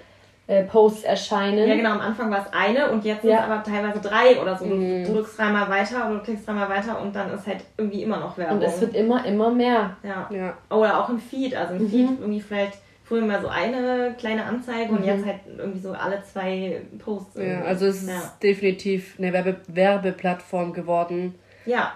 äh, 0.47 0.63
Posts 0.63 1.03
erscheinen. 1.03 1.69
Ja, 1.69 1.75
genau, 1.75 1.91
am 1.91 2.01
Anfang 2.01 2.31
war 2.31 2.39
es 2.39 2.51
eine 2.51 2.89
und 2.89 3.05
jetzt 3.05 3.24
ja. 3.24 3.38
sind 3.38 3.39
es 3.39 3.51
aber 3.51 3.63
teilweise 3.63 4.00
drei 4.00 4.41
oder 4.41 4.57
so. 4.57 4.65
Du 4.65 4.74
mhm. 4.74 5.05
drückst 5.05 5.38
dreimal 5.38 5.69
weiter 5.69 6.07
oder 6.07 6.15
du 6.15 6.24
klickst 6.24 6.47
dreimal 6.47 6.69
weiter 6.69 7.00
und 7.00 7.15
dann 7.15 7.31
ist 7.31 7.45
halt 7.45 7.65
irgendwie 7.77 8.01
immer 8.01 8.17
noch 8.17 8.36
Werbung. 8.36 8.57
Und 8.57 8.63
es 8.63 8.82
wird 8.82 8.95
immer, 8.95 9.23
immer 9.25 9.51
mehr. 9.51 9.95
Ja. 10.01 10.27
ja. 10.32 10.58
Oder 10.75 10.99
auch 10.99 11.10
im 11.10 11.19
Feed, 11.19 11.56
also 11.56 11.75
im 11.75 11.84
mhm. 11.84 11.89
Feed 11.89 12.10
irgendwie 12.19 12.41
vielleicht 12.41 12.80
früher 13.08 13.26
mal 13.26 13.41
so 13.41 13.48
eine 13.48 14.15
kleine 14.17 14.43
Anzeige 14.43 14.91
mhm. 14.91 14.98
und 14.98 15.06
jetzt 15.06 15.26
halt 15.26 15.39
irgendwie 15.58 15.80
so 15.80 15.93
alle 15.93 16.22
zwei 16.24 16.82
Posts. 17.00 17.36
Irgendwie. 17.38 17.54
Ja, 17.54 17.62
also 17.63 17.86
es 17.88 18.04
ist 18.04 18.10
ja. 18.10 18.34
definitiv 18.41 19.15
eine 19.17 19.34
Werbe 19.34 19.58
Werbeplattform 19.67 20.74
geworden. 20.74 21.36
Ja. 21.65 21.93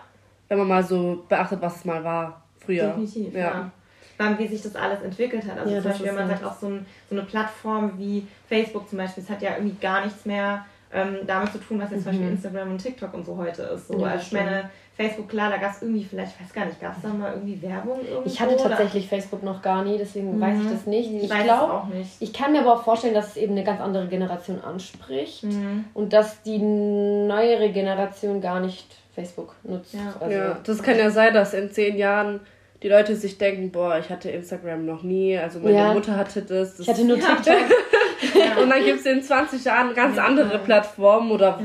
Wenn 0.47 0.57
man 0.57 0.67
mal 0.67 0.83
so 0.83 1.25
beachtet, 1.27 1.61
was 1.61 1.77
es 1.77 1.85
mal 1.85 2.03
war 2.03 2.43
früher. 2.59 2.87
Definitiv, 2.87 3.33
ja. 3.33 3.39
ja 3.39 3.71
wie 4.37 4.47
sich 4.47 4.61
das 4.61 4.75
alles 4.75 5.01
entwickelt 5.01 5.43
hat. 5.45 5.57
Also 5.57 5.73
ja, 5.73 5.81
zum 5.81 5.91
Beispiel, 5.91 6.07
wenn 6.09 6.15
man 6.15 6.27
sagt, 6.27 6.43
auch 6.43 6.55
so, 6.55 6.67
ein, 6.67 6.85
so, 7.09 7.15
eine 7.15 7.25
Plattform 7.25 7.93
wie 7.97 8.27
Facebook 8.47 8.87
zum 8.87 8.99
Beispiel, 8.99 9.23
es 9.23 9.29
hat 9.29 9.41
ja 9.41 9.55
irgendwie 9.55 9.75
gar 9.81 10.05
nichts 10.05 10.25
mehr 10.25 10.65
ähm, 10.93 11.17
damit 11.25 11.51
zu 11.51 11.57
tun, 11.57 11.79
was 11.79 11.89
jetzt 11.89 12.01
mhm. 12.01 12.03
zum 12.03 12.11
Beispiel 12.11 12.27
mhm. 12.27 12.33
Instagram 12.33 12.71
und 12.71 12.77
TikTok 12.77 13.13
und 13.13 13.25
so 13.25 13.37
heute 13.37 13.63
ist. 13.63 13.87
So, 13.87 13.99
ja, 13.99 14.07
also 14.07 14.23
ich 14.23 14.31
meine, 14.31 14.69
Facebook, 15.01 15.29
klar, 15.29 15.49
da 15.49 15.57
gab 15.57 15.71
es 15.71 15.81
irgendwie, 15.81 16.03
vielleicht, 16.03 16.35
ich 16.35 16.41
weiß 16.41 16.53
gar 16.53 16.65
nicht, 16.65 16.79
gab 16.79 16.95
es 16.95 17.01
da 17.01 17.09
mal 17.09 17.33
irgendwie 17.33 17.61
Werbung 17.61 17.99
irgendwo? 17.99 18.29
Ich 18.29 18.39
hatte 18.39 18.55
tatsächlich 18.55 19.07
oder? 19.07 19.17
Facebook 19.17 19.43
noch 19.43 19.61
gar 19.61 19.83
nie, 19.83 19.97
deswegen 19.97 20.37
mhm. 20.37 20.41
weiß 20.41 20.57
ich 20.63 20.71
das 20.71 20.85
nicht. 20.85 21.11
Ich, 21.11 21.23
ich 21.23 21.29
glaube 21.29 21.73
auch 21.73 21.87
nicht. 21.87 22.09
Ich 22.19 22.33
kann 22.33 22.51
mir 22.51 22.61
aber 22.61 22.73
auch 22.75 22.83
vorstellen, 22.83 23.13
dass 23.13 23.29
es 23.29 23.37
eben 23.37 23.53
eine 23.53 23.63
ganz 23.63 23.81
andere 23.81 24.07
Generation 24.07 24.61
anspricht 24.61 25.43
mhm. 25.43 25.85
und 25.93 26.13
dass 26.13 26.41
die 26.43 26.59
neuere 26.59 27.71
Generation 27.71 28.41
gar 28.41 28.59
nicht 28.59 28.87
Facebook 29.13 29.55
nutzt. 29.63 29.93
Ja, 29.93 30.13
also, 30.19 30.35
ja 30.35 30.59
das 30.63 30.83
kann 30.83 30.97
ja 30.97 31.09
sein, 31.09 31.33
dass 31.33 31.53
in 31.53 31.71
zehn 31.71 31.97
Jahren 31.97 32.41
die 32.83 32.89
Leute 32.89 33.15
sich 33.15 33.37
denken, 33.37 33.71
boah, 33.71 33.97
ich 33.99 34.09
hatte 34.09 34.29
Instagram 34.31 34.85
noch 34.85 35.03
nie, 35.03 35.37
also 35.37 35.59
meine 35.59 35.77
ja. 35.77 35.93
Mutter 35.93 36.15
hatte 36.15 36.41
das. 36.41 36.77
das 36.77 36.79
ich 36.79 36.89
hatte 36.89 37.05
nur 37.05 37.17
TikTok. 37.17 37.45
ja. 38.33 38.57
Und 38.61 38.69
dann 38.69 38.83
gibt 38.83 38.99
es 38.99 39.05
in 39.05 39.21
20 39.21 39.63
Jahren 39.65 39.93
ganz 39.93 40.17
ja. 40.17 40.25
andere 40.25 40.59
Plattformen 40.59 41.31
oder. 41.31 41.59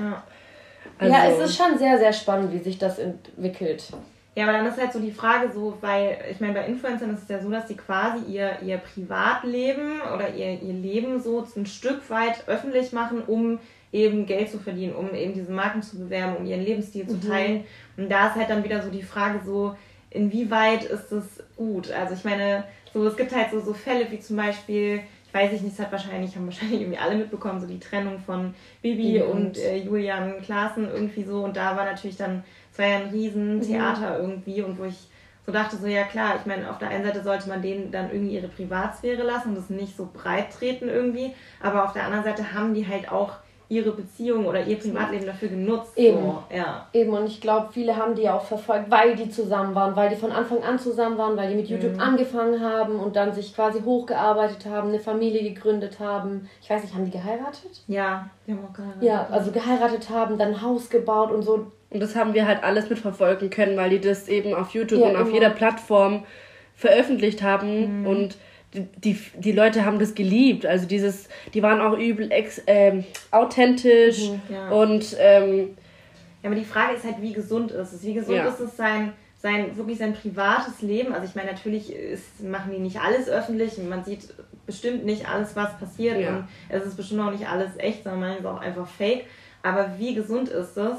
Ja. 1.00 1.06
Also. 1.06 1.14
ja, 1.14 1.24
es 1.26 1.50
ist 1.50 1.56
schon 1.56 1.78
sehr, 1.78 1.98
sehr 1.98 2.12
spannend, 2.12 2.52
wie 2.52 2.58
sich 2.58 2.78
das 2.78 2.98
entwickelt. 2.98 3.88
Ja, 4.34 4.44
aber 4.44 4.52
dann 4.52 4.66
ist 4.66 4.78
halt 4.78 4.92
so 4.92 5.00
die 5.00 5.12
Frage 5.12 5.50
so, 5.50 5.78
weil 5.80 6.18
ich 6.30 6.40
meine, 6.40 6.52
bei 6.52 6.66
Influencern 6.66 7.14
ist 7.14 7.22
es 7.22 7.28
ja 7.28 7.40
so, 7.40 7.50
dass 7.50 7.68
sie 7.68 7.76
quasi 7.76 8.22
ihr, 8.30 8.58
ihr 8.62 8.76
Privatleben 8.76 10.02
oder 10.14 10.34
ihr, 10.34 10.60
ihr 10.60 10.74
Leben 10.74 11.20
so 11.20 11.46
ein 11.56 11.64
Stück 11.64 12.10
weit 12.10 12.46
öffentlich 12.46 12.92
machen, 12.92 13.22
um 13.26 13.58
eben 13.92 14.26
Geld 14.26 14.50
zu 14.50 14.58
verdienen, 14.58 14.94
um 14.94 15.14
eben 15.14 15.32
diese 15.32 15.52
Marken 15.52 15.80
zu 15.80 15.98
bewerben, 15.98 16.36
um 16.36 16.44
ihren 16.44 16.62
Lebensstil 16.62 17.04
mhm. 17.04 17.08
zu 17.08 17.28
teilen. 17.28 17.64
Und 17.96 18.10
da 18.10 18.28
ist 18.28 18.34
halt 18.34 18.50
dann 18.50 18.62
wieder 18.62 18.82
so 18.82 18.90
die 18.90 19.02
Frage 19.02 19.40
so, 19.42 19.74
inwieweit 20.10 20.84
ist 20.84 21.12
es 21.12 21.42
gut? 21.56 21.90
Also 21.90 22.12
ich 22.12 22.24
meine, 22.24 22.64
so 22.92 23.06
es 23.06 23.16
gibt 23.16 23.34
halt 23.34 23.50
so, 23.50 23.60
so 23.60 23.72
Fälle 23.72 24.10
wie 24.10 24.20
zum 24.20 24.36
Beispiel, 24.36 25.00
ich 25.44 25.52
weiß 25.52 25.62
nicht, 25.62 25.74
es 25.74 25.80
hat 25.80 25.92
wahrscheinlich, 25.92 26.34
haben 26.36 26.46
wahrscheinlich 26.46 26.80
irgendwie 26.80 26.98
alle 26.98 27.16
mitbekommen, 27.16 27.60
so 27.60 27.66
die 27.66 27.80
Trennung 27.80 28.18
von 28.18 28.54
Bibi 28.82 29.22
mhm. 29.22 29.30
und 29.30 29.58
äh, 29.58 29.76
Julian 29.76 30.40
Klaassen 30.42 30.88
irgendwie 30.88 31.24
so 31.24 31.44
und 31.44 31.56
da 31.56 31.76
war 31.76 31.84
natürlich 31.84 32.16
dann, 32.16 32.44
es 32.72 32.78
war 32.78 32.86
ja 32.86 32.96
ein 32.98 33.10
Riesentheater 33.10 34.18
mhm. 34.18 34.20
irgendwie 34.20 34.62
und 34.62 34.78
wo 34.78 34.84
ich 34.84 35.08
so 35.44 35.52
dachte, 35.52 35.76
so 35.76 35.86
ja 35.86 36.02
klar, 36.02 36.34
ich 36.40 36.46
meine, 36.46 36.68
auf 36.68 36.78
der 36.78 36.88
einen 36.88 37.04
Seite 37.04 37.22
sollte 37.22 37.48
man 37.48 37.62
denen 37.62 37.92
dann 37.92 38.10
irgendwie 38.10 38.34
ihre 38.34 38.48
Privatsphäre 38.48 39.22
lassen 39.22 39.50
und 39.50 39.54
das 39.56 39.70
nicht 39.70 39.96
so 39.96 40.08
breit 40.12 40.52
treten 40.52 40.88
irgendwie, 40.88 41.32
aber 41.62 41.84
auf 41.84 41.92
der 41.92 42.04
anderen 42.04 42.24
Seite 42.24 42.52
haben 42.52 42.74
die 42.74 42.86
halt 42.86 43.10
auch 43.10 43.36
ihre 43.68 43.90
Beziehung 43.90 44.46
oder 44.46 44.64
ihr 44.64 44.78
Privatleben 44.78 45.26
dafür 45.26 45.48
genutzt. 45.48 45.96
Eben. 45.96 46.18
So, 46.18 46.42
ja. 46.54 46.86
Eben, 46.92 47.12
und 47.12 47.26
ich 47.26 47.40
glaube, 47.40 47.68
viele 47.72 47.96
haben 47.96 48.14
die 48.14 48.28
auch 48.28 48.44
verfolgt, 48.44 48.90
weil 48.90 49.16
die 49.16 49.28
zusammen 49.28 49.74
waren, 49.74 49.96
weil 49.96 50.08
die 50.08 50.16
von 50.16 50.30
Anfang 50.30 50.62
an 50.62 50.78
zusammen 50.78 51.18
waren, 51.18 51.36
weil 51.36 51.50
die 51.50 51.56
mit 51.56 51.68
YouTube 51.68 51.94
mhm. 51.94 52.00
angefangen 52.00 52.60
haben 52.60 53.00
und 53.00 53.16
dann 53.16 53.34
sich 53.34 53.54
quasi 53.54 53.80
hochgearbeitet 53.82 54.66
haben, 54.66 54.88
eine 54.88 55.00
Familie 55.00 55.42
gegründet 55.42 55.98
haben. 55.98 56.48
Ich 56.62 56.70
weiß 56.70 56.82
nicht, 56.82 56.94
haben 56.94 57.04
die 57.04 57.10
geheiratet? 57.10 57.82
Ja, 57.88 58.30
die 58.46 58.52
haben 58.52 58.64
auch 58.64 58.72
geheiratet. 58.72 59.02
Ja, 59.02 59.26
also 59.30 59.50
geheiratet 59.50 60.10
haben, 60.10 60.38
dann 60.38 60.54
ein 60.54 60.62
Haus 60.62 60.88
gebaut 60.88 61.32
und 61.32 61.42
so. 61.42 61.66
Und 61.90 62.00
das 62.00 62.14
haben 62.14 62.34
wir 62.34 62.46
halt 62.46 62.62
alles 62.62 62.88
mitverfolgen 62.88 63.50
können, 63.50 63.76
weil 63.76 63.90
die 63.90 64.00
das 64.00 64.28
eben 64.28 64.54
auf 64.54 64.70
YouTube 64.70 65.00
ja, 65.00 65.08
und 65.08 65.16
auf 65.16 65.32
jeder 65.32 65.50
Plattform 65.50 66.24
veröffentlicht 66.74 67.42
haben 67.42 68.02
mhm. 68.02 68.06
und 68.06 68.36
die, 68.80 69.18
die 69.38 69.52
Leute 69.52 69.84
haben 69.84 69.98
das 69.98 70.14
geliebt. 70.14 70.66
Also 70.66 70.86
dieses, 70.86 71.28
die 71.54 71.62
waren 71.62 71.80
auch 71.80 71.98
übel 71.98 72.30
ex, 72.30 72.60
ähm, 72.66 73.04
authentisch 73.30 74.30
mhm, 74.30 74.40
ja. 74.48 74.68
und 74.70 75.16
ähm, 75.18 75.76
ja, 76.42 76.50
aber 76.50 76.54
die 76.54 76.64
Frage 76.64 76.94
ist 76.94 77.04
halt, 77.04 77.20
wie 77.20 77.32
gesund 77.32 77.72
ist 77.72 77.92
es? 77.92 78.04
Wie 78.04 78.14
gesund 78.14 78.36
ja. 78.36 78.46
ist 78.46 78.60
es 78.60 78.76
sein, 78.76 79.12
sein, 79.38 79.76
wirklich 79.76 79.98
sein 79.98 80.14
privates 80.14 80.80
Leben? 80.82 81.12
Also 81.12 81.26
ich 81.26 81.34
meine, 81.34 81.50
natürlich 81.50 81.92
ist, 81.92 82.42
machen 82.42 82.72
die 82.72 82.78
nicht 82.78 83.00
alles 83.00 83.28
öffentlich 83.28 83.78
und 83.78 83.88
man 83.88 84.04
sieht 84.04 84.32
bestimmt 84.64 85.04
nicht 85.04 85.28
alles, 85.28 85.56
was 85.56 85.78
passiert 85.78 86.20
ja. 86.20 86.28
und 86.30 86.48
es 86.68 86.84
ist 86.84 86.96
bestimmt 86.96 87.22
auch 87.22 87.30
nicht 87.30 87.48
alles 87.48 87.70
echt, 87.78 88.04
sondern 88.04 88.20
man 88.20 88.38
ist 88.38 88.46
auch 88.46 88.60
einfach 88.60 88.86
fake. 88.86 89.24
Aber 89.62 89.98
wie 89.98 90.14
gesund 90.14 90.48
ist 90.48 90.76
es? 90.76 90.98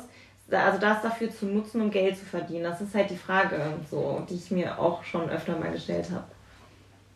Also 0.49 0.79
das 0.79 1.01
dafür 1.01 1.29
zu 1.29 1.45
nutzen, 1.45 1.81
um 1.81 1.91
Geld 1.91 2.17
zu 2.17 2.25
verdienen, 2.25 2.63
das 2.63 2.79
ist 2.79 2.95
halt 2.95 3.09
die 3.09 3.17
Frage, 3.17 3.59
so, 3.89 4.25
die 4.29 4.35
ich 4.35 4.49
mir 4.49 4.79
auch 4.79 5.03
schon 5.03 5.29
öfter 5.29 5.57
mal 5.57 5.71
gestellt 5.71 6.09
habe. 6.11 6.23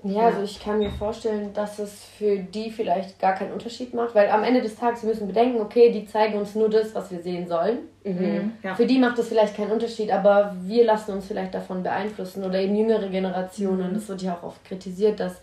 Ja, 0.03 0.21
also 0.21 0.41
ich 0.41 0.59
kann 0.59 0.79
mir 0.79 0.89
vorstellen, 0.89 1.53
dass 1.53 1.77
es 1.77 2.05
für 2.17 2.37
die 2.37 2.71
vielleicht 2.71 3.19
gar 3.19 3.35
keinen 3.35 3.53
Unterschied 3.53 3.93
macht, 3.93 4.15
weil 4.15 4.29
am 4.29 4.43
Ende 4.43 4.61
des 4.61 4.75
Tages 4.75 5.03
müssen 5.03 5.27
bedenken, 5.27 5.61
okay, 5.61 5.91
die 5.91 6.07
zeigen 6.07 6.39
uns 6.39 6.55
nur 6.55 6.69
das, 6.69 6.95
was 6.95 7.11
wir 7.11 7.21
sehen 7.21 7.47
sollen. 7.47 7.79
Mhm. 8.03 8.53
Ja. 8.63 8.73
Für 8.73 8.87
die 8.87 8.97
macht 8.97 9.19
das 9.19 9.27
vielleicht 9.27 9.55
keinen 9.55 9.71
Unterschied, 9.71 10.11
aber 10.11 10.55
wir 10.63 10.85
lassen 10.85 11.11
uns 11.13 11.27
vielleicht 11.27 11.53
davon 11.53 11.83
beeinflussen 11.83 12.43
oder 12.43 12.59
eben 12.59 12.75
jüngere 12.75 13.09
Generationen. 13.09 13.91
Mhm. 13.91 13.93
Das 13.93 14.09
wird 14.09 14.23
ja 14.23 14.33
auch 14.33 14.43
oft 14.43 14.65
kritisiert, 14.65 15.19
dass 15.19 15.39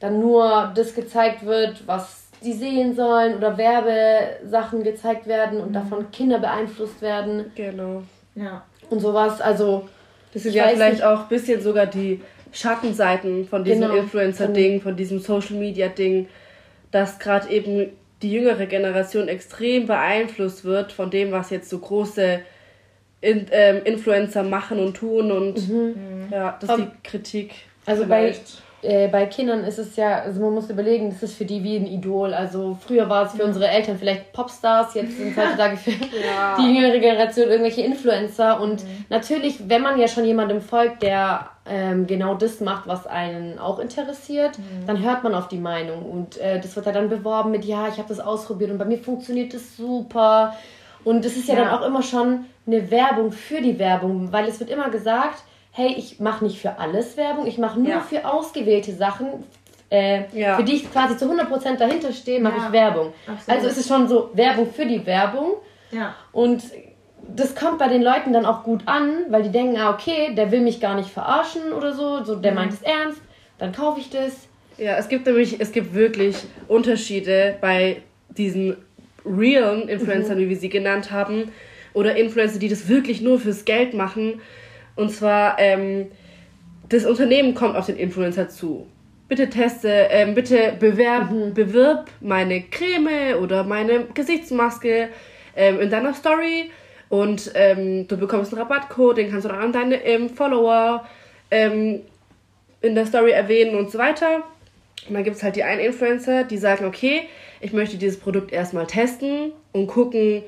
dann 0.00 0.18
nur 0.18 0.72
das 0.74 0.94
gezeigt 0.94 1.46
wird, 1.46 1.86
was 1.86 2.28
die 2.42 2.54
sehen 2.54 2.96
sollen 2.96 3.36
oder 3.36 3.56
Werbesachen 3.56 4.82
gezeigt 4.82 5.26
werden 5.26 5.60
und 5.60 5.68
mhm. 5.68 5.74
davon 5.74 6.10
Kinder 6.10 6.38
beeinflusst 6.38 7.00
werden. 7.00 7.52
Genau. 7.54 8.02
Ja. 8.34 8.62
Und 8.88 9.00
sowas, 9.00 9.40
also. 9.40 9.88
Das 10.32 10.44
sind 10.44 10.54
ja 10.54 10.68
vielleicht 10.68 10.94
nicht. 10.94 11.04
auch 11.04 11.22
ein 11.22 11.28
bisschen 11.28 11.60
sogar 11.60 11.86
die 11.86 12.22
Schattenseiten 12.52 13.46
von 13.46 13.64
diesem 13.64 13.82
genau. 13.82 13.94
Influencer-Ding, 13.94 14.80
von 14.80 14.96
diesem 14.96 15.20
Social-Media-Ding, 15.20 16.28
dass 16.90 17.18
gerade 17.18 17.48
eben 17.50 17.90
die 18.22 18.32
jüngere 18.32 18.66
Generation 18.66 19.28
extrem 19.28 19.86
beeinflusst 19.86 20.64
wird 20.64 20.92
von 20.92 21.10
dem, 21.10 21.32
was 21.32 21.50
jetzt 21.50 21.70
so 21.70 21.78
große 21.78 22.40
in, 23.20 23.46
ähm, 23.50 23.82
Influencer 23.84 24.42
machen 24.42 24.78
und 24.78 24.96
tun 24.96 25.30
und 25.30 25.68
mhm. 25.68 26.28
ja, 26.30 26.56
das 26.60 26.70
ist 26.70 26.78
die 26.78 27.08
Kritik. 27.08 27.54
Also 27.86 28.04
vielleicht. 28.04 28.56
bei 28.56 28.62
äh, 28.82 29.08
bei 29.08 29.26
Kindern 29.26 29.64
ist 29.64 29.78
es 29.78 29.96
ja, 29.96 30.22
also 30.22 30.40
man 30.40 30.54
muss 30.54 30.70
überlegen, 30.70 31.10
das 31.10 31.22
ist 31.22 31.36
für 31.36 31.44
die 31.44 31.62
wie 31.62 31.76
ein 31.76 31.86
Idol. 31.86 32.32
Also 32.32 32.78
früher 32.86 33.08
war 33.08 33.26
es 33.26 33.32
für 33.32 33.40
ja. 33.40 33.44
unsere 33.44 33.68
Eltern 33.68 33.98
vielleicht 33.98 34.32
Popstars, 34.32 34.94
jetzt 34.94 35.18
sind 35.18 35.32
es 35.32 35.36
heutzutage 35.44 35.76
für 35.76 35.90
ja. 35.90 36.56
die 36.58 36.74
jüngere 36.74 36.98
Generation 36.98 37.48
irgendwelche 37.48 37.82
Influencer. 37.82 38.60
Und 38.60 38.82
mhm. 38.82 39.04
natürlich, 39.10 39.68
wenn 39.68 39.82
man 39.82 39.98
ja 40.00 40.08
schon 40.08 40.24
jemandem 40.24 40.62
folgt, 40.62 41.02
der 41.02 41.50
ähm, 41.70 42.08
genau 42.08 42.34
das 42.34 42.60
macht, 42.60 42.88
was 42.88 43.06
einen 43.06 43.60
auch 43.60 43.78
interessiert, 43.78 44.58
mhm. 44.58 44.86
dann 44.86 45.02
hört 45.02 45.22
man 45.22 45.34
auf 45.34 45.46
die 45.46 45.58
Meinung. 45.58 46.02
Und 46.02 46.36
äh, 46.38 46.60
das 46.60 46.74
wird 46.74 46.86
ja 46.86 46.92
dann 46.92 47.08
beworben 47.08 47.52
mit, 47.52 47.64
ja, 47.64 47.86
ich 47.86 47.98
habe 47.98 48.08
das 48.08 48.18
ausprobiert 48.18 48.72
und 48.72 48.78
bei 48.78 48.84
mir 48.84 48.98
funktioniert 48.98 49.54
das 49.54 49.76
super. 49.76 50.56
Und 51.04 51.24
das 51.24 51.36
ist 51.36 51.48
ja, 51.48 51.54
ja 51.54 51.64
dann 51.64 51.74
auch 51.78 51.86
immer 51.86 52.02
schon 52.02 52.46
eine 52.66 52.90
Werbung 52.90 53.30
für 53.30 53.60
die 53.60 53.78
Werbung, 53.78 54.32
weil 54.32 54.48
es 54.48 54.58
wird 54.58 54.68
immer 54.68 54.90
gesagt, 54.90 55.44
hey, 55.70 55.94
ich 55.96 56.18
mache 56.18 56.44
nicht 56.44 56.60
für 56.60 56.78
alles 56.78 57.16
Werbung, 57.16 57.46
ich 57.46 57.56
mache 57.56 57.78
nur 57.78 57.88
ja. 57.88 58.00
für 58.00 58.24
ausgewählte 58.24 58.92
Sachen, 58.92 59.44
äh, 59.90 60.24
ja. 60.32 60.56
für 60.56 60.64
die 60.64 60.74
ich 60.74 60.92
quasi 60.92 61.16
zu 61.16 61.26
100% 61.26 61.76
dahinter 61.76 62.12
stehe, 62.12 62.40
mache 62.40 62.56
ich 62.58 62.72
Werbung. 62.72 63.12
Absolut. 63.28 63.48
Also 63.48 63.68
ist 63.68 63.78
es 63.78 63.86
schon 63.86 64.08
so 64.08 64.30
Werbung 64.34 64.72
für 64.72 64.86
die 64.86 65.06
Werbung. 65.06 65.54
Und 66.32 66.62
das 67.36 67.54
kommt 67.54 67.78
bei 67.78 67.88
den 67.88 68.02
Leuten 68.02 68.32
dann 68.32 68.46
auch 68.46 68.62
gut 68.62 68.82
an, 68.86 69.24
weil 69.28 69.42
die 69.42 69.50
denken, 69.50 69.76
ah, 69.76 69.94
okay, 69.94 70.34
der 70.34 70.50
will 70.50 70.60
mich 70.60 70.80
gar 70.80 70.94
nicht 70.94 71.10
verarschen 71.10 71.72
oder 71.72 71.92
so, 71.94 72.24
so 72.24 72.36
der 72.36 72.52
mhm. 72.52 72.56
meint 72.56 72.72
es 72.72 72.82
ernst, 72.82 73.20
dann 73.58 73.72
kaufe 73.72 74.00
ich 74.00 74.10
das. 74.10 74.48
Ja, 74.78 74.96
es 74.96 75.08
gibt 75.08 75.26
nämlich, 75.26 75.60
es 75.60 75.72
gibt 75.72 75.94
wirklich 75.94 76.36
Unterschiede 76.68 77.56
bei 77.60 78.02
diesen 78.30 78.76
realen 79.24 79.88
Influencern, 79.88 80.38
mhm. 80.38 80.42
wie 80.42 80.48
wir 80.50 80.56
sie 80.56 80.68
genannt 80.68 81.10
haben, 81.10 81.50
oder 81.92 82.16
Influencer, 82.16 82.58
die 82.58 82.68
das 82.68 82.88
wirklich 82.88 83.20
nur 83.20 83.40
fürs 83.40 83.64
Geld 83.64 83.94
machen 83.94 84.40
und 84.96 85.10
zwar, 85.10 85.58
ähm, 85.58 86.08
das 86.88 87.06
Unternehmen 87.06 87.54
kommt 87.54 87.76
auf 87.76 87.86
den 87.86 87.96
Influencer 87.96 88.48
zu. 88.48 88.86
Bitte 89.28 89.48
teste, 89.48 89.88
ähm, 89.88 90.34
bitte 90.34 90.74
bewerb, 90.78 91.30
mhm. 91.30 91.54
bewirb 91.54 92.10
meine 92.20 92.62
Creme 92.62 93.36
oder 93.40 93.64
meine 93.64 94.04
Gesichtsmaske 94.12 95.08
ähm, 95.56 95.80
in 95.80 95.88
deiner 95.88 96.14
Story 96.14 96.70
und 97.10 97.50
ähm, 97.54 98.08
du 98.08 98.16
bekommst 98.16 98.52
einen 98.52 98.62
Rabattcode, 98.62 99.18
den 99.18 99.30
kannst 99.30 99.44
du 99.44 99.48
dann 99.50 99.58
an 99.58 99.72
deine 99.72 100.02
ähm, 100.04 100.30
Follower 100.30 101.04
ähm, 101.50 102.00
in 102.80 102.94
der 102.94 103.04
Story 103.04 103.32
erwähnen 103.32 103.74
und 103.76 103.90
so 103.90 103.98
weiter. 103.98 104.42
Und 105.08 105.14
dann 105.14 105.24
gibt 105.24 105.36
es 105.36 105.42
halt 105.42 105.56
die 105.56 105.64
einen 105.64 105.80
Influencer, 105.80 106.44
die 106.44 106.56
sagen, 106.56 106.84
okay, 106.84 107.22
ich 107.60 107.72
möchte 107.72 107.98
dieses 107.98 108.18
Produkt 108.18 108.52
erstmal 108.52 108.86
testen 108.86 109.52
und 109.72 109.88
gucken, 109.88 110.44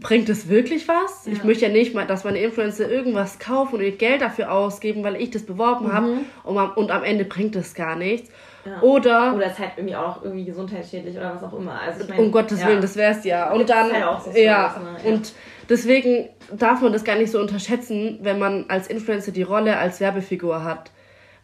bringt 0.00 0.28
es 0.30 0.48
wirklich 0.48 0.88
was? 0.88 1.26
Ja. 1.26 1.32
Ich 1.32 1.44
möchte 1.44 1.66
ja 1.66 1.72
nicht 1.72 1.94
mal, 1.94 2.06
dass 2.06 2.24
meine 2.24 2.38
Influencer 2.38 2.90
irgendwas 2.90 3.38
kaufen 3.38 3.76
und 3.76 3.82
ihr 3.82 3.96
Geld 3.96 4.22
dafür 4.22 4.50
ausgeben, 4.50 5.04
weil 5.04 5.16
ich 5.16 5.30
das 5.30 5.42
beworben 5.42 5.86
mhm. 5.86 5.92
habe 5.92 6.16
und, 6.44 6.76
und, 6.76 6.90
am 6.90 7.04
Ende 7.04 7.24
bringt 7.26 7.54
es 7.54 7.74
gar 7.74 7.96
nichts. 7.96 8.30
Ja. 8.64 8.80
Oder, 8.80 9.34
oder 9.34 9.46
es 9.46 9.52
ist 9.52 9.58
halt 9.58 9.72
irgendwie 9.76 9.96
auch 9.96 10.22
irgendwie 10.22 10.44
gesundheitsschädlich 10.44 11.16
oder 11.16 11.34
was 11.34 11.42
auch 11.42 11.58
immer. 11.58 11.80
Also 11.80 12.02
ich 12.02 12.08
mein, 12.08 12.18
um 12.18 12.32
Gottes 12.32 12.60
ja. 12.60 12.68
Willen, 12.68 12.80
das 12.80 12.96
wäre 12.96 13.12
es 13.12 13.24
ja. 13.24 13.52
Und 13.52 13.68
dann, 13.68 13.92
halt 13.92 14.22
so 14.22 14.30
ja, 14.38 14.80
ne? 15.02 15.10
und 15.10 15.32
deswegen 15.68 16.28
darf 16.52 16.80
man 16.80 16.92
das 16.92 17.04
gar 17.04 17.16
nicht 17.16 17.30
so 17.30 17.40
unterschätzen, 17.40 18.18
wenn 18.22 18.38
man 18.38 18.66
als 18.68 18.86
Influencer 18.86 19.32
die 19.32 19.42
Rolle 19.42 19.76
als 19.76 20.00
Werbefigur 20.00 20.64
hat. 20.64 20.90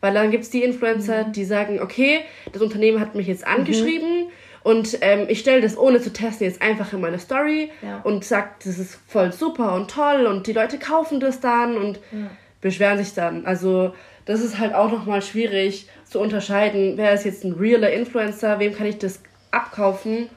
Weil 0.01 0.15
dann 0.15 0.31
gibt 0.31 0.45
es 0.45 0.51
die 0.51 0.63
Influencer, 0.63 1.29
mhm. 1.29 1.33
die 1.33 1.45
sagen, 1.45 1.81
okay, 1.81 2.21
das 2.53 2.63
Unternehmen 2.63 3.01
hat 3.01 3.15
mich 3.15 3.27
jetzt 3.27 3.47
angeschrieben, 3.47 4.25
mhm 4.25 4.31
und 4.65 4.99
ähm, 5.03 5.27
ich 5.29 5.41
stelle 5.41 5.61
das 5.61 5.77
ohne 5.77 6.01
zu 6.01 6.11
testen 6.11 6.47
jetzt 6.47 6.63
einfach 6.63 6.93
in 6.95 7.01
meine 7.03 7.19
Story 7.19 7.71
ja. 7.83 8.01
und 8.03 8.25
sage, 8.25 8.49
das 8.65 8.79
ist 8.79 8.99
voll 9.07 9.31
super 9.31 9.75
und 9.75 9.91
toll 9.91 10.27
und 10.27 10.47
die 10.47 10.55
Leute 10.55 10.79
kaufen 10.79 11.21
das 11.21 11.39
dann 11.41 11.77
und 11.77 12.01
ja. 12.11 12.31
beschweren 12.63 12.97
sich 12.97 13.13
dann. 13.13 13.45
Also 13.45 13.93
das 14.25 14.41
ist 14.41 14.59
halt 14.59 14.75
auch 14.75 14.91
nochmal 14.91 15.21
schwierig 15.21 15.87
zu 16.07 16.19
unterscheiden, 16.19 16.95
wer 16.97 17.13
ist 17.13 17.27
jetzt 17.27 17.45
ein 17.45 17.53
realer 17.53 17.93
Influencer, 17.93 18.59
wem 18.59 18.75
kann 18.75 18.87
ich 18.87 18.97
das 18.97 19.21
abkaufen 19.51 20.31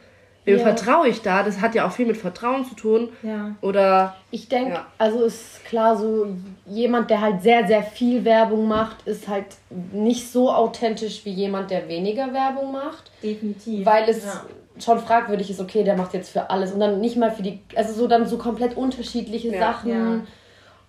Wem 0.48 0.60
ja. 0.60 0.64
vertraue 0.64 1.10
ich 1.10 1.22
da? 1.22 1.44
Das 1.44 1.60
hat 1.60 1.76
ja 1.76 1.86
auch 1.86 1.92
viel 1.92 2.06
mit 2.06 2.16
Vertrauen 2.16 2.64
zu 2.64 2.74
tun. 2.74 3.10
Ja. 3.22 3.56
Oder. 3.60 4.16
Ich 4.32 4.48
denke, 4.48 4.76
ja. 4.76 4.86
also 4.98 5.26
ist 5.26 5.66
klar, 5.66 5.98
so 5.98 6.28
jemand, 6.66 7.10
der 7.10 7.20
halt 7.20 7.42
sehr, 7.42 7.68
sehr 7.68 7.84
viel 7.84 8.24
Werbung 8.24 8.66
macht, 8.66 9.06
ist 9.06 9.28
halt 9.28 9.48
nicht 9.92 10.32
so 10.32 10.50
authentisch 10.50 11.26
wie 11.26 11.32
jemand, 11.32 11.70
der 11.70 11.90
weniger 11.90 12.34
Werbung 12.34 12.72
macht. 12.72 13.12
Definitiv. 13.22 13.86
Weil 13.86 14.08
es 14.08 14.24
ja. 14.24 14.46
schon 14.80 15.00
fragwürdig 15.00 15.50
ist, 15.50 15.60
okay, 15.60 15.84
der 15.84 15.98
macht 15.98 16.14
jetzt 16.14 16.30
für 16.30 16.50
alles 16.50 16.72
und 16.72 16.80
dann 16.80 17.02
nicht 17.02 17.18
mal 17.18 17.32
für 17.32 17.44
die, 17.44 17.60
also 17.76 17.92
so 17.92 18.08
dann 18.08 18.26
so 18.26 18.38
komplett 18.38 18.78
unterschiedliche 18.78 19.52
Sachen. 19.60 20.26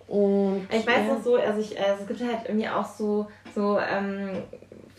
Und, 0.07 0.67
ich 0.71 0.87
weiß 0.87 1.05
noch 1.07 1.21
so, 1.21 1.35
also, 1.35 1.59
ich, 1.59 1.77
also 1.77 2.01
es 2.01 2.07
gibt 2.07 2.21
halt 2.21 2.47
irgendwie 2.47 2.69
auch 2.69 2.85
so, 2.85 3.27
so 3.53 3.77
ähm, 3.77 4.41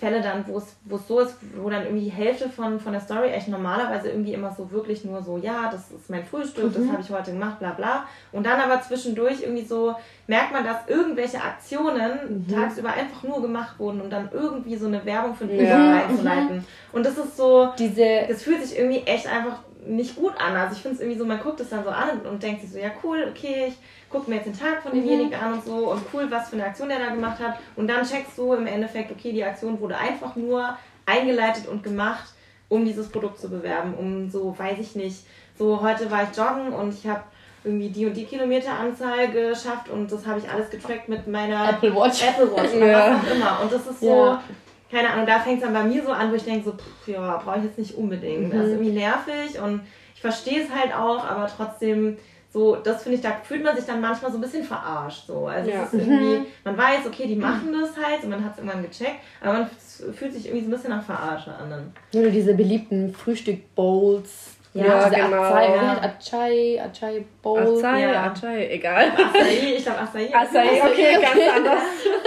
Fälle 0.01 0.23
dann, 0.23 0.47
wo 0.49 0.57
es, 0.57 0.77
wo 0.87 0.97
es 0.97 1.07
so 1.07 1.21
ist, 1.21 1.37
wo 1.55 1.69
dann 1.69 1.83
irgendwie 1.85 2.05
die 2.05 2.11
Hälfte 2.11 2.49
von, 2.49 2.81
von 2.81 2.93
der 2.93 3.03
Story 3.03 3.29
echt 3.29 3.49
normalerweise 3.49 4.09
irgendwie 4.09 4.33
immer 4.33 4.51
so 4.51 4.71
wirklich 4.71 5.05
nur 5.05 5.23
so, 5.23 5.37
ja, 5.37 5.69
das 5.71 5.91
ist 5.91 6.09
mein 6.09 6.25
Frühstück, 6.25 6.65
mhm. 6.65 6.73
das 6.75 6.89
habe 6.91 7.03
ich 7.03 7.11
heute 7.11 7.33
gemacht, 7.33 7.59
bla 7.59 7.73
bla. 7.73 8.07
Und 8.33 8.47
dann 8.47 8.59
aber 8.59 8.81
zwischendurch 8.81 9.43
irgendwie 9.43 9.65
so 9.65 9.95
merkt 10.27 10.53
man, 10.53 10.65
dass 10.65 10.89
irgendwelche 10.89 11.43
Aktionen 11.43 12.47
mhm. 12.49 12.55
tagsüber 12.55 12.89
einfach 12.89 13.23
nur 13.25 13.43
gemacht 13.43 13.79
wurden, 13.79 14.01
um 14.01 14.09
dann 14.09 14.31
irgendwie 14.33 14.77
so 14.77 14.87
eine 14.87 15.05
Werbung 15.05 15.35
für 15.35 15.45
den 15.45 15.67
ja. 15.67 16.05
einzuleiten. 16.05 16.57
Mhm. 16.57 16.65
Und 16.93 17.05
das 17.05 17.19
ist 17.19 17.37
so, 17.37 17.69
Diese 17.79 18.25
das 18.27 18.43
fühlt 18.43 18.65
sich 18.65 18.79
irgendwie 18.79 19.03
echt 19.05 19.27
einfach 19.27 19.59
nicht 19.87 20.17
gut 20.17 20.33
an. 20.41 20.57
Also 20.57 20.77
ich 20.77 20.83
finde 20.83 20.97
es 20.97 21.03
irgendwie 21.03 21.19
so, 21.19 21.27
man 21.27 21.41
guckt 21.41 21.61
es 21.61 21.69
dann 21.69 21.85
so 21.85 21.91
an 21.91 22.21
und 22.21 22.43
denkt 22.43 22.63
sich 22.63 22.73
so, 22.73 22.79
ja 22.79 22.91
cool, 23.05 23.27
okay, 23.31 23.67
ich 23.69 23.77
guck 24.11 24.27
mir 24.29 24.37
jetzt 24.37 24.47
den 24.47 24.59
Tag 24.59 24.83
von 24.83 24.93
demjenigen 24.93 25.39
mhm. 25.39 25.45
an 25.45 25.53
und 25.55 25.65
so 25.65 25.91
und 25.91 26.03
cool, 26.13 26.27
was 26.31 26.49
für 26.49 26.57
eine 26.57 26.67
Aktion 26.67 26.89
der 26.89 26.99
da 26.99 27.11
gemacht 27.11 27.39
hat. 27.41 27.59
Und 27.77 27.89
dann 27.89 28.05
checkst 28.05 28.37
du 28.37 28.53
im 28.55 28.67
Endeffekt, 28.67 29.11
okay, 29.13 29.33
die 29.33 29.45
Aktion 29.45 29.81
wurde 29.81 29.97
einfach 29.97 30.37
nur 30.37 30.77
eingeleitet 31.07 31.69
und 31.69 31.83
gemacht, 31.83 32.35
um 32.69 32.85
dieses 32.85 33.09
Produkt 33.09 33.39
zu 33.39 33.49
bewerben. 33.49 33.95
Um 33.95 34.31
so, 34.31 34.57
weiß 34.59 34.79
ich 34.81 34.97
nicht, 34.97 35.25
so 35.57 35.81
heute 35.81 36.11
war 36.11 36.25
ich 36.25 36.37
joggen 36.37 36.73
und 36.73 36.95
ich 36.95 37.07
habe 37.07 37.23
irgendwie 37.63 37.91
die 37.91 38.07
und 38.07 38.17
die 38.17 38.25
Kilometeranzahl 38.25 39.29
geschafft 39.29 39.91
und 39.91 40.11
das 40.11 40.27
habe 40.27 40.39
ich 40.39 40.49
alles 40.49 40.71
getrackt 40.71 41.09
mit 41.09 41.27
meiner 41.27 41.69
Apple 41.69 41.95
Watch. 41.95 42.23
Apple 42.23 42.51
Watch 42.51 42.75
oder 42.75 42.87
ja. 42.87 43.11
was 43.11 43.21
auch 43.21 43.35
immer. 43.35 43.61
Und 43.63 43.73
das 43.73 43.87
ist 43.87 44.01
so, 44.01 44.27
ja. 44.27 44.43
keine 44.91 45.11
Ahnung, 45.11 45.27
da 45.27 45.39
fängt 45.41 45.59
es 45.59 45.65
dann 45.65 45.75
bei 45.75 45.85
mir 45.85 46.03
so 46.03 46.11
an, 46.11 46.31
wo 46.31 46.37
ich 46.37 46.45
denke, 46.45 46.65
so, 46.65 46.73
pff, 46.73 47.09
ja, 47.09 47.37
brauche 47.37 47.59
ich 47.59 47.65
jetzt 47.65 47.79
nicht 47.79 47.95
unbedingt. 47.95 48.49
Mhm. 48.49 48.57
Das 48.57 48.67
ist 48.67 48.73
irgendwie 48.73 48.93
nervig 48.93 49.61
und 49.61 49.83
ich 50.15 50.21
verstehe 50.21 50.63
es 50.63 50.71
halt 50.71 50.95
auch, 50.95 51.25
aber 51.25 51.51
trotzdem 51.55 52.17
so, 52.53 52.75
das 52.77 53.05
finde 53.05 53.17
ich, 53.17 53.23
da 53.23 53.33
fühlt 53.45 53.63
man 53.63 53.77
sich 53.77 53.85
dann 53.85 54.01
manchmal 54.01 54.33
so 54.33 54.39
ein 54.39 54.41
bisschen 54.41 54.65
verarscht. 54.65 55.27
So. 55.27 55.47
Also 55.47 55.71
ja. 55.71 55.85
es 55.85 55.95
ist 55.95 56.01
irgendwie, 56.01 56.39
mhm. 56.39 56.47
man 56.65 56.77
weiß, 56.77 57.07
okay, 57.07 57.27
die 57.29 57.37
machen 57.37 57.73
das 57.73 57.97
halt 57.97 58.25
und 58.25 58.31
man 58.31 58.45
hat 58.45 58.53
es 58.53 58.59
irgendwann 58.59 58.83
gecheckt, 58.83 59.21
aber 59.41 59.53
man 59.53 59.71
fühlt 60.15 60.33
sich 60.33 60.47
irgendwie 60.47 60.65
so 60.65 60.71
ein 60.71 60.73
bisschen 60.73 60.91
nach 60.91 61.05
Verarsche 61.05 61.53
an. 61.55 61.93
Oder 62.13 62.31
diese 62.31 62.55
beliebten 62.55 63.15
Frühstück-Bowls. 63.15 64.57
Ja, 64.75 64.85
ja 64.85 65.09
genau. 65.09 65.43
Acai, 65.43 65.75
ja. 65.75 66.01
Acai, 66.01 66.83
Acai 66.83 67.25
Bowl. 67.43 67.79
Acai, 67.79 68.03
ja. 68.03 68.25
Acai, 68.25 68.69
egal. 68.71 69.13
Acai, 69.17 69.75
ich 69.77 69.85
glaube 69.85 70.01
Acai. 70.01 70.33
Acai, 70.33 70.83
okay, 70.83 71.17
okay, 71.17 71.21
ganz 71.21 71.57
anders. 71.57 71.83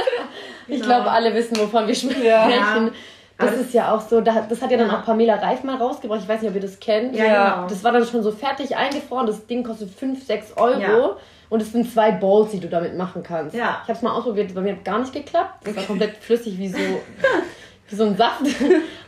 ich 0.67 0.75
genau. 0.75 0.85
glaube, 0.85 1.11
alle 1.11 1.33
wissen, 1.33 1.57
wovon 1.57 1.87
wir 1.87 1.95
sprechen. 1.95 2.23
Ja. 2.25 2.89
Das 3.37 3.55
ist 3.55 3.73
ja 3.73 3.93
auch 3.93 4.01
so, 4.01 4.21
das 4.21 4.35
hat 4.35 4.71
ja 4.71 4.77
dann 4.77 4.91
auch 4.91 5.03
Pamela 5.03 5.35
Reif 5.35 5.63
mal 5.63 5.75
rausgebracht. 5.75 6.21
Ich 6.21 6.27
weiß 6.27 6.41
nicht, 6.41 6.49
ob 6.49 6.55
ihr 6.55 6.61
das 6.61 6.79
kennt. 6.79 7.15
Ja, 7.15 7.55
genau. 7.55 7.67
Das 7.67 7.83
war 7.83 7.91
dann 7.91 8.05
schon 8.05 8.23
so 8.23 8.31
fertig 8.31 8.75
eingefroren. 8.75 9.25
Das 9.25 9.47
Ding 9.47 9.63
kostet 9.63 9.89
5, 9.89 10.25
6 10.25 10.57
Euro. 10.57 10.79
Ja. 10.79 11.17
Und 11.49 11.61
es 11.61 11.71
sind 11.71 11.91
zwei 11.91 12.11
Bowls, 12.11 12.51
die 12.51 12.59
du 12.59 12.67
damit 12.67 12.97
machen 12.97 13.21
kannst. 13.21 13.55
Ja. 13.55 13.81
Ich 13.83 13.89
habe 13.89 13.93
es 13.93 14.01
mal 14.01 14.11
ausprobiert, 14.11 14.53
bei 14.55 14.61
mir 14.61 14.73
hat 14.73 14.85
gar 14.85 14.99
nicht 14.99 15.13
geklappt. 15.13 15.65
Das 15.65 15.75
war 15.75 15.83
komplett 15.83 16.17
flüssig 16.17 16.57
wie 16.57 16.69
so, 16.69 16.77
wie 17.89 17.95
so 17.95 18.05
ein 18.05 18.17
Saft. 18.17 18.41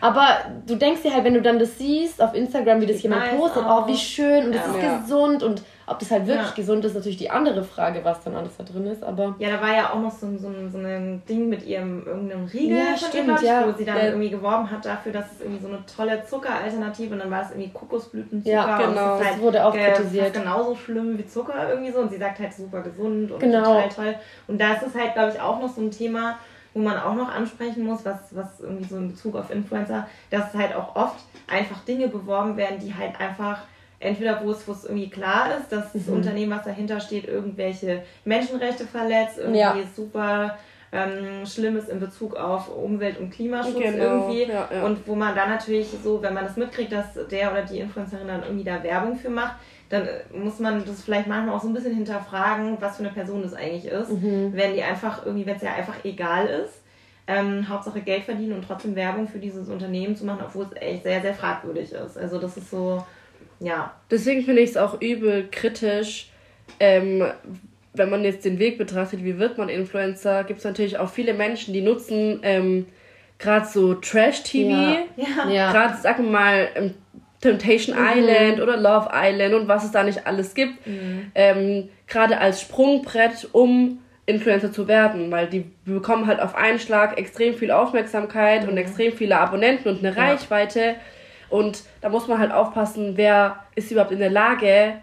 Aber 0.02 0.28
du 0.68 0.76
denkst 0.76 1.02
dir 1.02 1.14
halt, 1.14 1.24
wenn 1.24 1.34
du 1.34 1.42
dann 1.42 1.58
das 1.58 1.78
siehst 1.78 2.22
auf 2.22 2.34
Instagram, 2.36 2.82
wie 2.82 2.86
das 2.86 2.98
ich 2.98 3.04
jemand 3.04 3.36
postet, 3.38 3.64
oh, 3.68 3.88
wie 3.88 3.98
schön 3.98 4.48
und 4.48 4.54
ja. 4.54 4.62
das 4.62 4.76
ist 4.76 5.02
gesund 5.02 5.44
und 5.44 5.64
ob 5.88 6.00
das 6.00 6.10
halt 6.10 6.26
wirklich 6.26 6.48
ja. 6.48 6.56
gesund 6.56 6.84
ist, 6.86 6.96
natürlich 6.96 7.18
die 7.18 7.30
andere 7.30 7.64
Frage, 7.64 8.04
was 8.04 8.24
dann 8.24 8.36
alles 8.36 8.58
da 8.58 8.64
drin 8.64 8.88
ist. 8.88 9.04
Aber 9.04 9.36
ja, 9.38 9.50
da 9.50 9.62
war 9.62 9.74
ja 9.74 9.92
auch 9.92 10.00
noch 10.00 10.12
so, 10.12 10.28
so, 10.38 10.52
so 10.72 10.78
ein 10.80 11.22
Ding 11.30 11.48
mit 11.48 11.66
ihrem 11.66 12.06
irgendeinem 12.06 12.46
Riegel, 12.46 12.78
ja, 12.78 12.98
stimmt, 12.98 13.42
ihr, 13.42 13.48
ja. 13.48 13.68
wo 13.68 13.78
sie 13.78 13.86
dann 13.86 13.98
ja. 13.98 14.06
irgendwie 14.06 14.30
geworben 14.32 14.70
hat 14.70 14.86
dafür, 14.86 15.12
dass 15.12 15.32
es 15.32 15.42
irgendwie 15.42 15.62
so 15.62 15.68
eine 15.68 15.86
tolle 15.86 16.26
Zuckeralternative 16.26 17.14
und 17.14 17.20
dann 17.20 17.30
war 17.30 17.44
es 17.44 17.52
irgendwie 17.52 17.70
Kokosblütenzucker. 17.70 18.56
Ja, 18.56 18.78
genau. 18.78 19.18
das, 19.20 19.28
halt 19.28 19.42
wurde 19.42 19.66
auch 19.66 19.74
kritisiert. 19.74 20.34
genauso 20.34 20.76
schlimm 20.76 21.18
wie 21.18 21.28
Zucker 21.28 21.70
irgendwie 21.70 21.92
so 21.92 22.00
und 22.00 22.10
sie 22.10 22.18
sagt 22.18 22.40
halt 22.40 22.54
super 22.54 22.82
gesund 22.82 23.32
und 23.32 23.40
genau. 23.40 23.64
total 23.64 23.90
toll. 23.90 24.16
Und 24.48 24.60
da 24.60 24.74
ist 24.74 24.84
es 24.88 24.96
halt, 24.96 25.14
glaube 25.14 25.34
ich, 25.34 25.40
auch 25.40 25.60
noch 25.62 25.70
so 25.70 25.82
ein 25.82 25.92
Thema, 25.92 26.40
wo 26.74 26.82
man 26.82 26.98
auch 26.98 27.16
noch 27.16 27.34
ansprechen 27.34 27.86
muss, 27.86 28.04
was, 28.04 28.36
was 28.36 28.60
irgendwie 28.60 28.84
so 28.84 28.98
in 28.98 29.10
Bezug 29.10 29.36
auf 29.36 29.52
Influencer, 29.52 30.08
dass 30.30 30.54
halt 30.54 30.76
auch 30.76 30.96
oft 30.96 31.24
einfach 31.48 31.80
Dinge 31.86 32.08
beworben 32.08 32.58
werden, 32.58 32.80
die 32.80 32.94
halt 32.94 33.20
einfach 33.20 33.60
entweder 34.06 34.44
wo 34.44 34.52
es, 34.52 34.68
wo 34.68 34.72
es 34.72 34.86
irgendwie 34.86 35.10
klar 35.10 35.58
ist, 35.58 35.72
dass 35.72 35.94
das 35.94 36.08
mhm. 36.08 36.16
Unternehmen, 36.16 36.52
was 36.52 36.64
dahinter 36.64 37.00
steht, 37.00 37.28
irgendwelche 37.28 38.04
Menschenrechte 38.24 38.86
verletzt, 38.86 39.38
irgendwie 39.38 39.60
ja. 39.60 39.76
super 39.96 40.58
ähm, 40.92 41.46
Schlimmes 41.46 41.90
in 41.90 42.00
Bezug 42.00 42.36
auf 42.36 42.70
Umwelt- 42.70 43.20
und 43.20 43.32
Klimaschutz 43.32 43.78
genau. 43.78 44.04
irgendwie. 44.04 44.44
Ja, 44.44 44.70
ja. 44.72 44.86
Und 44.86 45.06
wo 45.08 45.16
man 45.16 45.36
dann 45.36 45.50
natürlich 45.50 45.88
so, 46.04 46.22
wenn 46.22 46.34
man 46.34 46.46
das 46.46 46.56
mitkriegt, 46.56 46.92
dass 46.92 47.14
der 47.30 47.52
oder 47.52 47.64
die 47.64 47.80
Influencerin 47.80 48.28
dann 48.28 48.44
irgendwie 48.44 48.64
da 48.64 48.82
Werbung 48.82 49.18
für 49.18 49.30
macht, 49.30 49.56
dann 49.90 50.08
muss 50.34 50.60
man 50.60 50.84
das 50.86 51.04
vielleicht 51.04 51.28
manchmal 51.28 51.56
auch 51.56 51.62
so 51.62 51.68
ein 51.68 51.74
bisschen 51.74 51.94
hinterfragen, 51.94 52.78
was 52.80 52.98
für 52.98 53.04
eine 53.04 53.12
Person 53.12 53.44
das 53.44 53.54
eigentlich 53.54 53.86
ist. 53.86 54.10
Mhm. 54.10 54.52
Wenn 54.54 54.74
die 54.74 54.82
einfach 54.82 55.26
irgendwie, 55.26 55.46
wenn 55.46 55.58
es 55.58 55.62
ja 55.62 55.74
einfach 55.74 56.04
egal 56.04 56.48
ist, 56.48 56.82
ähm, 57.28 57.68
Hauptsache 57.68 58.02
Geld 58.02 58.24
verdienen 58.24 58.54
und 58.54 58.66
trotzdem 58.66 58.96
Werbung 58.96 59.28
für 59.28 59.40
dieses 59.40 59.68
Unternehmen 59.68 60.16
zu 60.16 60.26
machen, 60.26 60.44
obwohl 60.46 60.66
es 60.66 60.82
echt 60.82 61.04
sehr, 61.04 61.22
sehr 61.22 61.34
fragwürdig 61.34 61.92
ist. 61.92 62.18
Also 62.18 62.40
das 62.40 62.58
ist 62.58 62.70
so, 62.70 63.04
ja. 63.60 63.94
Deswegen 64.12 64.44
finde 64.44 64.62
ich 64.62 64.72
es 64.72 64.78
auch 64.78 65.02
übel 65.02 65.48
kritisch, 65.50 66.30
ähm, 66.80 67.24
wenn 67.94 68.10
man 68.10 68.24
jetzt 68.24 68.46
den 68.46 68.60
Weg 68.60 68.78
betrachtet, 68.78 69.24
wie 69.24 69.40
wird 69.40 69.58
man 69.58 69.70
Influencer, 69.70 70.44
gibt 70.44 70.60
es 70.60 70.66
natürlich 70.66 70.98
auch 70.98 71.10
viele 71.10 71.34
Menschen, 71.34 71.74
die 71.74 71.82
nutzen 71.82 72.40
ähm, 72.44 72.88
gerade 73.40 73.66
so 73.66 73.94
Trash-TV. 73.94 75.00
Ja. 75.16 75.50
ja. 75.50 75.72
Gerade, 75.72 75.98
sagen 75.98 76.26
wir 76.26 76.32
mal, 76.32 76.94
Temptation 77.42 77.98
mhm. 77.98 78.06
Island 78.18 78.62
oder 78.62 78.78
Love 78.78 79.10
Island 79.14 79.54
und 79.54 79.68
was 79.68 79.84
es 79.84 79.92
da 79.92 80.04
nicht 80.04 80.26
alles 80.26 80.54
gibt. 80.54 80.86
Mhm. 80.88 81.32
Ähm, 81.36 81.90
Gerade 82.08 82.40
als 82.40 82.62
Sprungbrett, 82.62 83.50
um 83.52 84.00
Influencer 84.26 84.72
zu 84.72 84.88
werden, 84.88 85.32
weil 85.32 85.48
die 85.48 85.66
bekommen 85.86 86.26
halt 86.26 86.40
auf 86.40 86.56
einen 86.56 86.80
Schlag 86.80 87.18
extrem 87.18 87.54
viel 87.54 87.72
Aufmerksamkeit 87.72 88.64
mhm. 88.64 88.70
und 88.70 88.78
extrem 88.78 89.14
viele 89.14 89.38
Abonnenten 89.38 89.90
und 89.90 90.00
eine 90.00 90.16
ja. 90.16 90.24
Reichweite. 90.24 90.96
Und 91.50 91.84
da 92.02 92.10
muss 92.10 92.28
man 92.28 92.40
halt 92.40 92.52
aufpassen, 92.52 93.14
wer 93.16 93.58
ist 93.76 93.92
überhaupt 93.92 94.12
in 94.12 94.20
der 94.20 94.30
Lage, 94.30 94.94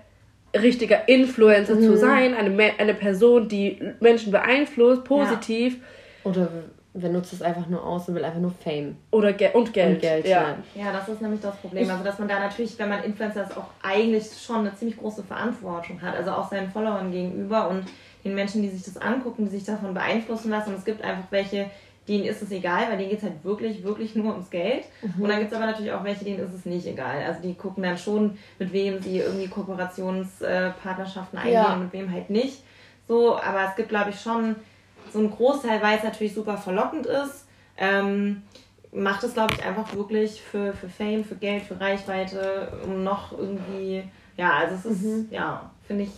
richtiger 0.54 1.08
Influencer 1.08 1.76
mhm. 1.76 1.82
zu 1.82 1.96
sein, 1.96 2.34
eine, 2.34 2.72
eine 2.78 2.94
Person, 2.94 3.48
die 3.48 3.80
Menschen 4.00 4.32
beeinflusst, 4.32 5.04
positiv. 5.04 5.76
Ja. 6.24 6.30
Oder 6.30 6.48
Wer 6.94 7.08
nutzt 7.08 7.32
es 7.32 7.40
einfach 7.40 7.66
nur 7.68 7.82
aus 7.86 8.06
und 8.08 8.16
will 8.16 8.24
einfach 8.24 8.40
nur 8.40 8.50
Fame. 8.50 8.96
Oder 9.10 9.32
Ge 9.32 9.50
und 9.54 9.72
Geld. 9.72 9.94
Und 9.94 10.00
Geld 10.02 10.28
ja. 10.28 10.56
ja, 10.74 10.92
das 10.92 11.08
ist 11.08 11.22
nämlich 11.22 11.40
das 11.40 11.56
Problem. 11.56 11.88
Also, 11.88 12.04
dass 12.04 12.18
man 12.18 12.28
da 12.28 12.38
natürlich, 12.38 12.78
wenn 12.78 12.90
man 12.90 13.02
Influencer 13.02 13.44
ist, 13.44 13.56
auch 13.56 13.68
eigentlich 13.82 14.26
schon 14.38 14.58
eine 14.58 14.74
ziemlich 14.74 14.98
große 14.98 15.22
Verantwortung 15.22 16.02
hat. 16.02 16.14
Also 16.14 16.32
auch 16.32 16.50
seinen 16.50 16.70
Followern 16.70 17.10
gegenüber 17.10 17.70
und 17.70 17.86
den 18.24 18.34
Menschen, 18.34 18.60
die 18.60 18.68
sich 18.68 18.82
das 18.82 18.98
angucken, 18.98 19.46
die 19.46 19.52
sich 19.52 19.64
davon 19.64 19.94
beeinflussen 19.94 20.50
lassen. 20.50 20.70
Und 20.70 20.80
es 20.80 20.84
gibt 20.84 21.02
einfach 21.02 21.24
welche, 21.30 21.70
denen 22.08 22.24
ist 22.24 22.42
es 22.42 22.50
egal, 22.50 22.88
weil 22.88 22.98
denen 22.98 23.10
geht 23.10 23.18
es 23.18 23.24
halt 23.24 23.44
wirklich, 23.44 23.84
wirklich 23.84 24.14
nur 24.14 24.32
ums 24.32 24.50
Geld. 24.50 24.84
Mhm. 25.02 25.22
Und 25.22 25.28
dann 25.28 25.38
gibt 25.38 25.52
es 25.52 25.56
aber 25.56 25.66
natürlich 25.66 25.92
auch 25.92 26.02
welche, 26.02 26.24
denen 26.24 26.40
ist 26.40 26.54
es 26.54 26.64
nicht 26.64 26.86
egal. 26.86 27.22
Also 27.22 27.42
die 27.42 27.54
gucken 27.54 27.82
dann 27.82 27.96
schon, 27.96 28.38
mit 28.58 28.72
wem 28.72 29.00
sie 29.00 29.18
irgendwie 29.18 29.48
Kooperationspartnerschaften 29.48 31.38
eingehen 31.38 31.54
ja. 31.54 31.74
und 31.74 31.84
mit 31.84 31.92
wem 31.92 32.12
halt 32.12 32.28
nicht. 32.30 32.62
So, 33.06 33.36
aber 33.36 33.68
es 33.68 33.76
gibt, 33.76 33.88
glaube 33.88 34.10
ich, 34.10 34.20
schon 34.20 34.56
so 35.12 35.20
ein 35.20 35.30
Großteil, 35.30 35.82
weil 35.82 35.98
es 35.98 36.04
natürlich 36.04 36.34
super 36.34 36.56
verlockend 36.56 37.06
ist, 37.06 37.46
ähm, 37.76 38.42
macht 38.92 39.24
es, 39.24 39.34
glaube 39.34 39.54
ich, 39.54 39.64
einfach 39.64 39.94
wirklich 39.94 40.40
für, 40.42 40.72
für 40.72 40.88
Fame, 40.88 41.24
für 41.24 41.36
Geld, 41.36 41.62
für 41.62 41.80
Reichweite, 41.80 42.72
um 42.84 43.02
noch 43.02 43.32
irgendwie, 43.32 44.04
ja, 44.36 44.52
also 44.52 44.74
es 44.74 44.84
ist, 44.84 45.02
mhm. 45.02 45.28
ja, 45.30 45.70
finde 45.86 46.04
ich, 46.04 46.10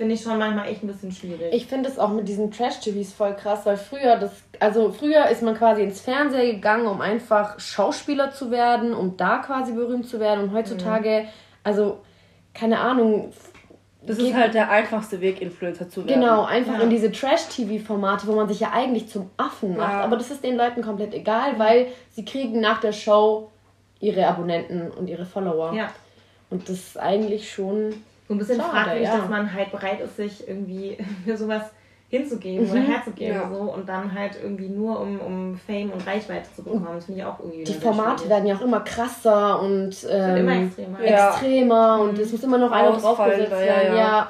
finde 0.00 0.14
ich 0.14 0.22
schon 0.22 0.38
manchmal 0.38 0.66
echt 0.66 0.82
ein 0.82 0.86
bisschen 0.86 1.12
schwierig. 1.12 1.52
Ich 1.52 1.66
finde 1.66 1.86
es 1.90 1.98
auch 1.98 2.08
mit 2.08 2.26
diesen 2.26 2.50
Trash-TVs 2.50 3.12
voll 3.12 3.36
krass, 3.36 3.66
weil 3.66 3.76
früher 3.76 4.16
das, 4.16 4.30
also 4.58 4.90
früher 4.92 5.28
ist 5.28 5.42
man 5.42 5.54
quasi 5.54 5.82
ins 5.82 6.00
Fernsehen 6.00 6.52
gegangen, 6.52 6.86
um 6.86 7.02
einfach 7.02 7.60
Schauspieler 7.60 8.30
zu 8.30 8.50
werden, 8.50 8.94
um 8.94 9.18
da 9.18 9.40
quasi 9.40 9.72
berühmt 9.72 10.08
zu 10.08 10.18
werden 10.18 10.44
und 10.44 10.54
heutzutage, 10.54 11.24
mhm. 11.24 11.28
also 11.64 11.98
keine 12.54 12.80
Ahnung, 12.80 13.30
das 14.00 14.16
ist 14.16 14.32
halt 14.32 14.54
der 14.54 14.70
einfachste 14.70 15.20
Weg, 15.20 15.42
Influencer 15.42 15.90
zu 15.90 16.06
werden. 16.06 16.18
Genau, 16.18 16.44
einfach 16.44 16.78
ja. 16.78 16.80
in 16.80 16.88
diese 16.88 17.12
Trash-TV-Formate, 17.12 18.26
wo 18.26 18.32
man 18.32 18.48
sich 18.48 18.60
ja 18.60 18.70
eigentlich 18.72 19.10
zum 19.10 19.28
Affen 19.36 19.76
macht. 19.76 19.92
Ja. 19.92 20.00
Aber 20.00 20.16
das 20.16 20.30
ist 20.30 20.42
den 20.42 20.56
Leuten 20.56 20.80
komplett 20.80 21.12
egal, 21.12 21.58
weil 21.58 21.88
sie 22.08 22.24
kriegen 22.24 22.60
nach 22.60 22.80
der 22.80 22.92
Show 22.92 23.50
ihre 24.00 24.26
Abonnenten 24.26 24.90
und 24.90 25.08
ihre 25.08 25.26
Follower. 25.26 25.74
Ja. 25.74 25.90
Und 26.48 26.70
das 26.70 26.76
ist 26.76 26.98
eigentlich 26.98 27.52
schon. 27.52 28.02
So 28.30 28.36
ein 28.36 28.38
bisschen 28.38 28.60
schade, 28.60 28.70
fragwürdig, 28.70 29.08
ja. 29.08 29.18
dass 29.18 29.28
man 29.28 29.52
halt 29.52 29.72
bereit 29.72 30.00
ist, 30.00 30.16
sich 30.16 30.46
irgendwie 30.46 30.96
für 31.24 31.36
sowas 31.36 31.62
hinzugeben 32.08 32.64
mhm. 32.64 32.70
oder 32.70 32.80
herzugeben 32.80 33.34
ja. 33.34 33.50
so 33.52 33.60
und 33.72 33.88
dann 33.88 34.14
halt 34.14 34.38
irgendwie 34.40 34.68
nur 34.68 35.00
um, 35.00 35.18
um 35.18 35.58
Fame 35.66 35.90
und 35.90 36.06
Reichweite 36.06 36.48
zu 36.54 36.62
bekommen. 36.62 36.86
Das 36.94 37.06
finde 37.06 37.22
ich 37.22 37.26
auch 37.26 37.40
irgendwie. 37.40 37.64
Die 37.64 37.74
Formate 37.74 38.28
werden 38.28 38.46
ja 38.46 38.54
auch 38.54 38.60
immer 38.60 38.82
krasser 38.82 39.60
und 39.60 39.96
ähm, 40.08 40.36
immer 40.36 40.62
extremer, 40.62 41.00
extremer 41.00 41.74
ja. 41.74 41.96
und 41.96 42.18
mhm. 42.18 42.20
es 42.20 42.30
muss 42.30 42.44
immer 42.44 42.58
noch 42.58 42.70
einer 42.70 42.92
draufgesetzt 42.92 43.50
werden. 43.50 43.96
Ja, 43.96 44.28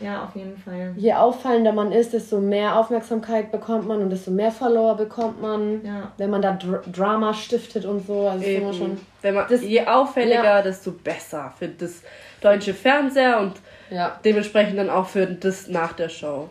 ja. 0.00 0.24
auf 0.24 0.34
jeden 0.34 0.56
Fall. 0.56 0.94
Je 0.96 1.12
auffallender 1.14 1.72
man 1.72 1.92
ist, 1.92 2.12
desto 2.12 2.40
mehr 2.40 2.76
Aufmerksamkeit 2.76 3.50
bekommt 3.50 3.86
man 3.86 4.00
und 4.02 4.10
desto 4.10 4.30
mehr 4.30 4.50
Follower 4.50 4.96
bekommt 4.96 5.40
man. 5.40 5.84
Ja. 5.84 6.12
Wenn 6.16 6.30
man 6.30 6.42
da 6.42 6.52
Dr 6.52 6.82
Drama 6.92 7.34
stiftet 7.34 7.84
und 7.84 8.06
so. 8.06 8.28
Also 8.28 8.44
immer 8.44 8.72
schon, 8.72 8.98
Wenn 9.22 9.34
man, 9.34 9.46
das, 9.48 9.62
je 9.62 9.86
auffälliger, 9.86 10.62
desto 10.62 10.92
besser 10.92 11.52
für 11.58 11.68
das 11.68 12.02
deutsche 12.40 12.74
Fernseher 12.74 13.40
und 13.40 13.54
dementsprechend 14.24 14.78
dann 14.78 14.90
auch 14.90 15.06
für 15.06 15.26
das 15.26 15.68
nach 15.68 15.92
der 15.92 16.08
Show. 16.08 16.48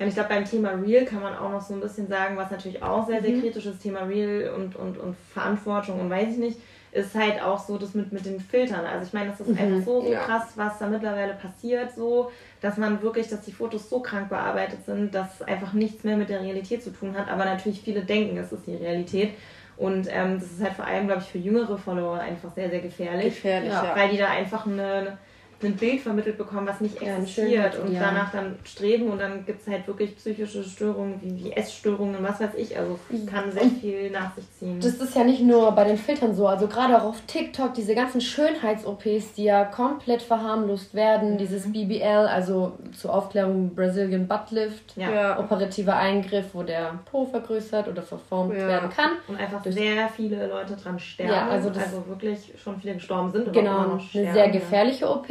Ich 0.00 0.14
glaube, 0.14 0.28
beim 0.28 0.44
Thema 0.44 0.70
Real 0.70 1.04
kann 1.04 1.22
man 1.22 1.36
auch 1.36 1.50
noch 1.50 1.60
so 1.60 1.74
ein 1.74 1.80
bisschen 1.80 2.06
sagen, 2.06 2.36
was 2.36 2.50
natürlich 2.50 2.80
auch 2.82 3.06
sehr, 3.06 3.20
sehr 3.20 3.32
mhm. 3.32 3.40
kritisch 3.40 3.66
ist, 3.66 3.82
Thema 3.82 4.02
Real 4.02 4.54
und, 4.54 4.76
und, 4.76 4.96
und 4.96 5.16
Verantwortung 5.32 6.00
und 6.00 6.08
weiß 6.08 6.28
ich 6.32 6.38
nicht, 6.38 6.60
ist 6.92 7.14
halt 7.14 7.42
auch 7.42 7.58
so 7.58 7.76
das 7.78 7.94
mit, 7.94 8.12
mit 8.12 8.24
den 8.24 8.40
Filtern. 8.40 8.84
Also 8.86 9.06
ich 9.06 9.12
meine, 9.12 9.30
das 9.30 9.40
ist 9.40 9.48
mhm. 9.48 9.58
einfach 9.58 9.84
so, 9.84 10.02
so 10.02 10.12
ja. 10.12 10.20
krass, 10.20 10.52
was 10.56 10.78
da 10.78 10.86
mittlerweile 10.86 11.34
passiert, 11.34 11.94
so, 11.94 12.30
dass 12.60 12.76
man 12.76 13.02
wirklich, 13.02 13.28
dass 13.28 13.42
die 13.42 13.52
Fotos 13.52 13.88
so 13.90 14.00
krank 14.00 14.28
bearbeitet 14.28 14.84
sind, 14.86 15.14
dass 15.14 15.42
einfach 15.42 15.72
nichts 15.72 16.04
mehr 16.04 16.16
mit 16.16 16.28
der 16.28 16.40
Realität 16.40 16.82
zu 16.82 16.90
tun 16.90 17.16
hat. 17.16 17.28
Aber 17.28 17.44
natürlich 17.44 17.82
viele 17.82 18.02
denken, 18.02 18.36
es 18.38 18.52
ist 18.52 18.66
die 18.66 18.76
Realität. 18.76 19.34
Und 19.76 20.08
ähm, 20.10 20.40
das 20.40 20.50
ist 20.50 20.62
halt 20.62 20.74
vor 20.74 20.86
allem, 20.86 21.06
glaube 21.06 21.22
ich, 21.22 21.28
für 21.28 21.38
jüngere 21.38 21.78
Follower 21.78 22.18
einfach 22.18 22.52
sehr, 22.52 22.68
sehr 22.68 22.80
gefährlich. 22.80 23.34
Gefährlich, 23.34 23.70
ja. 23.70 23.94
Weil 23.94 24.08
die 24.10 24.16
da 24.16 24.28
einfach 24.28 24.66
eine 24.66 25.18
ein 25.62 25.76
Bild 25.76 26.00
vermittelt 26.00 26.38
bekommen, 26.38 26.66
was 26.66 26.80
nicht 26.80 27.02
existiert 27.02 27.74
ja, 27.74 27.80
und 27.80 27.92
ja. 27.92 28.00
danach 28.00 28.30
dann 28.30 28.56
streben 28.64 29.08
und 29.08 29.20
dann 29.20 29.44
gibt 29.44 29.62
es 29.62 29.66
halt 29.66 29.86
wirklich 29.88 30.16
psychische 30.16 30.62
Störungen 30.62 31.20
wie, 31.20 31.44
wie 31.44 31.52
Essstörungen, 31.52 32.16
was 32.22 32.40
weiß 32.40 32.50
ich. 32.56 32.78
Also 32.78 32.98
kann 33.28 33.50
sehr 33.50 33.64
viel 33.64 34.10
nach 34.10 34.34
sich 34.36 34.44
ziehen. 34.58 34.78
Das 34.80 34.94
ist 34.94 35.16
ja 35.16 35.24
nicht 35.24 35.42
nur 35.42 35.72
bei 35.72 35.84
den 35.84 35.96
Filtern 35.96 36.34
so, 36.34 36.46
also 36.46 36.68
gerade 36.68 36.96
auch 36.96 37.06
auf 37.06 37.20
TikTok 37.26 37.74
diese 37.74 37.94
ganzen 37.96 38.20
Schönheits-OPs, 38.20 39.32
die 39.36 39.44
ja 39.44 39.64
komplett 39.64 40.22
verharmlost 40.22 40.94
werden, 40.94 41.32
mhm. 41.32 41.38
dieses 41.38 41.72
BBL, 41.72 42.28
also 42.28 42.78
zur 42.96 43.14
Aufklärung 43.14 43.74
Brazilian 43.74 44.28
Butt 44.28 44.50
Lift, 44.50 44.96
ja. 44.96 45.38
operativer 45.40 45.96
Eingriff, 45.96 46.46
wo 46.52 46.62
der 46.62 47.00
Po 47.10 47.26
vergrößert 47.26 47.88
oder 47.88 48.02
verformt 48.02 48.54
werden 48.54 48.90
kann. 48.90 49.10
Und 49.26 49.36
einfach 49.36 49.64
sehr 49.64 50.08
viele 50.08 50.46
Leute 50.46 50.76
dran 50.76 50.98
sterben, 50.98 51.32
ja, 51.32 51.48
also, 51.48 51.68
also 51.70 52.06
wirklich 52.06 52.52
schon 52.62 52.80
viele 52.80 52.94
gestorben 52.94 53.32
sind. 53.32 53.52
Genau, 53.52 53.98
eine 54.14 54.32
sehr 54.32 54.50
gefährliche 54.50 55.10
OP 55.10 55.26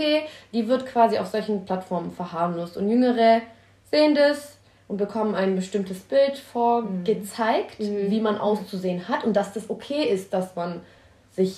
die 0.54 0.68
wird 0.68 0.86
quasi 0.86 1.18
auf 1.18 1.28
solchen 1.28 1.66
Plattformen 1.66 2.12
verharmlost. 2.12 2.78
Und 2.78 2.90
Jüngere 2.90 3.42
sehen 3.92 4.16
das 4.16 4.58
und 4.88 4.98
bekommen 4.98 5.36
ein 5.36 5.56
bestimmtes 5.56 6.00
Bild 6.00 6.38
vorgezeigt, 6.38 7.80
mhm. 7.80 8.10
wie 8.10 8.22
man 8.22 8.38
auszusehen 8.38 9.08
hat 9.08 9.24
und 9.24 9.36
dass 9.36 9.54
das 9.54 9.70
okay 9.70 10.04
ist, 10.04 10.34
dass 10.34 10.56
man 10.56 10.82
sich, 11.32 11.58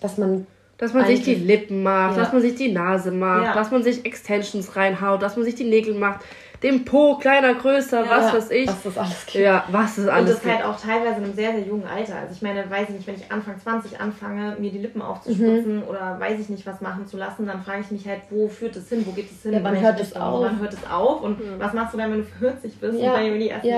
dass 0.00 0.18
man 0.18 0.46
dass 0.78 0.94
man 0.94 1.06
sich 1.06 1.22
die 1.22 1.36
Lippen 1.36 1.84
macht, 1.84 2.16
ja. 2.16 2.24
dass 2.24 2.32
man 2.32 2.42
sich 2.42 2.56
die 2.56 2.72
Nase 2.72 3.12
macht, 3.12 3.44
ja. 3.44 3.54
dass 3.54 3.70
man 3.70 3.84
sich 3.84 4.04
Extensions 4.04 4.74
reinhaut, 4.74 5.22
dass 5.22 5.36
man 5.36 5.44
sich 5.44 5.54
die 5.54 5.64
Nägel 5.64 5.94
macht 5.94 6.22
dem 6.62 6.84
Po, 6.84 7.16
kleiner, 7.16 7.54
größer, 7.54 8.04
ja, 8.04 8.10
was 8.10 8.32
weiß 8.32 8.50
ich. 8.50 8.68
Was 8.68 8.82
das 8.82 8.98
alles 8.98 9.26
gibt. 9.26 9.44
Ja, 9.44 9.64
was 9.70 9.96
das 9.96 10.06
alles 10.06 10.36
Und 10.36 10.44
das 10.44 10.52
halt 10.52 10.64
auch 10.64 10.80
teilweise 10.80 11.18
in 11.18 11.24
einem 11.24 11.34
sehr, 11.34 11.52
sehr 11.52 11.62
jungen 11.62 11.86
Alter. 11.86 12.16
Also 12.16 12.34
ich 12.34 12.42
meine, 12.42 12.70
weiß 12.70 12.88
ich 12.88 12.96
nicht, 12.96 13.06
wenn 13.06 13.16
ich 13.16 13.30
Anfang 13.32 13.58
20 13.58 14.00
anfange, 14.00 14.56
mir 14.58 14.70
die 14.70 14.78
Lippen 14.78 15.02
aufzuspitzen 15.02 15.76
mhm. 15.76 15.82
oder 15.84 16.18
weiß 16.20 16.38
ich 16.38 16.48
nicht, 16.48 16.66
was 16.66 16.80
machen 16.80 17.06
zu 17.06 17.16
lassen, 17.16 17.46
dann 17.46 17.62
frage 17.62 17.80
ich 17.80 17.90
mich 17.90 18.06
halt, 18.06 18.22
wo 18.30 18.48
führt 18.48 18.76
es 18.76 18.88
hin, 18.88 19.04
wo 19.06 19.12
geht 19.12 19.30
es 19.30 19.42
hin? 19.42 19.54
Ja, 19.54 19.64
wann 19.64 19.80
hört 19.80 20.00
es 20.00 20.14
auf? 20.14 20.44
Wann 20.44 20.60
hört 20.60 20.72
es 20.72 20.90
auf? 20.90 21.22
Und 21.22 21.40
mhm. 21.40 21.58
was 21.58 21.72
machst 21.72 21.94
du 21.94 21.98
dann, 21.98 22.12
wenn 22.12 22.18
du 22.20 22.24
40 22.24 22.78
bist 22.78 22.98
ja. 22.98 23.10
und 23.10 23.18
dann 23.18 23.26
über 23.26 23.38
die 23.38 23.48
ersten. 23.48 23.72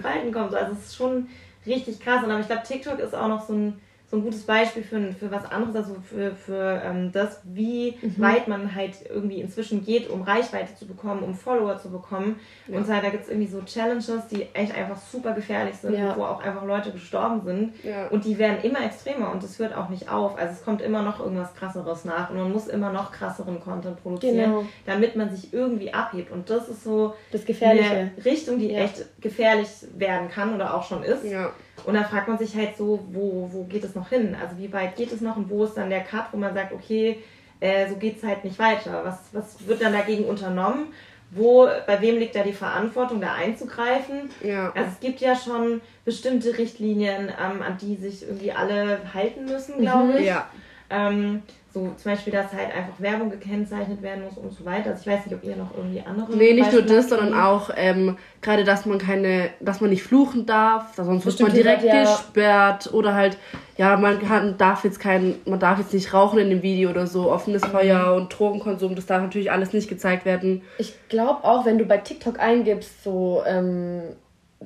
Falten 0.00 0.32
kommst? 0.32 0.54
Also 0.54 0.72
es 0.72 0.86
ist 0.86 0.96
schon 0.96 1.28
richtig 1.66 2.00
krass. 2.00 2.22
Und 2.22 2.30
aber 2.30 2.40
ich 2.40 2.46
glaube, 2.46 2.62
TikTok 2.66 2.98
ist 3.00 3.14
auch 3.14 3.28
noch 3.28 3.46
so 3.46 3.52
ein 3.52 3.80
so 4.10 4.16
ein 4.16 4.22
gutes 4.22 4.44
Beispiel 4.44 4.82
für, 4.82 5.12
für 5.12 5.30
was 5.30 5.44
anderes, 5.44 5.76
also 5.76 5.96
für, 6.00 6.34
für 6.34 6.80
ähm, 6.82 7.12
das, 7.12 7.42
wie 7.44 7.94
mhm. 8.00 8.14
weit 8.18 8.48
man 8.48 8.74
halt 8.74 8.94
irgendwie 9.06 9.40
inzwischen 9.40 9.84
geht, 9.84 10.08
um 10.08 10.22
Reichweite 10.22 10.74
zu 10.74 10.86
bekommen, 10.86 11.22
um 11.22 11.34
Follower 11.34 11.76
zu 11.76 11.90
bekommen. 11.90 12.40
Ja. 12.68 12.78
Und 12.78 12.86
so, 12.86 12.92
da 12.92 13.10
gibt 13.10 13.24
es 13.24 13.28
irgendwie 13.28 13.48
so 13.48 13.60
Challenges, 13.60 14.26
die 14.30 14.46
echt 14.54 14.74
einfach 14.74 14.96
super 14.96 15.32
gefährlich 15.32 15.76
sind, 15.76 15.92
ja. 15.92 16.16
wo 16.16 16.22
auch 16.22 16.42
einfach 16.42 16.64
Leute 16.64 16.90
gestorben 16.90 17.42
sind. 17.44 17.84
Ja. 17.84 18.08
Und 18.08 18.24
die 18.24 18.38
werden 18.38 18.62
immer 18.62 18.82
extremer 18.82 19.30
und 19.30 19.44
es 19.44 19.58
hört 19.58 19.76
auch 19.76 19.90
nicht 19.90 20.10
auf. 20.10 20.38
Also 20.38 20.54
es 20.54 20.64
kommt 20.64 20.80
immer 20.80 21.02
noch 21.02 21.20
irgendwas 21.20 21.54
krasseres 21.54 22.06
nach 22.06 22.30
und 22.30 22.38
man 22.38 22.50
muss 22.50 22.66
immer 22.66 22.90
noch 22.90 23.12
krasseren 23.12 23.60
Content 23.60 24.02
produzieren, 24.02 24.36
genau. 24.36 24.64
damit 24.86 25.16
man 25.16 25.28
sich 25.28 25.52
irgendwie 25.52 25.92
abhebt. 25.92 26.32
Und 26.32 26.48
das 26.48 26.70
ist 26.70 26.82
so 26.82 27.14
das 27.30 27.44
Gefährliche. 27.44 27.90
eine 27.90 28.12
Richtung, 28.24 28.58
die 28.58 28.72
echt 28.72 29.04
gefährlich 29.20 29.68
werden 29.96 30.28
kann 30.28 30.54
oder 30.54 30.74
auch 30.74 30.86
schon 30.86 31.02
ist. 31.02 31.24
Ja. 31.24 31.52
Und 31.84 31.94
da 31.94 32.04
fragt 32.04 32.28
man 32.28 32.38
sich 32.38 32.54
halt 32.54 32.76
so, 32.76 33.04
wo, 33.10 33.48
wo 33.52 33.64
geht 33.64 33.84
es 33.84 33.94
noch 33.94 34.08
hin? 34.08 34.36
Also 34.40 34.58
wie 34.58 34.72
weit 34.72 34.96
geht 34.96 35.12
es 35.12 35.20
noch 35.20 35.36
und 35.36 35.50
wo 35.50 35.64
ist 35.64 35.74
dann 35.74 35.90
der 35.90 36.04
Cut, 36.04 36.26
wo 36.32 36.36
man 36.36 36.54
sagt, 36.54 36.72
okay, 36.72 37.22
äh, 37.60 37.88
so 37.88 37.96
geht 37.96 38.18
es 38.18 38.22
halt 38.22 38.44
nicht 38.44 38.58
weiter. 38.58 39.02
Was, 39.04 39.18
was 39.32 39.66
wird 39.66 39.82
dann 39.82 39.92
dagegen 39.92 40.24
unternommen? 40.24 40.92
Wo, 41.30 41.68
bei 41.86 42.00
wem 42.00 42.18
liegt 42.18 42.36
da 42.36 42.42
die 42.42 42.52
Verantwortung, 42.52 43.20
da 43.20 43.34
einzugreifen? 43.34 44.30
Ja. 44.42 44.72
Also 44.74 44.90
es 44.92 45.00
gibt 45.00 45.20
ja 45.20 45.36
schon 45.36 45.82
bestimmte 46.04 46.56
Richtlinien, 46.56 47.28
ähm, 47.28 47.60
an 47.60 47.76
die 47.80 47.96
sich 47.96 48.22
irgendwie 48.22 48.52
alle 48.52 49.00
halten 49.12 49.44
müssen, 49.44 49.78
glaube 49.80 50.12
mhm. 50.12 50.18
ich. 50.18 50.26
Ja. 50.26 50.46
Ähm, 50.88 51.42
so 51.72 51.92
zum 51.96 52.12
Beispiel, 52.12 52.32
dass 52.32 52.52
halt 52.52 52.74
einfach 52.74 52.98
Werbung 52.98 53.30
gekennzeichnet 53.30 54.00
werden 54.00 54.24
muss 54.24 54.38
und 54.38 54.52
so 54.52 54.64
weiter. 54.64 54.90
Also 54.90 55.02
ich 55.02 55.06
weiß 55.06 55.26
nicht, 55.26 55.34
ob 55.34 55.44
ihr 55.44 55.54
noch 55.54 55.76
irgendwie 55.76 56.00
andere. 56.00 56.34
Nee, 56.34 56.54
nicht 56.54 56.64
Beispiele 56.64 56.86
nur 56.86 56.96
das, 56.96 57.08
sondern 57.10 57.34
auch 57.34 57.70
ähm, 57.76 58.16
gerade, 58.40 58.64
dass 58.64 58.86
man 58.86 58.98
keine, 58.98 59.50
dass 59.60 59.80
man 59.82 59.90
nicht 59.90 60.02
fluchen 60.02 60.46
darf, 60.46 60.94
sonst 60.94 61.26
wird 61.26 61.40
man 61.40 61.52
direkt 61.52 61.84
ja. 61.84 62.02
gesperrt 62.02 62.92
oder 62.94 63.14
halt, 63.14 63.36
ja, 63.76 63.96
man 63.98 64.18
kann, 64.18 64.56
darf 64.56 64.84
jetzt 64.84 64.98
kein, 64.98 65.34
man 65.44 65.60
darf 65.60 65.78
jetzt 65.78 65.92
nicht 65.92 66.14
rauchen 66.14 66.38
in 66.38 66.48
dem 66.48 66.62
Video 66.62 66.88
oder 66.88 67.06
so, 67.06 67.30
offenes 67.30 67.62
mhm. 67.62 67.68
Feuer 67.68 68.14
und 68.14 68.30
Drogenkonsum, 68.36 68.94
das 68.94 69.04
darf 69.04 69.22
natürlich 69.22 69.52
alles 69.52 69.74
nicht 69.74 69.88
gezeigt 69.88 70.24
werden. 70.24 70.62
Ich 70.78 70.94
glaube 71.10 71.44
auch, 71.44 71.66
wenn 71.66 71.76
du 71.76 71.84
bei 71.84 71.98
TikTok 71.98 72.40
eingibst, 72.40 73.04
so 73.04 73.42
ähm, 73.46 74.02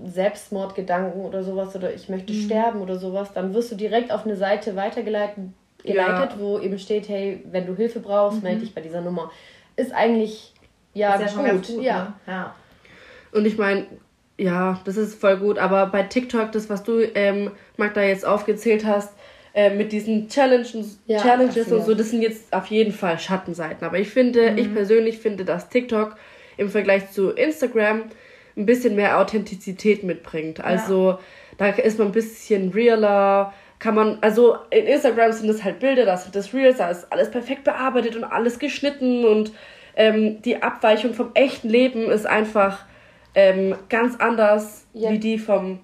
Selbstmordgedanken 0.04 1.22
oder 1.22 1.42
sowas 1.42 1.74
oder 1.74 1.92
ich 1.92 2.08
möchte 2.08 2.32
mhm. 2.32 2.42
sterben 2.42 2.80
oder 2.80 2.96
sowas, 2.96 3.32
dann 3.34 3.54
wirst 3.54 3.72
du 3.72 3.74
direkt 3.74 4.12
auf 4.12 4.24
eine 4.24 4.36
Seite 4.36 4.76
weitergeleitet, 4.76 5.38
geleitet, 5.84 6.32
ja. 6.32 6.38
wo 6.38 6.58
eben 6.58 6.78
steht, 6.78 7.08
hey, 7.08 7.42
wenn 7.50 7.66
du 7.66 7.74
Hilfe 7.74 8.00
brauchst, 8.00 8.38
mhm. 8.38 8.44
melde 8.44 8.60
dich 8.60 8.74
bei 8.74 8.80
dieser 8.80 9.00
Nummer. 9.00 9.30
Ist 9.76 9.92
eigentlich 9.92 10.52
ja, 10.94 11.14
ist 11.14 11.36
ja 11.36 11.52
gut. 11.52 11.66
gut. 11.66 11.82
Ja. 11.82 12.04
Ne? 12.04 12.32
ja. 12.32 12.54
Und 13.32 13.46
ich 13.46 13.56
meine, 13.56 13.86
ja, 14.38 14.80
das 14.84 14.96
ist 14.96 15.20
voll 15.20 15.38
gut, 15.38 15.58
aber 15.58 15.86
bei 15.86 16.02
TikTok, 16.02 16.52
das, 16.52 16.68
was 16.68 16.82
du, 16.82 17.00
ähm, 17.14 17.50
Magda, 17.76 18.02
jetzt 18.02 18.26
aufgezählt 18.26 18.84
hast, 18.84 19.12
äh, 19.54 19.74
mit 19.74 19.92
diesen 19.92 20.28
Challenges, 20.28 20.98
ja, 21.06 21.20
Challenges 21.20 21.70
und 21.70 21.84
so, 21.84 21.94
das 21.94 22.10
sind 22.10 22.22
jetzt 22.22 22.52
auf 22.52 22.66
jeden 22.66 22.92
Fall 22.92 23.18
Schattenseiten. 23.18 23.86
Aber 23.86 23.98
ich 23.98 24.08
finde, 24.08 24.52
mhm. 24.52 24.58
ich 24.58 24.72
persönlich 24.72 25.18
finde, 25.18 25.44
dass 25.44 25.68
TikTok 25.68 26.16
im 26.56 26.70
Vergleich 26.70 27.10
zu 27.10 27.30
Instagram 27.30 28.04
ein 28.56 28.66
bisschen 28.66 28.96
mehr 28.96 29.18
Authentizität 29.18 30.04
mitbringt. 30.04 30.62
Also 30.62 31.10
ja. 31.10 31.18
da 31.58 31.66
ist 31.68 31.98
man 31.98 32.08
ein 32.08 32.12
bisschen 32.12 32.70
realer, 32.70 33.52
kann 33.82 33.96
man, 33.96 34.18
also 34.20 34.58
in 34.70 34.86
Instagram 34.86 35.32
sind 35.32 35.48
das 35.48 35.64
halt 35.64 35.80
Bilder, 35.80 36.04
das 36.04 36.22
sind 36.22 36.36
das 36.36 36.54
Reels, 36.54 36.78
da 36.78 36.88
ist 36.88 37.12
alles 37.12 37.32
perfekt 37.32 37.64
bearbeitet 37.64 38.14
und 38.14 38.22
alles 38.22 38.60
geschnitten 38.60 39.24
und 39.24 39.50
ähm, 39.96 40.40
die 40.40 40.62
Abweichung 40.62 41.14
vom 41.14 41.32
echten 41.34 41.68
Leben 41.68 42.04
ist 42.04 42.24
einfach 42.24 42.84
ähm, 43.34 43.74
ganz 43.88 44.20
anders 44.20 44.86
ja. 44.92 45.10
wie 45.10 45.18
die 45.18 45.36
vom 45.36 45.80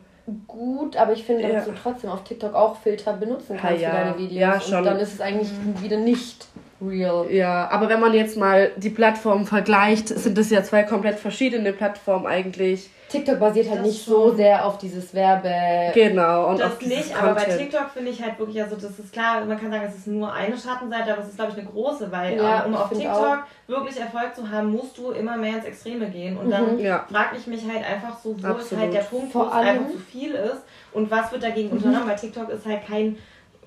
gut, 0.47 0.97
aber 0.97 1.13
ich 1.13 1.25
finde, 1.25 1.43
dass 1.43 1.67
ja. 1.67 1.73
du 1.73 1.79
trotzdem 1.83 2.11
auf 2.11 2.23
TikTok 2.23 2.55
auch 2.55 2.77
Filter 2.77 3.15
benutzen 3.15 3.57
kannst 3.61 3.83
ja, 3.83 3.91
für 3.91 3.97
deine 3.97 4.19
Videos. 4.19 4.39
Ja, 4.39 4.61
schon. 4.61 4.79
Und 4.79 4.85
dann 4.85 4.99
ist 5.01 5.15
es 5.15 5.21
eigentlich 5.21 5.51
mhm. 5.51 5.83
wieder 5.83 5.97
nicht 5.97 6.47
real. 6.81 7.31
Ja, 7.31 7.69
aber 7.71 7.89
wenn 7.89 8.01
man 8.01 8.15
jetzt 8.15 8.37
mal 8.37 8.71
die 8.77 8.91
Plattformen 8.91 9.47
vergleicht, 9.47 10.09
sind 10.09 10.39
das 10.39 10.51
ja 10.51 10.63
zwei 10.63 10.83
komplett 10.83 11.19
verschiedene 11.19 11.73
Plattformen 11.73 12.27
eigentlich. 12.27 12.91
TikTok 13.09 13.41
basiert 13.41 13.71
halt 13.71 13.81
das 13.81 13.87
nicht 13.87 14.05
so 14.05 14.35
sehr 14.35 14.67
auf 14.67 14.77
dieses 14.77 15.15
Werbe. 15.15 15.51
Genau, 15.95 16.51
und 16.51 16.61
das 16.61 16.73
auf 16.73 16.83
nicht, 16.83 17.17
aber 17.17 17.35
bei 17.35 17.45
TikTok 17.45 17.89
finde 17.95 18.11
ich 18.11 18.23
halt 18.23 18.39
wirklich, 18.39 18.63
also 18.63 18.77
das 18.77 18.99
ist 18.99 19.13
klar, 19.13 19.45
man 19.47 19.59
kann 19.59 19.71
sagen, 19.71 19.85
es 19.89 19.97
ist 19.97 20.07
nur 20.09 20.31
eine 20.31 20.57
Schattenseite, 20.59 21.13
aber 21.13 21.23
es 21.23 21.29
ist 21.29 21.37
glaube 21.37 21.53
ich 21.53 21.59
eine 21.59 21.69
große, 21.69 22.13
weil 22.13 22.37
ja, 22.37 22.65
um 22.65 22.75
auf 22.75 22.91
TikTok 22.91 23.09
auch. 23.09 23.39
wirklich 23.67 23.99
Erfolg 23.99 24.37
zu 24.37 24.51
haben, 24.51 24.71
musst 24.71 24.99
du 24.99 25.13
immer 25.13 25.39
mehr 25.39 25.57
ins 25.57 25.65
Extreme 25.65 26.11
gehen. 26.11 26.37
Und 26.37 26.47
mhm, 26.47 26.51
dann 26.51 26.79
ja. 26.79 27.07
frage 27.11 27.37
ich 27.39 27.47
mich 27.47 27.63
halt 27.67 27.85
einfach 27.85 28.19
so, 28.23 28.35
wo 28.43 28.47
Absolut. 28.47 28.61
ist 28.61 28.77
halt 28.79 28.95
der 28.95 29.01
Punkt, 29.01 29.35
wo 29.35 29.43
es 29.45 29.53
einfach 29.53 29.91
zu 29.91 29.99
viel 29.99 30.33
ist 30.33 30.63
und 30.93 31.11
was 31.11 31.33
wird 31.33 31.43
dagegen 31.43 31.71
mhm. 31.71 31.77
unternommen, 31.77 32.09
weil 32.09 32.17
TikTok 32.17 32.51
ist 32.51 32.67
halt 32.67 32.87
kein 32.87 33.17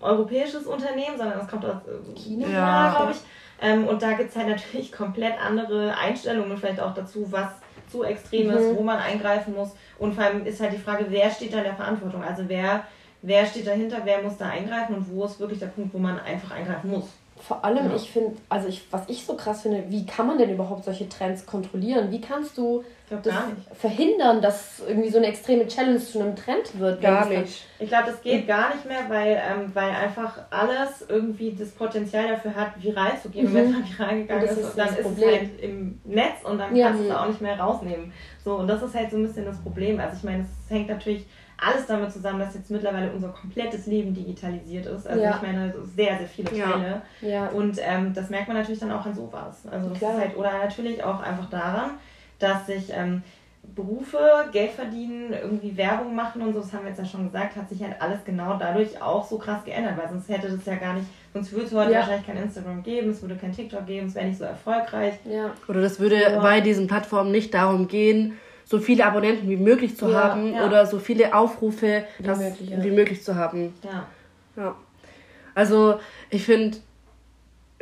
europäisches 0.02 0.66
Unternehmen, 0.66 1.18
sondern 1.18 1.40
es 1.40 1.48
kommt 1.48 1.66
aus 1.66 1.78
äh, 1.88 2.20
China, 2.20 2.48
ja. 2.48 2.96
glaube 2.96 3.12
ich. 3.12 3.18
Ähm, 3.62 3.88
und 3.88 4.02
da 4.02 4.14
gibt 4.14 4.32
es 4.32 4.36
halt 4.36 4.48
natürlich 4.48 4.92
komplett 4.92 5.34
andere 5.40 5.96
Einstellungen 5.98 6.58
vielleicht 6.58 6.80
auch 6.80 6.94
dazu, 6.94 7.32
was 7.32 7.50
zu 7.92 8.04
extrem 8.04 8.48
mhm. 8.48 8.54
ist, 8.54 8.76
wo 8.76 8.84
man 8.84 8.98
eingreifen 8.98 9.54
muss. 9.54 9.76
Und 10.00 10.16
vor 10.16 10.24
allem 10.24 10.46
ist 10.46 10.60
halt 10.62 10.74
die 10.74 10.78
Frage, 10.78 11.06
wer 11.10 11.30
steht 11.30 11.54
da 11.54 11.60
in 11.60 11.66
der 11.66 11.76
Verantwortung? 11.76 12.24
Also 12.24 12.44
wer, 12.48 12.86
wer 13.22 13.46
steht 13.46 13.68
dahinter, 13.68 13.98
wer 14.04 14.22
muss 14.22 14.38
da 14.38 14.50
eingreifen 14.50 14.96
und 14.96 15.10
wo 15.12 15.26
ist 15.26 15.40
wirklich 15.40 15.60
der 15.60 15.68
Punkt, 15.68 15.94
wo 15.94 16.00
man 16.00 16.20
einfach 16.20 16.52
eingreifen 16.52 16.90
muss? 16.90 17.10
Vor 17.42 17.66
allem, 17.66 17.90
ja. 17.90 17.96
ich 17.96 18.12
finde, 18.12 18.38
also 18.50 18.68
ich, 18.68 18.84
was 18.92 19.02
ich 19.08 19.26
so 19.26 19.36
krass 19.36 19.64
finde, 19.64 19.86
wie 19.90 20.06
kann 20.06 20.28
man 20.28 20.38
denn 20.38 20.52
überhaupt 20.52 20.86
solche 20.86 21.10
Trends 21.10 21.46
kontrollieren? 21.46 22.12
Wie 22.12 22.22
kannst 22.22 22.56
du 22.58 22.84
das 23.10 23.34
verhindern, 23.74 24.42
dass 24.42 24.82
irgendwie 24.88 25.10
so 25.10 25.18
eine 25.18 25.28
extreme 25.28 25.68
Challenge 25.68 25.98
zu 25.98 26.20
einem 26.20 26.36
Trend 26.36 26.80
wird? 26.80 27.02
Gar 27.02 27.26
nicht. 27.28 27.66
Ich 27.80 27.90
glaube, 27.90 28.12
das 28.12 28.22
geht 28.22 28.48
gar 28.48 28.74
nicht 28.74 28.86
mehr, 28.86 29.10
weil, 29.10 29.32
ähm, 29.32 29.72
weil 29.74 29.90
einfach 29.90 30.38
alles 30.52 31.04
irgendwie 31.10 31.56
das 31.58 31.72
Potenzial 31.72 32.28
dafür 32.28 32.54
hat, 32.54 32.82
viral 32.82 33.20
zu 33.20 33.30
gehen. 33.30 33.50
Mhm. 33.50 33.50
Und 33.50 33.56
wenn 33.56 33.66
es 33.66 33.72
mal 33.72 33.98
viral 33.98 34.18
gegangen 34.22 34.44
ist, 34.44 34.58
ist, 34.58 34.76
dann 34.76 34.90
ist 34.90 35.02
Problem. 35.02 35.30
es 35.30 35.36
halt 35.40 35.60
im 35.62 36.02
Netz 36.06 36.44
und 36.44 36.58
dann 36.60 36.76
ja. 36.76 36.88
kannst 36.88 37.04
du 37.04 37.10
es 37.10 37.16
auch 37.16 37.28
nicht 37.28 37.42
mehr 37.42 37.60
rausnehmen. 37.60 38.14
So, 38.44 38.56
und 38.56 38.68
das 38.68 38.84
ist 38.84 38.94
halt 38.94 39.10
so 39.10 39.18
ein 39.18 39.24
bisschen 39.24 39.46
das 39.46 39.58
Problem. 39.58 40.00
Also 40.00 40.18
ich 40.18 40.24
meine, 40.24 40.44
es 40.44 40.70
hängt 40.70 40.90
natürlich 40.90 41.26
alles 41.62 41.86
damit 41.86 42.12
zusammen, 42.12 42.40
dass 42.40 42.56
jetzt 42.56 42.72
mittlerweile 42.72 43.12
unser 43.12 43.30
komplettes 43.30 43.86
Leben 43.86 44.14
digitalisiert 44.14 44.88
ist. 44.88 45.08
Also 45.08 45.22
ja. 45.22 45.36
ich 45.36 45.42
meine, 45.42 45.74
sehr, 45.96 46.18
sehr 46.18 46.28
viele 46.28 46.50
Teile. 46.50 47.02
Ja. 47.22 47.30
ja. 47.30 47.48
Und 47.50 47.78
ähm, 47.80 48.14
das 48.14 48.30
merkt 48.30 48.48
man 48.48 48.58
natürlich 48.58 48.80
dann 48.80 48.92
auch 48.92 49.06
an 49.06 49.14
sowas. 49.14 49.64
Also 49.70 49.90
das 49.90 50.00
Klar. 50.00 50.16
ist 50.16 50.20
halt, 50.20 50.38
oder 50.38 50.52
natürlich 50.58 51.04
auch 51.04 51.22
einfach 51.22 51.50
daran, 51.50 51.92
dass 52.40 52.66
sich 52.66 52.92
ähm, 52.92 53.22
Berufe, 53.76 54.18
Geld 54.52 54.72
verdienen, 54.72 55.34
irgendwie 55.34 55.78
Werbung 55.78 56.16
machen 56.16 56.42
und 56.42 56.54
so, 56.54 56.62
das 56.62 56.74
haben 56.74 56.82
wir 56.82 56.90
jetzt 56.90 56.98
ja 56.98 57.06
schon 57.06 57.26
gesagt, 57.26 57.56
hat 57.56 57.70
sich 57.70 57.82
halt 57.84 58.02
alles 58.02 58.26
genau 58.26 58.58
dadurch 58.58 59.00
auch 59.00 59.24
so 59.24 59.38
krass 59.38 59.64
geändert, 59.64 59.98
weil 59.98 60.10
sonst 60.10 60.28
hätte 60.30 60.50
das 60.50 60.66
ja 60.66 60.76
gar 60.76 60.96
nicht, 60.96 61.06
sonst 61.32 61.52
würde 61.52 61.68
es 61.68 61.74
heute 61.74 61.92
ja. 61.92 62.00
wahrscheinlich 62.00 62.26
kein 62.26 62.38
Instagram 62.38 62.82
geben, 62.82 63.12
es 63.12 63.22
würde 63.22 63.36
kein 63.36 63.54
TikTok 63.54 63.86
geben, 63.86 64.08
es 64.08 64.16
wäre 64.16 64.26
nicht 64.26 64.40
so 64.40 64.46
erfolgreich. 64.46 65.14
Ja. 65.26 65.52
Oder 65.68 65.82
das 65.82 66.00
würde 66.00 66.20
ja. 66.20 66.40
bei 66.40 66.60
diesen 66.60 66.88
Plattformen 66.88 67.32
nicht 67.32 67.54
darum 67.54 67.88
gehen, 67.88 68.40
so 68.66 68.80
viele 68.80 69.06
Abonnenten 69.06 69.50
wie 69.50 69.58
möglich 69.58 69.98
zu 69.98 70.10
ja, 70.10 70.24
haben 70.24 70.54
ja. 70.54 70.66
oder 70.66 70.86
so 70.86 71.00
viele 71.00 71.34
Aufrufe 71.36 72.06
wie, 72.18 72.24
das, 72.24 72.40
möglich, 72.40 72.72
wie 72.76 72.92
möglich 72.92 73.24
zu 73.24 73.36
haben. 73.36 73.74
Ja. 73.84 74.08
ja. 74.56 74.76
Also 75.54 76.00
ich 76.30 76.44
finde, 76.44 76.78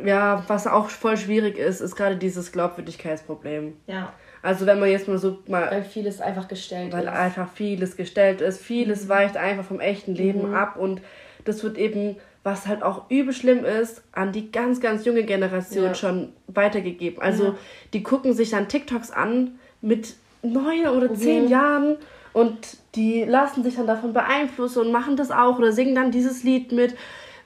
ja, 0.04 0.44
was 0.48 0.66
auch 0.66 0.88
voll 0.88 1.16
schwierig 1.16 1.58
ist, 1.58 1.80
ist 1.80 1.96
gerade 1.96 2.16
dieses 2.16 2.52
Glaubwürdigkeitsproblem. 2.52 3.74
Ja. 3.86 4.12
Also 4.42 4.66
wenn 4.66 4.80
man 4.80 4.88
jetzt 4.88 5.08
mal 5.08 5.18
so 5.18 5.38
mal. 5.46 5.70
Weil 5.70 5.84
vieles 5.84 6.20
einfach 6.20 6.48
gestellt 6.48 6.92
weil 6.92 7.04
ist. 7.04 7.10
Weil 7.10 7.14
einfach 7.14 7.48
vieles 7.52 7.96
gestellt 7.96 8.40
ist. 8.40 8.62
Vieles 8.62 9.04
mhm. 9.04 9.08
weicht 9.10 9.36
einfach 9.36 9.64
vom 9.64 9.80
echten 9.80 10.14
Leben 10.14 10.48
mhm. 10.48 10.54
ab 10.54 10.76
und 10.76 11.02
das 11.44 11.62
wird 11.62 11.78
eben, 11.78 12.16
was 12.42 12.66
halt 12.66 12.82
auch 12.82 13.10
übel 13.10 13.32
schlimm 13.32 13.64
ist, 13.64 14.02
an 14.12 14.32
die 14.32 14.50
ganz, 14.50 14.80
ganz 14.80 15.04
junge 15.04 15.24
Generation 15.24 15.84
ja. 15.84 15.94
schon 15.94 16.32
weitergegeben. 16.46 17.20
Also 17.22 17.44
ja. 17.44 17.54
die 17.92 18.02
gucken 18.02 18.34
sich 18.34 18.50
dann 18.50 18.68
TikToks 18.68 19.10
an 19.10 19.58
mit 19.80 20.16
neun 20.42 20.88
oder 20.88 21.14
zehn 21.14 21.44
mhm. 21.44 21.50
Jahren 21.50 21.96
und 22.32 22.78
die 22.94 23.24
lassen 23.24 23.62
sich 23.62 23.76
dann 23.76 23.86
davon 23.86 24.12
beeinflussen 24.12 24.80
und 24.80 24.92
machen 24.92 25.16
das 25.16 25.30
auch 25.30 25.58
oder 25.58 25.72
singen 25.72 25.94
dann 25.94 26.10
dieses 26.10 26.42
Lied 26.42 26.72
mit. 26.72 26.94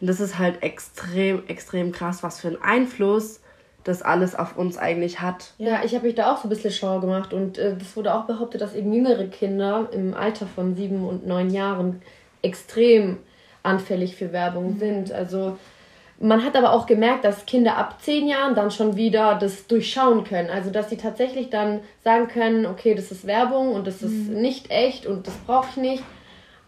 Und 0.01 0.07
das 0.09 0.21
ist 0.21 0.39
halt 0.39 0.63
extrem, 0.63 1.43
extrem 1.47 1.93
krass, 1.93 2.23
was 2.23 2.41
für 2.41 2.49
einen 2.49 2.63
Einfluss 2.63 3.41
das 3.85 4.03
alles 4.03 4.35
auf 4.35 4.57
uns 4.57 4.79
eigentlich 4.79 5.21
hat. 5.21 5.53
Ja, 5.59 5.85
ich 5.85 5.95
habe 5.95 6.07
mich 6.07 6.15
da 6.15 6.33
auch 6.33 6.39
so 6.39 6.47
ein 6.47 6.49
bisschen 6.49 6.71
schlau 6.71 7.01
gemacht 7.01 7.33
und 7.35 7.59
es 7.59 7.93
äh, 7.93 7.97
wurde 7.97 8.15
auch 8.15 8.25
behauptet, 8.25 8.63
dass 8.63 8.75
eben 8.75 8.93
jüngere 8.93 9.27
Kinder 9.27 9.89
im 9.93 10.15
Alter 10.15 10.47
von 10.47 10.75
sieben 10.75 11.05
und 11.05 11.27
neun 11.27 11.51
Jahren 11.51 12.01
extrem 12.41 13.19
anfällig 13.63 14.17
für 14.17 14.33
Werbung 14.33 14.75
mhm. 14.75 14.79
sind. 14.79 15.13
Also 15.13 15.59
man 16.21 16.45
hat 16.45 16.57
aber 16.57 16.73
auch 16.73 16.87
gemerkt, 16.87 17.25
dass 17.25 17.47
Kinder 17.47 17.77
ab 17.77 17.97
zehn 18.01 18.27
Jahren 18.29 18.55
dann 18.55 18.71
schon 18.71 18.97
wieder 18.97 19.35
das 19.35 19.67
durchschauen 19.67 20.25
können. 20.25 20.51
Also 20.51 20.71
dass 20.71 20.91
sie 20.91 20.97
tatsächlich 20.97 21.51
dann 21.51 21.81
sagen 22.03 22.29
können, 22.29 22.67
okay, 22.67 22.95
das 22.95 23.11
ist 23.11 23.27
Werbung 23.27 23.73
und 23.73 23.87
das 23.87 24.03
ist 24.03 24.29
mhm. 24.29 24.41
nicht 24.41 24.71
echt 24.71 25.07
und 25.07 25.27
das 25.27 25.35
brauche 25.39 25.69
ich 25.71 25.77
nicht. 25.77 26.05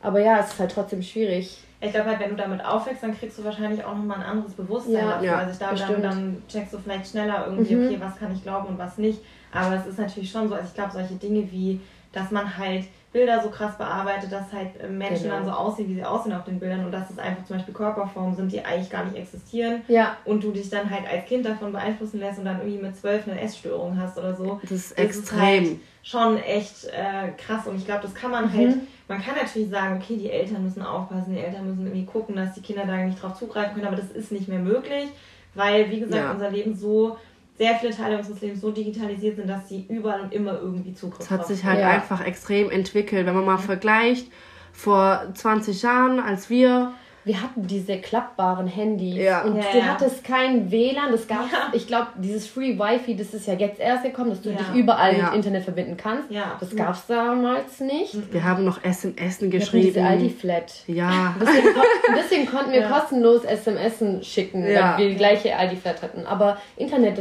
Aber 0.02 0.20
ja, 0.20 0.38
es 0.40 0.52
ist 0.52 0.60
halt 0.60 0.72
trotzdem 0.72 1.02
schwierig. 1.02 1.58
Ich 1.80 1.92
glaube 1.92 2.10
halt, 2.10 2.20
wenn 2.20 2.30
du 2.30 2.36
damit 2.36 2.64
aufwächst, 2.64 3.02
dann 3.02 3.16
kriegst 3.16 3.38
du 3.38 3.44
wahrscheinlich 3.44 3.84
auch 3.84 3.94
nochmal 3.94 4.18
ein 4.18 4.24
anderes 4.24 4.54
Bewusstsein 4.54 4.94
ja, 4.94 5.10
dafür. 5.10 5.26
Ja, 5.26 5.38
also 5.38 5.52
ich 5.52 5.58
glaube, 5.58 5.76
dann, 5.76 6.02
dann, 6.02 6.42
checkst 6.48 6.72
du 6.72 6.78
vielleicht 6.78 7.10
schneller 7.10 7.46
irgendwie, 7.46 7.74
mhm. 7.74 7.86
okay, 7.86 7.96
was 8.00 8.16
kann 8.16 8.32
ich 8.34 8.42
glauben 8.42 8.68
und 8.68 8.78
was 8.78 8.98
nicht. 8.98 9.20
Aber 9.52 9.76
es 9.76 9.86
ist 9.86 9.98
natürlich 9.98 10.30
schon 10.30 10.48
so, 10.48 10.54
also 10.54 10.66
ich 10.66 10.74
glaube, 10.74 10.92
solche 10.92 11.14
Dinge 11.14 11.50
wie, 11.52 11.80
dass 12.12 12.30
man 12.30 12.56
halt 12.56 12.84
Bilder 13.16 13.42
so 13.42 13.48
krass 13.48 13.78
bearbeitet, 13.78 14.30
dass 14.30 14.52
halt 14.52 14.78
äh, 14.78 14.88
Menschen 14.88 15.22
genau. 15.22 15.36
dann 15.36 15.46
so 15.46 15.50
aussehen, 15.50 15.88
wie 15.88 15.94
sie 15.94 16.04
aussehen 16.04 16.34
auf 16.34 16.44
den 16.44 16.60
Bildern 16.60 16.84
und 16.84 16.92
dass 16.92 17.08
es 17.08 17.18
einfach 17.18 17.44
zum 17.46 17.56
Beispiel 17.56 17.72
Körperformen 17.72 18.36
sind, 18.36 18.52
die 18.52 18.62
eigentlich 18.62 18.90
gar 18.90 19.06
nicht 19.06 19.16
existieren. 19.16 19.80
Ja. 19.88 20.18
Und 20.26 20.44
du 20.44 20.52
dich 20.52 20.68
dann 20.68 20.90
halt 20.90 21.04
als 21.10 21.24
Kind 21.24 21.46
davon 21.46 21.72
beeinflussen 21.72 22.20
lässt 22.20 22.38
und 22.38 22.44
dann 22.44 22.58
irgendwie 22.58 22.82
mit 22.82 22.94
zwölf 22.94 23.26
eine 23.26 23.40
Essstörung 23.40 23.98
hast 23.98 24.18
oder 24.18 24.34
so. 24.34 24.58
Das 24.60 24.70
ist 24.70 24.90
das 24.90 24.98
extrem. 24.98 25.62
Ist 25.64 25.70
halt 25.70 25.80
schon 26.02 26.36
echt 26.36 26.84
äh, 26.88 27.30
krass 27.38 27.66
und 27.66 27.76
ich 27.76 27.86
glaube, 27.86 28.02
das 28.02 28.14
kann 28.14 28.30
man 28.30 28.44
mhm. 28.44 28.52
halt, 28.52 28.76
man 29.08 29.22
kann 29.22 29.34
natürlich 29.34 29.70
sagen, 29.70 29.98
okay, 30.00 30.18
die 30.18 30.30
Eltern 30.30 30.62
müssen 30.62 30.82
aufpassen, 30.82 31.32
die 31.32 31.40
Eltern 31.40 31.66
müssen 31.66 31.86
irgendwie 31.86 32.04
gucken, 32.04 32.36
dass 32.36 32.52
die 32.52 32.60
Kinder 32.60 32.84
da 32.86 32.98
nicht 32.98 33.22
drauf 33.22 33.38
zugreifen 33.38 33.74
können, 33.74 33.86
aber 33.86 33.96
das 33.96 34.10
ist 34.10 34.30
nicht 34.30 34.46
mehr 34.46 34.58
möglich, 34.58 35.08
weil, 35.54 35.90
wie 35.90 36.00
gesagt, 36.00 36.22
ja. 36.22 36.32
unser 36.32 36.50
Leben 36.50 36.76
so 36.76 37.16
sehr 37.58 37.74
viele 37.76 37.94
Teile 37.94 38.18
unseres 38.18 38.40
Lebens 38.40 38.60
so 38.60 38.70
digitalisiert 38.70 39.36
sind, 39.36 39.48
dass 39.48 39.68
sie 39.68 39.86
überall 39.88 40.20
und 40.20 40.32
immer 40.32 40.60
irgendwie 40.60 40.94
Zugriff 40.94 41.20
haben. 41.20 41.24
Es 41.24 41.30
hat 41.30 41.46
sich 41.46 41.64
halt 41.64 41.80
ja. 41.80 41.90
einfach 41.90 42.24
extrem 42.24 42.70
entwickelt. 42.70 43.26
Wenn 43.26 43.34
man 43.34 43.44
mal 43.44 43.58
vergleicht, 43.58 44.30
vor 44.72 45.22
20 45.34 45.82
Jahren, 45.82 46.20
als 46.20 46.50
wir 46.50 46.92
wir 47.26 47.42
hatten 47.42 47.66
diese 47.66 47.98
klappbaren 47.98 48.68
Handys 48.68 49.16
ja. 49.16 49.42
und 49.42 49.56
ja, 49.56 49.64
du 49.72 49.84
hattest 49.84 50.22
kein 50.22 50.70
WLAN, 50.70 51.10
das 51.10 51.26
gab 51.26 51.50
ja. 51.50 51.72
ich 51.72 51.88
glaube, 51.88 52.06
dieses 52.18 52.46
Free 52.46 52.78
Wi-Fi, 52.78 53.16
das 53.16 53.34
ist 53.34 53.48
ja 53.48 53.54
jetzt 53.54 53.80
erst 53.80 54.04
gekommen, 54.04 54.30
dass 54.30 54.42
du 54.42 54.50
dich 54.50 54.68
überall 54.74 55.12
mit 55.12 55.34
Internet 55.34 55.64
verbinden 55.64 55.96
kannst. 55.96 56.28
Das 56.60 56.76
gab 56.76 56.94
es 56.94 57.04
damals 57.06 57.80
nicht. 57.80 58.32
Wir 58.32 58.44
haben 58.44 58.64
noch 58.64 58.84
SMS 58.84 59.40
geschrieben. 59.40 59.86
Diese 59.86 60.04
Aldi-Flat. 60.04 60.84
Ja. 60.86 61.34
Deswegen, 61.40 61.68
deswegen 62.16 62.46
konnten 62.46 62.70
wir 62.70 62.82
kostenlos 62.82 63.42
SMS 63.42 64.24
schicken, 64.24 64.62
weil 64.62 64.98
wir 64.98 65.08
die 65.08 65.16
gleiche 65.16 65.56
Aldi-Flat 65.56 66.02
hatten. 66.02 66.26
Aber 66.26 66.58
Internet, 66.76 67.18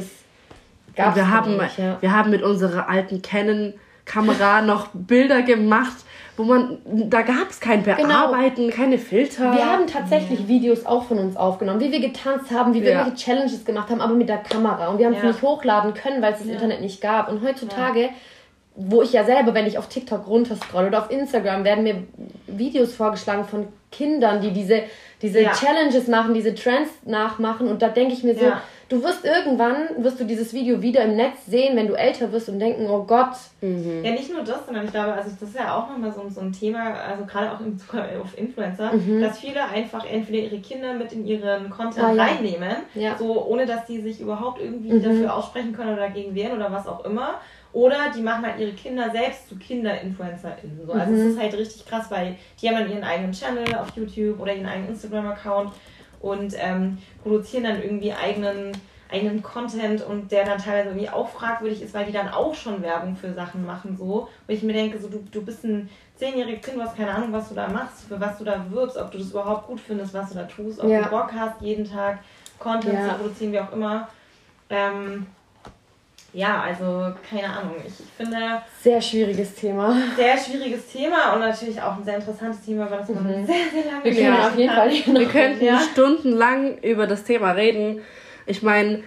das 0.95 1.15
gab 1.15 1.47
es 1.47 1.61
nicht. 1.61 1.77
Ja. 1.77 1.97
Wir 2.01 2.11
haben 2.11 2.31
mit 2.31 2.43
unserer 2.43 2.89
alten 2.89 3.21
Canon-Kamera 3.21 4.61
noch 4.61 4.89
Bilder 4.93 5.41
gemacht 5.41 6.05
wo 6.37 6.43
man, 6.43 6.79
da 6.85 7.21
gab 7.21 7.49
es 7.49 7.61
kein 7.61 7.83
genau. 7.83 7.97
Bearbeiten, 7.97 8.63
genau. 8.63 8.75
keine 8.75 8.97
Filter. 8.97 9.53
Wir 9.53 9.65
haben 9.65 9.87
tatsächlich 9.87 10.41
ja. 10.41 10.47
Videos 10.47 10.85
auch 10.85 11.05
von 11.05 11.17
uns 11.17 11.37
aufgenommen, 11.37 11.79
wie 11.79 11.91
wir 11.91 12.01
getanzt 12.01 12.51
haben, 12.51 12.73
wie 12.73 12.81
wir 12.81 12.91
ja. 12.91 12.97
irgendwelche 12.99 13.23
Challenges 13.23 13.63
gemacht 13.63 13.89
haben, 13.89 14.01
aber 14.01 14.15
mit 14.15 14.27
der 14.27 14.39
Kamera. 14.39 14.89
Und 14.89 14.99
wir 14.99 15.05
haben 15.05 15.13
es 15.13 15.21
ja. 15.21 15.29
nicht 15.29 15.41
hochladen 15.41 15.93
können, 15.93 16.21
weil 16.21 16.33
es 16.33 16.39
das 16.39 16.47
Internet 16.47 16.81
nicht 16.81 16.99
gab. 16.99 17.29
Und 17.29 17.41
heutzutage 17.41 18.09
wo 18.75 19.01
ich 19.01 19.13
ja 19.13 19.23
selber, 19.23 19.53
wenn 19.53 19.65
ich 19.65 19.77
auf 19.77 19.87
TikTok 19.87 20.27
runterscrolle 20.27 20.87
oder 20.87 20.99
auf 20.99 21.09
Instagram, 21.09 21.63
werden 21.63 21.83
mir 21.85 22.03
Videos 22.45 22.93
vorgeschlagen 22.93 23.45
von 23.45 23.67
Kindern, 23.89 24.41
die 24.41 24.51
diese, 24.51 24.83
diese 25.21 25.41
ja. 25.41 25.53
Challenges 25.53 26.07
machen, 26.07 26.33
diese 26.33 26.53
Trends 26.53 26.91
nachmachen. 27.05 27.69
Und 27.69 27.81
da 27.81 27.87
denke 27.87 28.13
ich 28.13 28.23
mir 28.23 28.35
so, 28.35 28.45
ja. 28.45 28.61
Du 28.89 29.03
wirst 29.03 29.25
irgendwann, 29.25 29.87
wirst 29.97 30.19
du 30.19 30.25
dieses 30.25 30.53
Video 30.53 30.81
wieder 30.81 31.03
im 31.03 31.15
Netz 31.15 31.45
sehen, 31.47 31.75
wenn 31.75 31.87
du 31.87 31.93
älter 31.93 32.31
wirst 32.31 32.49
und 32.49 32.59
denken, 32.59 32.87
oh 32.89 33.03
Gott. 33.03 33.33
Mhm. 33.61 34.03
Ja, 34.03 34.11
nicht 34.11 34.31
nur 34.31 34.43
das, 34.43 34.65
sondern 34.65 34.85
ich 34.85 34.91
glaube, 34.91 35.13
also 35.13 35.31
das 35.39 35.49
ist 35.49 35.55
ja 35.55 35.75
auch 35.75 35.89
nochmal 35.89 36.13
so, 36.13 36.27
so 36.29 36.41
ein 36.41 36.51
Thema, 36.51 36.93
also 36.93 37.25
gerade 37.25 37.51
auch 37.51 37.59
in, 37.61 37.77
auf 38.21 38.37
Influencer, 38.37 38.93
mhm. 38.93 39.21
dass 39.21 39.39
viele 39.39 39.63
einfach 39.63 40.05
entweder 40.05 40.43
ihre 40.43 40.59
Kinder 40.59 40.93
mit 40.93 41.11
in 41.13 41.25
ihren 41.25 41.69
Content 41.69 42.05
ah, 42.05 42.23
reinnehmen, 42.23 42.77
so 43.17 43.45
ohne 43.45 43.65
dass 43.65 43.85
die 43.85 44.01
sich 44.01 44.21
überhaupt 44.21 44.61
irgendwie 44.61 44.93
mhm. 44.93 45.03
dafür 45.03 45.35
aussprechen 45.35 45.73
können 45.73 45.93
oder 45.93 46.07
dagegen 46.07 46.35
wehren 46.35 46.55
oder 46.55 46.71
was 46.71 46.87
auch 46.87 47.05
immer. 47.05 47.39
Oder 47.73 48.09
die 48.15 48.21
machen 48.21 48.45
halt 48.45 48.57
ihre 48.57 48.71
Kinder 48.71 49.09
selbst 49.09 49.49
zu 49.49 49.57
Kinder-InfluencerInnen. 49.57 50.87
So. 50.87 50.93
Also 50.93 51.11
mhm. 51.11 51.19
es 51.19 51.25
ist 51.33 51.39
halt 51.39 51.57
richtig 51.57 51.85
krass, 51.85 52.09
weil 52.09 52.37
die 52.61 52.69
haben 52.69 52.77
dann 52.77 52.89
ihren 52.89 53.03
eigenen 53.03 53.33
Channel 53.33 53.75
auf 53.75 53.89
YouTube 53.97 54.39
oder 54.39 54.53
ihren 54.53 54.65
eigenen 54.65 54.91
Instagram-Account 54.91 55.73
und 56.25 56.55
ähm, 56.57 56.97
produzieren 57.21 57.65
dann 57.65 57.83
irgendwie 57.83 58.11
eigenen, 58.11 58.71
eigenen 59.11 59.43
Content 59.43 60.01
und 60.01 60.31
der 60.31 60.43
dann 60.43 60.57
teilweise 60.57 60.89
irgendwie 60.89 61.09
auch 61.09 61.29
fragwürdig 61.29 61.83
ist, 61.83 61.93
weil 61.93 62.07
die 62.07 62.11
dann 62.11 62.29
auch 62.29 62.55
schon 62.55 62.81
Werbung 62.81 63.15
für 63.15 63.31
Sachen 63.35 63.63
machen. 63.63 63.95
So. 63.95 64.27
Wo 64.47 64.53
ich 64.53 64.63
mir 64.63 64.73
denke, 64.73 64.97
so, 64.97 65.07
du, 65.07 65.23
du 65.31 65.45
bist 65.45 65.63
ein 65.63 65.87
zehnjähriges 66.15 66.65
Kind, 66.65 66.77
du 66.77 66.81
hast 66.81 66.97
keine 66.97 67.13
Ahnung, 67.13 67.31
was 67.31 67.49
du 67.49 67.55
da 67.55 67.67
machst, 67.67 68.05
für 68.07 68.19
was 68.19 68.39
du 68.39 68.43
da 68.43 68.65
wirbst, 68.71 68.97
ob 68.97 69.11
du 69.11 69.19
das 69.19 69.29
überhaupt 69.29 69.67
gut 69.67 69.79
findest, 69.79 70.15
was 70.15 70.29
du 70.29 70.35
da 70.35 70.43
tust, 70.45 70.79
ob 70.79 70.89
ja. 70.89 71.03
du 71.03 71.09
Bock 71.09 71.31
hast, 71.31 71.61
jeden 71.61 71.87
Tag 71.87 72.19
Content 72.57 72.95
ja. 72.95 73.09
zu 73.09 73.15
produzieren, 73.15 73.51
wie 73.51 73.59
auch 73.59 73.71
immer. 73.71 74.07
Ähm, 74.71 75.27
ja, 76.35 76.61
also 76.63 77.13
keine 77.29 77.47
Ahnung. 77.47 77.75
Ich 77.87 77.93
finde. 78.17 78.61
Sehr 78.81 79.01
schwieriges 79.01 79.55
Thema. 79.55 79.95
Sehr 80.17 80.37
schwieriges 80.37 80.85
Thema 80.91 81.33
und 81.33 81.39
natürlich 81.39 81.81
auch 81.81 81.95
ein 81.95 82.03
sehr 82.03 82.17
interessantes 82.17 82.65
Thema, 82.65 82.91
weil 82.91 82.99
das 82.99 83.09
man 83.09 83.23
mhm. 83.23 83.45
sehr, 83.45 83.55
sehr 83.73 83.91
lange 83.91 84.03
Wir 84.03 84.13
können 84.13 84.37
auf 84.41 84.57
jeden 84.57 84.73
Fall 84.73 84.91
Wir 84.91 85.27
könnten 85.29 85.65
ja. 85.65 85.79
stundenlang 85.79 86.77
über 86.79 87.07
das 87.07 87.23
Thema 87.23 87.51
reden. 87.51 88.01
Ich 88.45 88.61
meine, 88.61 89.03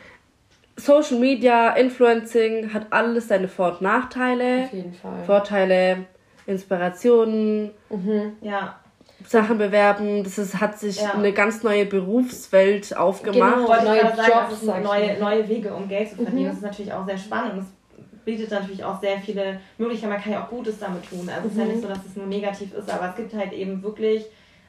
Social 0.76 1.18
Media, 1.18 1.70
Influencing 1.72 2.72
hat 2.72 2.86
alles 2.90 3.28
seine 3.28 3.48
Vor- 3.48 3.72
und 3.72 3.82
Nachteile. 3.82 4.64
Auf 4.64 4.72
jeden 4.72 4.94
Fall. 4.94 5.24
Vorteile, 5.26 6.06
Inspirationen. 6.46 7.72
Mhm. 7.90 8.38
Ja. 8.40 8.80
Sachen 9.28 9.58
bewerben. 9.58 10.24
Das 10.24 10.38
ist, 10.38 10.58
hat 10.58 10.78
sich 10.78 11.02
ja. 11.02 11.12
eine 11.12 11.32
ganz 11.32 11.62
neue 11.62 11.84
Berufswelt 11.84 12.96
aufgemacht. 12.96 13.56
Genau, 13.56 13.84
neue 13.84 14.16
sagen, 14.16 14.32
Jobs, 14.50 14.62
neue, 14.62 15.18
neue 15.18 15.48
Wege, 15.48 15.74
um 15.74 15.86
Geld 15.86 16.10
zu 16.10 16.16
verdienen. 16.16 16.44
Mhm. 16.44 16.46
Das 16.46 16.56
ist 16.56 16.62
natürlich 16.62 16.92
auch 16.92 17.06
sehr 17.06 17.18
spannend. 17.18 17.62
Es 17.62 18.24
bietet 18.24 18.50
natürlich 18.50 18.82
auch 18.82 19.00
sehr 19.00 19.18
viele 19.18 19.60
Möglichkeiten. 19.76 20.12
Man 20.12 20.22
kann 20.22 20.32
ja 20.32 20.44
auch 20.44 20.48
Gutes 20.48 20.78
damit 20.78 21.08
tun. 21.08 21.28
Also 21.28 21.42
mhm. 21.42 21.46
es 21.46 21.52
ist 21.52 21.58
ja 21.58 21.64
nicht 21.64 21.76
mhm. 21.76 21.82
so, 21.82 21.88
dass 21.88 22.06
es 22.06 22.16
nur 22.16 22.26
negativ 22.26 22.72
ist, 22.72 22.90
aber 22.90 23.10
es 23.10 23.16
gibt 23.16 23.34
halt 23.34 23.52
eben 23.52 23.82
wirklich 23.82 24.24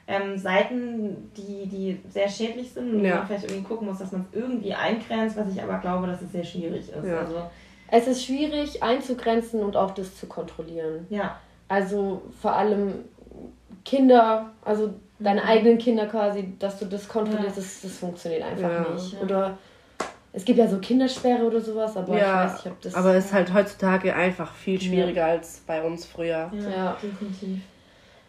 ähm, 0.08 0.38
Seiten, 0.38 1.32
die, 1.38 1.68
die 1.68 2.00
sehr 2.10 2.28
schädlich 2.28 2.72
sind 2.72 2.96
und 2.96 3.06
ja. 3.06 3.18
man 3.18 3.28
vielleicht 3.28 3.46
irgendwie 3.46 3.64
gucken 3.64 3.88
muss, 3.88 4.00
dass 4.00 4.12
man 4.12 4.26
es 4.30 4.38
irgendwie 4.38 4.74
eingrenzt, 4.74 5.38
was 5.38 5.54
ich 5.54 5.62
aber 5.62 5.78
glaube, 5.78 6.08
dass 6.08 6.22
es 6.22 6.32
sehr 6.32 6.44
schwierig 6.44 6.90
ist. 6.90 7.06
Ja. 7.06 7.20
Also, 7.20 7.44
es 7.92 8.08
ist 8.08 8.26
schwierig 8.26 8.84
einzugrenzen 8.84 9.62
und 9.64 9.78
auch 9.78 9.92
das 9.92 10.18
zu 10.18 10.28
kontrollieren. 10.28 11.08
Ja. 11.10 11.38
Also 11.68 12.24
vor 12.42 12.54
allem 12.54 13.06
Kinder, 13.90 14.52
also 14.64 14.94
deine 15.18 15.44
eigenen 15.44 15.80
Kinder 15.80 16.06
quasi, 16.06 16.54
dass 16.60 16.78
du 16.78 16.86
das 16.86 17.08
kontrollierst, 17.08 17.58
ja. 17.58 17.64
das, 17.64 17.82
das 17.82 17.98
funktioniert 17.98 18.44
einfach 18.44 18.70
ja. 18.70 18.94
nicht. 18.94 19.20
Oder 19.20 19.58
es 20.32 20.46
gibt 20.46 20.60
ja 20.60 20.68
so 20.68 20.78
Kindersperre 20.78 21.44
oder 21.44 21.60
sowas, 21.60 21.98
aber 21.98 22.16
ja, 22.16 22.46
ich 22.46 22.52
weiß 22.52 22.66
nicht, 22.66 22.74
ob 22.74 22.82
das. 22.82 22.94
Aber 22.94 23.16
es 23.16 23.26
ist 23.26 23.34
halt 23.34 23.52
heutzutage 23.52 24.16
einfach 24.16 24.54
viel 24.54 24.80
schwieriger 24.80 25.26
als 25.26 25.64
bei 25.66 25.82
uns 25.82 26.06
früher. 26.06 26.52
Ja, 26.54 26.98
definitiv. 27.02 27.62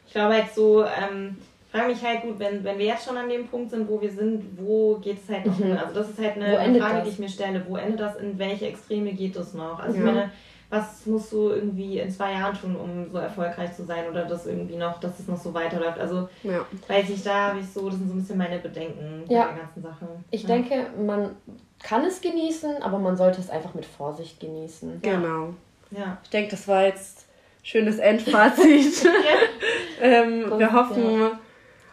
Ich 0.06 0.12
glaube 0.14 0.34
halt 0.34 0.54
so, 0.54 0.82
ähm, 0.82 1.36
frage 1.70 1.88
mich 1.88 2.02
halt 2.02 2.22
gut, 2.22 2.38
wenn, 2.38 2.64
wenn 2.64 2.78
wir 2.78 2.86
jetzt 2.86 3.04
schon 3.04 3.18
an 3.18 3.28
dem 3.28 3.46
Punkt 3.46 3.70
sind, 3.70 3.86
wo 3.86 4.00
wir 4.00 4.10
sind, 4.10 4.58
wo 4.58 4.96
geht 4.96 5.18
es 5.22 5.28
halt 5.28 5.44
noch 5.44 5.58
mhm. 5.58 5.64
hin? 5.64 5.76
Also 5.76 5.94
das 5.94 6.08
ist 6.08 6.18
halt 6.18 6.38
eine 6.38 6.80
Frage, 6.80 6.94
das? 6.94 7.04
die 7.04 7.10
ich 7.10 7.18
mir 7.18 7.28
stelle. 7.28 7.62
Wo 7.68 7.76
endet 7.76 8.00
das? 8.00 8.16
In 8.16 8.38
welche 8.38 8.66
Extreme 8.66 9.12
geht 9.12 9.36
es 9.36 9.52
noch? 9.52 9.78
Also 9.78 9.98
ich 9.98 10.04
meine, 10.04 10.30
was 10.70 11.04
musst 11.04 11.32
du 11.32 11.50
irgendwie 11.50 11.98
in 11.98 12.10
zwei 12.10 12.32
Jahren 12.32 12.56
tun, 12.56 12.76
um 12.76 13.10
so 13.10 13.18
erfolgreich 13.18 13.74
zu 13.74 13.84
sein 13.84 14.08
oder 14.08 14.24
das 14.24 14.46
irgendwie 14.46 14.76
noch, 14.76 15.00
dass 15.00 15.18
es 15.18 15.26
noch 15.26 15.36
so 15.36 15.52
weiterläuft. 15.52 15.98
Also 15.98 16.28
ja. 16.44 16.64
weiß 16.86 17.10
ich, 17.10 17.22
da 17.24 17.48
habe 17.48 17.58
ich 17.58 17.68
so, 17.68 17.88
das 17.88 17.98
sind 17.98 18.08
so 18.08 18.14
ein 18.14 18.20
bisschen 18.20 18.38
meine 18.38 18.58
Bedenken 18.60 19.24
ja. 19.28 19.46
bei 19.46 19.52
der 19.52 19.62
ganzen 19.62 19.82
Sache. 19.82 20.06
Ich 20.30 20.42
ja. 20.42 20.48
denke, 20.48 20.86
man 21.04 21.34
kann 21.82 22.04
es 22.04 22.20
genießen, 22.20 22.82
aber 22.82 22.98
man 22.98 23.16
sollte 23.16 23.40
es 23.40 23.50
einfach 23.50 23.74
mit 23.74 23.84
Vorsicht 23.84 24.38
genießen. 24.38 25.02
Genau. 25.02 25.54
Ja. 25.90 26.18
Ich 26.22 26.30
denke, 26.30 26.52
das 26.52 26.68
war 26.68 26.84
jetzt 26.84 27.26
schönes 27.64 27.98
Endfazit. 27.98 29.04
ähm, 30.00 30.56
wir 30.56 30.72
hoffen, 30.72 31.32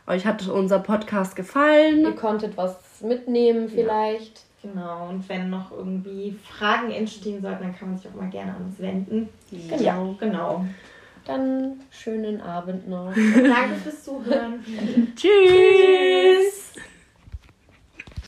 euch 0.06 0.26
hat 0.28 0.48
unser 0.48 0.80
Podcast 0.80 1.36
gefallen. 1.36 2.02
Ihr 2.02 2.16
konntet 2.16 2.56
was 2.58 3.02
mitnehmen 3.02 3.70
vielleicht. 3.70 4.47
Genau, 4.74 5.10
und 5.10 5.28
wenn 5.30 5.50
noch 5.50 5.72
irgendwie 5.72 6.38
Fragen 6.44 6.92
entstehen 6.92 7.42
sollten, 7.42 7.64
dann 7.64 7.76
kann 7.76 7.90
man 7.90 7.98
sich 7.98 8.10
auch 8.10 8.16
mal 8.16 8.30
gerne 8.30 8.56
an 8.56 8.66
uns 8.66 8.80
wenden. 8.80 9.30
Genau. 9.52 9.82
Ja, 9.82 10.16
genau. 10.20 10.66
Dann 11.26 11.82
schönen 11.92 12.42
Abend 12.42 12.88
noch. 12.88 13.14
Danke 13.16 13.76
fürs 13.84 14.04
Zuhören. 14.04 14.64
Tschüss. 15.16 16.74
Tschüss. 16.74 16.74